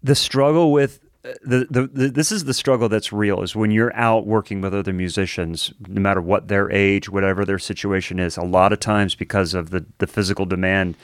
[0.02, 1.00] the struggle with
[1.44, 4.74] the, the, the this is the struggle that's real is when you're out working with
[4.74, 9.14] other musicians no matter what their age whatever their situation is a lot of times
[9.14, 10.96] because of the the physical demand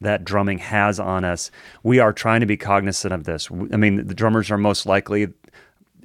[0.00, 1.50] that drumming has on us
[1.82, 3.50] we are trying to be cognizant of this.
[3.72, 5.28] I mean the drummers are most likely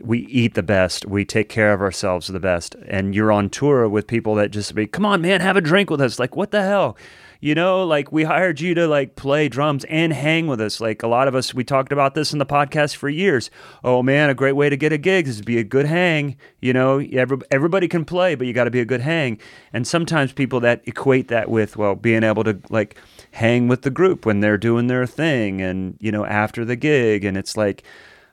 [0.02, 3.88] we eat the best we take care of ourselves the best and you're on tour
[3.88, 6.20] with people that just be come on man have a drink with us.
[6.20, 6.98] Like what the hell?
[7.40, 10.82] You know like we hired you to like play drums and hang with us.
[10.82, 13.50] Like a lot of us we talked about this in the podcast for years.
[13.84, 16.38] Oh man a great way to get a gig is to be a good hang.
[16.60, 19.40] You know every, everybody can play but you got to be a good hang.
[19.72, 22.98] And sometimes people that equate that with well being able to like
[23.36, 27.24] hang with the group when they're doing their thing and you know after the gig
[27.24, 27.84] and it's like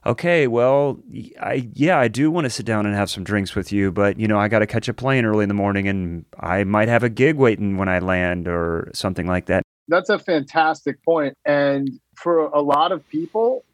[0.04, 0.98] okay, well,
[1.40, 4.18] I yeah, I do want to sit down and have some drinks with you, but
[4.18, 6.88] you know, I got to catch a plane early in the morning, and I might
[6.88, 9.62] have a gig waiting when I land or something like that.
[9.88, 10.98] That's a fantastic.
[11.44, 13.64] And for a lot of people,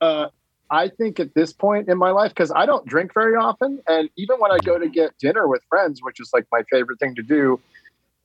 [0.00, 0.28] uh,
[0.70, 4.08] I think at this point in my life, because I don't drink very often, and
[4.16, 7.14] even when I go to get dinner with friends, which is like my favorite thing
[7.16, 7.60] to do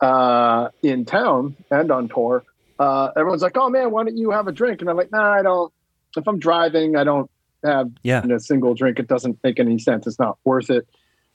[0.01, 2.43] uh, in town and on tour,
[2.79, 5.31] uh, everyone's like, "Oh man, why don't you have a drink?" And I'm like, "Nah,
[5.31, 5.73] I don't.
[6.15, 7.29] If I'm driving, I don't
[7.63, 8.25] have Yeah.
[8.25, 8.99] a single drink.
[8.99, 10.07] It doesn't make any sense.
[10.07, 10.87] It's not worth it."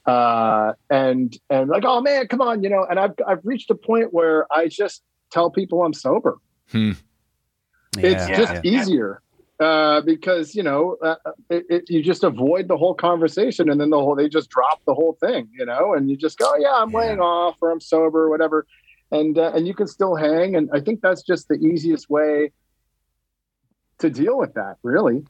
[0.07, 2.85] Uh, and and like, "Oh man, come on," you know.
[2.89, 6.39] And I've I've reached a point where I just tell people I'm sober
[7.99, 8.61] it's Yeah, just yeah.
[8.65, 9.23] easier
[9.61, 11.17] uh, because you know uh,
[11.51, 14.81] it, it, you just avoid the whole conversation and then the whole they just drop
[14.87, 17.81] the whole thing you know and you just go yeah i'm laying off or i'm
[17.81, 18.67] sober or whatever.
[19.11, 22.51] And uh, and you can still hang and i think that's just the easiest way
[23.99, 25.25] to deal with that really.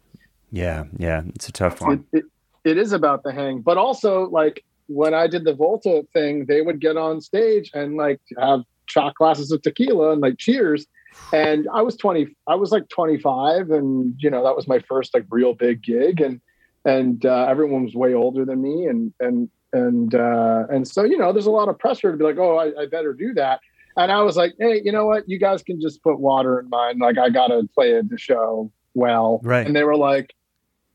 [0.50, 2.04] Yeah, yeah, it's a tough one.
[2.12, 2.24] it, it,
[2.64, 6.62] it is about the hang but also like when i did the volta thing they
[6.62, 10.86] would get on stage and like have shot glasses of tequila and like cheers
[11.32, 15.14] and i was 20 i was like 25 and you know that was my first
[15.14, 16.40] like real big gig and
[16.84, 21.16] and uh, everyone was way older than me and and and uh and so you
[21.16, 23.60] know there's a lot of pressure to be like oh i, I better do that
[23.96, 26.68] and i was like hey you know what you guys can just put water in
[26.68, 29.66] mine like i gotta play the show well Right.
[29.66, 30.34] and they were like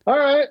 [0.05, 0.47] all right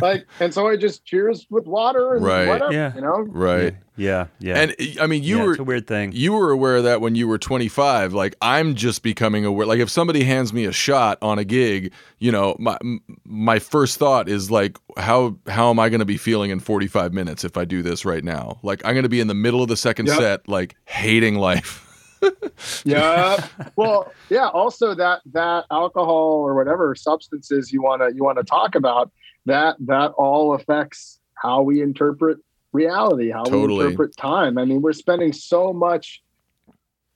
[0.00, 2.48] like and so i just cheers with water and Right.
[2.48, 2.94] whatever Yeah.
[2.94, 3.74] you know right.
[3.96, 4.58] Yeah, yeah.
[4.58, 6.12] And I mean, you Yeah, were it's a weird thing.
[6.12, 9.80] you were aware of that when you were 25 like i'm just becoming aware like
[9.80, 12.78] if somebody hands me a shot on a gig you know my
[13.24, 17.12] my first thought is like how how am i going to be feeling in 45
[17.12, 19.62] minutes if i do this right now like i'm going to be in the middle
[19.62, 20.16] of the second Yep.
[20.18, 21.86] set like hating life
[22.84, 23.46] yeah
[23.76, 28.44] well yeah also that that alcohol or whatever substances you want to you want to
[28.44, 29.10] talk about
[29.46, 32.38] that that all affects how we interpret
[32.72, 33.78] reality how Totally.
[33.78, 36.22] we interpret time i mean we're spending so much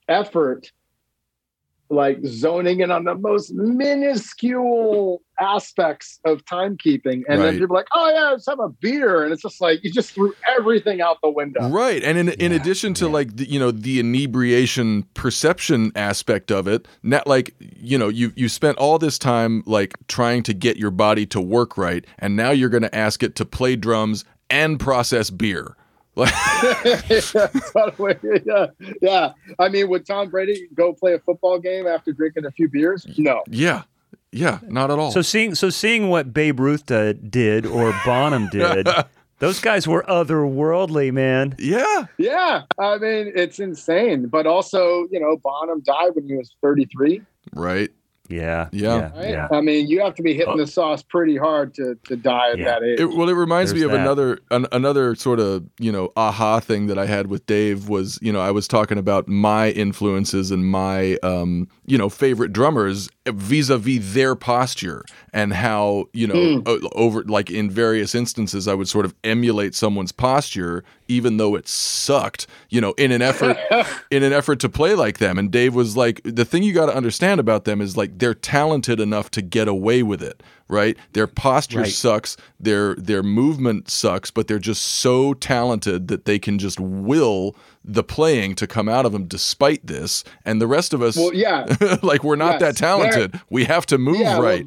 [0.08, 0.70] effort
[1.88, 7.22] like zoning in on the most minuscule aspects of timekeeping.
[7.28, 7.46] And Right.
[7.46, 9.22] then people are like, oh, yeah, let's have a beer.
[9.22, 11.68] And it's just like, you just threw everything out the window.
[11.68, 13.12] Right, and in in addition to yeah.
[13.12, 18.32] like the, you know the inebriation perception aspect of it, not like you know you
[18.34, 22.34] you spent all this time like trying to get your body to work right, and
[22.34, 25.76] now you're going to ask it to play drums and process beer.
[26.16, 28.16] Yeah, totally.
[28.46, 28.66] yeah,
[29.02, 29.32] yeah.
[29.58, 33.06] I mean, would Tom Brady go play a football game after drinking a few beers?
[33.18, 33.42] No.
[33.50, 33.82] yeah,
[34.32, 35.10] yeah, not at all.
[35.10, 38.88] So seeing so seeing what Babe Ruth uh, did or Bonham did,
[39.40, 41.54] those guys were otherworldly, man.
[41.58, 44.28] yeah, Yeah, I mean, it's insane.
[44.28, 47.20] But also, you know, Bonham died when he was 33.
[47.52, 47.90] right.
[48.28, 49.10] Yeah, Yeah.
[49.16, 49.30] Right?
[49.30, 49.48] yeah.
[49.52, 50.56] I mean, you have to be hitting Oh.
[50.56, 52.64] the sauce pretty hard to, to die at Yeah.
[52.64, 53.00] that age.
[53.00, 54.00] It, well, it reminds me of that.
[54.00, 58.18] another an, another sort of you know aha thing that I had with Dave was
[58.22, 63.08] you know I was talking about my influences and my um, you know favorite drummers
[63.28, 68.88] vis-a-vis their posture and how you know o- over like in various instances I would
[68.88, 73.56] sort of emulate someone's posture even though it sucked you know in an effort
[74.10, 75.38] in an effort to play like them.
[75.38, 78.34] And Dave was like the thing you got to understand about them is like they're
[78.34, 80.96] talented enough to get away with it right?
[81.12, 81.92] Their posture Right.
[81.92, 87.54] sucks their their movement sucks but they're just so talented that they can just will
[87.88, 91.32] the playing to come out of them despite this and the rest of us well,
[91.32, 91.66] yeah,
[92.02, 94.66] like we're not Yes, that talented we have to move Yeah, well, right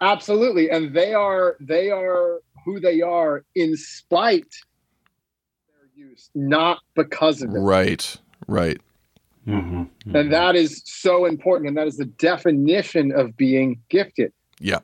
[0.00, 0.70] absolutely.
[0.70, 7.42] And they are they are who they are in spite of their use, not because
[7.42, 7.58] of it.
[7.58, 8.16] right
[8.46, 8.80] right
[9.46, 10.18] Mhm, mhm.
[10.18, 11.68] And that is so important.
[11.68, 14.32] And that is the definition of being gifted.
[14.58, 14.78] yeah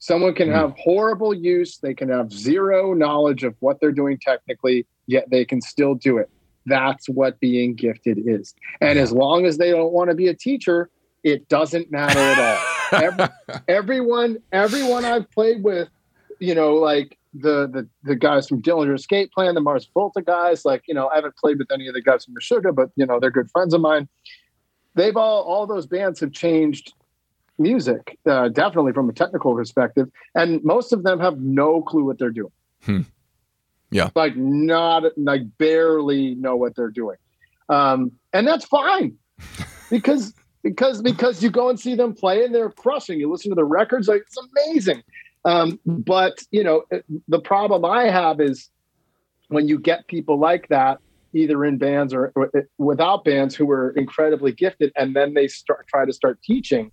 [0.00, 0.54] Someone can Mm.
[0.54, 5.44] have horrible use, they can have zero knowledge of what they're doing technically, yet they
[5.44, 6.28] can still do it.
[6.66, 8.54] That's what being gifted is.
[8.80, 10.90] And as long as they don't want to be a teacher,
[11.24, 12.68] it doesn't matter at all.
[12.92, 13.24] Every,
[13.68, 15.88] everyone, everyone I've played with,
[16.40, 20.66] you know, like the the the guys from Dillinger Escape Plan, the Mars Volta guys,
[20.66, 23.06] like, you know, I haven't played with any of the guys from Meshuggah, but you
[23.06, 24.08] know, they're good friends of mine.
[24.94, 26.92] They've all all those bands have changed
[27.58, 32.18] music, uh, definitely from a technical perspective, and most of them have no clue what
[32.18, 32.52] they're doing.
[32.82, 33.02] Hmm.
[33.92, 34.10] Yeah.
[34.14, 37.18] like not like barely know what they're doing,
[37.68, 39.16] um, and that's fine
[39.90, 43.20] because because because you go and see them play and they're crushing.
[43.20, 44.36] You listen to the records, like it's
[44.66, 45.02] amazing.
[45.44, 46.84] Um, but you know,
[47.28, 48.70] the problem I have is
[49.48, 50.98] when you get people like that,
[51.34, 55.86] either in bands or, or without bands, who are incredibly gifted, and then they start
[55.88, 56.92] try to start teaching.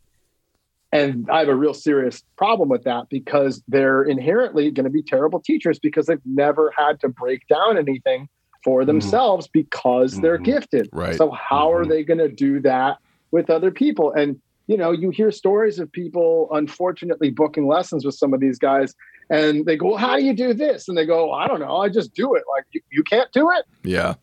[0.91, 5.03] And I have a real serious problem with that because they're inherently going to be
[5.03, 8.27] terrible teachers because they've never had to break down anything
[8.63, 10.43] for themselves because they're Mhm.
[10.45, 10.89] gifted.
[10.91, 11.15] Right.
[11.15, 11.89] So how are Mhm.
[11.89, 12.97] they going to do that
[13.31, 14.11] with other people?
[14.11, 18.59] And you know, you hear stories of people unfortunately booking lessons with some of these
[18.59, 18.93] guys,
[19.31, 21.77] and they go, well, "How do you do this?" And they go, "I don't know.
[21.77, 24.13] I just do it." Like you, you can't do it, yeah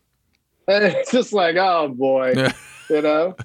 [0.68, 2.34] and it's just like, oh boy,
[2.90, 3.36] you know.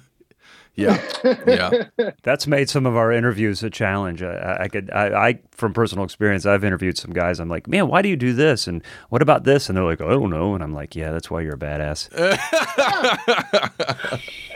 [0.74, 1.02] Yeah
[1.46, 1.84] yeah
[2.22, 4.22] That's made some of our interviews a challenge.
[4.22, 7.40] I, I could, I, I, from personal experience, I've interviewed some guys.
[7.40, 8.66] I'm like, man, why do you do this?
[8.66, 9.68] And what about this?
[9.68, 10.54] And they're like, I don't know.
[10.54, 12.08] And I'm like, yeah, that's why you're a badass.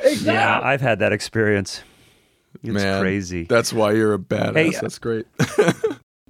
[0.03, 0.33] exactly.
[0.33, 1.83] Yeah, I've had that experience.
[2.63, 3.45] It's Man, crazy.
[3.45, 5.27] that's why you're a badass Hey, that's uh, great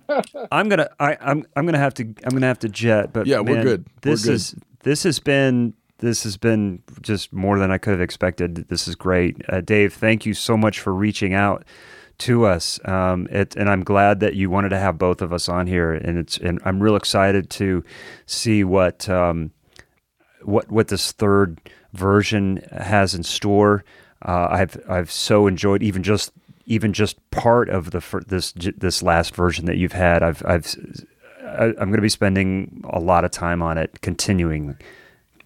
[0.53, 3.13] I'm gonna, I, I'm, I'm gonna have to, I'm gonna have to jet.
[3.13, 3.87] But Yeah, we're man, good.
[4.05, 4.33] We're This good.
[4.35, 8.69] is, this has been, this has been just more than I could have expected.
[8.69, 9.95] This is great, uh, Dave.
[9.95, 11.65] Thank you so much for reaching out
[12.19, 12.81] to us.
[12.85, 15.93] Um, it, and I'm glad that you wanted to have both of us on here.
[15.93, 17.85] And it's, and I'm real excited to
[18.27, 19.53] see what, um,
[20.43, 21.61] what, what this third
[21.93, 23.85] version has in store.
[24.23, 26.33] Uh, I've, I've so enjoyed even just,
[26.67, 30.25] even just part of the this this last version that you've had.
[30.25, 30.75] I've I've
[31.47, 34.77] I, I'm going to be spending a lot of time on it, continuing.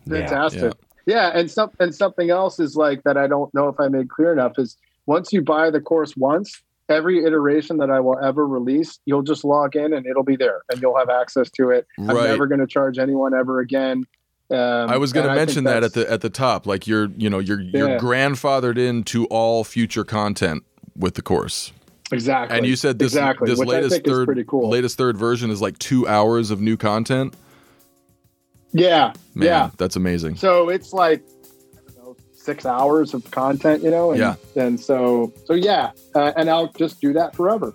[0.06, 0.18] Yeah.
[0.26, 0.72] Fantastic.
[1.06, 1.30] Yeah.
[1.34, 4.32] and some and something else is like that I don't know if I made clear
[4.32, 8.98] enough is once you buy the course once, every iteration that I will ever release,
[9.06, 11.86] you'll just log in and it'll be there and you'll have access to it.
[11.98, 12.28] I'm Right.
[12.30, 14.04] never going to charge anyone ever again.
[14.50, 17.30] Um, I was going to mention that at the at the top, like you're you
[17.30, 17.98] know you're you're Yeah.
[17.98, 20.64] grandfathered into all future content
[20.96, 21.72] with the course,
[22.10, 22.58] exactly.
[22.58, 24.68] and you said this exactly, this which latest third pretty cool.
[24.68, 27.32] latest third version is like two hours of new content.
[28.72, 29.70] Yeah, Man, yeah.
[29.76, 30.36] that's amazing.
[30.36, 31.22] So it's like
[31.96, 34.10] know, six hours of content, you know.
[34.12, 34.34] And, Yeah.
[34.56, 37.74] And so so yeah, uh, and I'll just do that forever.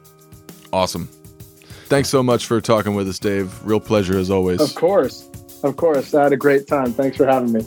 [0.73, 1.07] Awesome.
[1.87, 3.53] Thanks so much for talking with us, Dave.
[3.63, 4.59] Real pleasure as always.
[4.59, 5.29] Of course,
[5.63, 6.13] of course.
[6.13, 6.93] I had a great time.
[6.93, 7.61] Thanks for having me.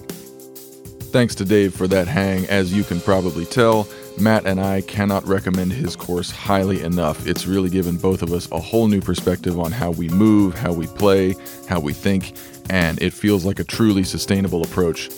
[1.13, 2.45] Thanks to Dave for that hang.
[2.47, 3.89] As you can probably tell,
[4.21, 7.27] Matt and I cannot recommend his course highly enough.
[7.27, 10.73] It's really given both of us a whole new perspective on how we move, how
[10.73, 11.35] we play,
[11.67, 12.35] how we think,
[12.71, 15.11] and it feels like a truly sustainable approach.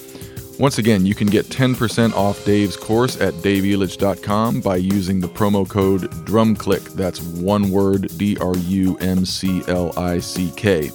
[0.59, 5.67] Once again, you can get 10% off Dave's course at daveelitch.com by using the promo
[5.67, 6.93] code DRUMCLICK.
[6.93, 10.91] That's one word D R U M C L I C K.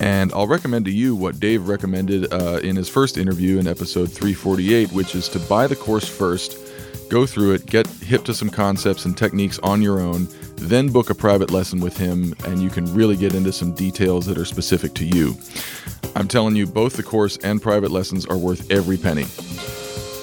[0.00, 4.10] And I'll recommend to you what Dave recommended uh, in his first interview in episode
[4.10, 6.58] 348, which is to buy the course first,
[7.10, 11.10] go through it, get hip to some concepts and techniques on your own, then book
[11.10, 14.44] a private lesson with him, and you can really get into some details that are
[14.44, 15.36] specific to you.
[16.14, 19.26] I'm telling you, both the course and private lessons are worth every penny.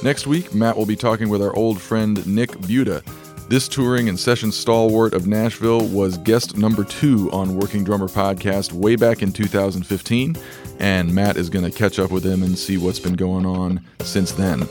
[0.04, 3.04] Next week, Matt will be talking with our old friend Nick Buda.
[3.50, 8.74] This touring and session stalwart of Nashville was guest number two on Working Drummer Podcast
[8.74, 10.36] way back in 2015,
[10.80, 13.84] and Matt is going to catch up with him and see what's been going on
[14.02, 14.68] since then.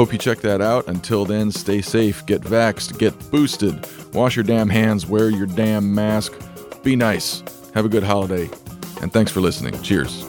[0.00, 0.88] Hope you check that out.
[0.88, 5.94] Until then, stay safe, get vaxxed, get boosted, wash your damn hands, wear your damn
[5.94, 6.32] mask,
[6.82, 7.42] be nice,
[7.74, 8.48] have a good holiday,
[9.02, 9.78] and thanks for listening.
[9.82, 10.24] Cheers.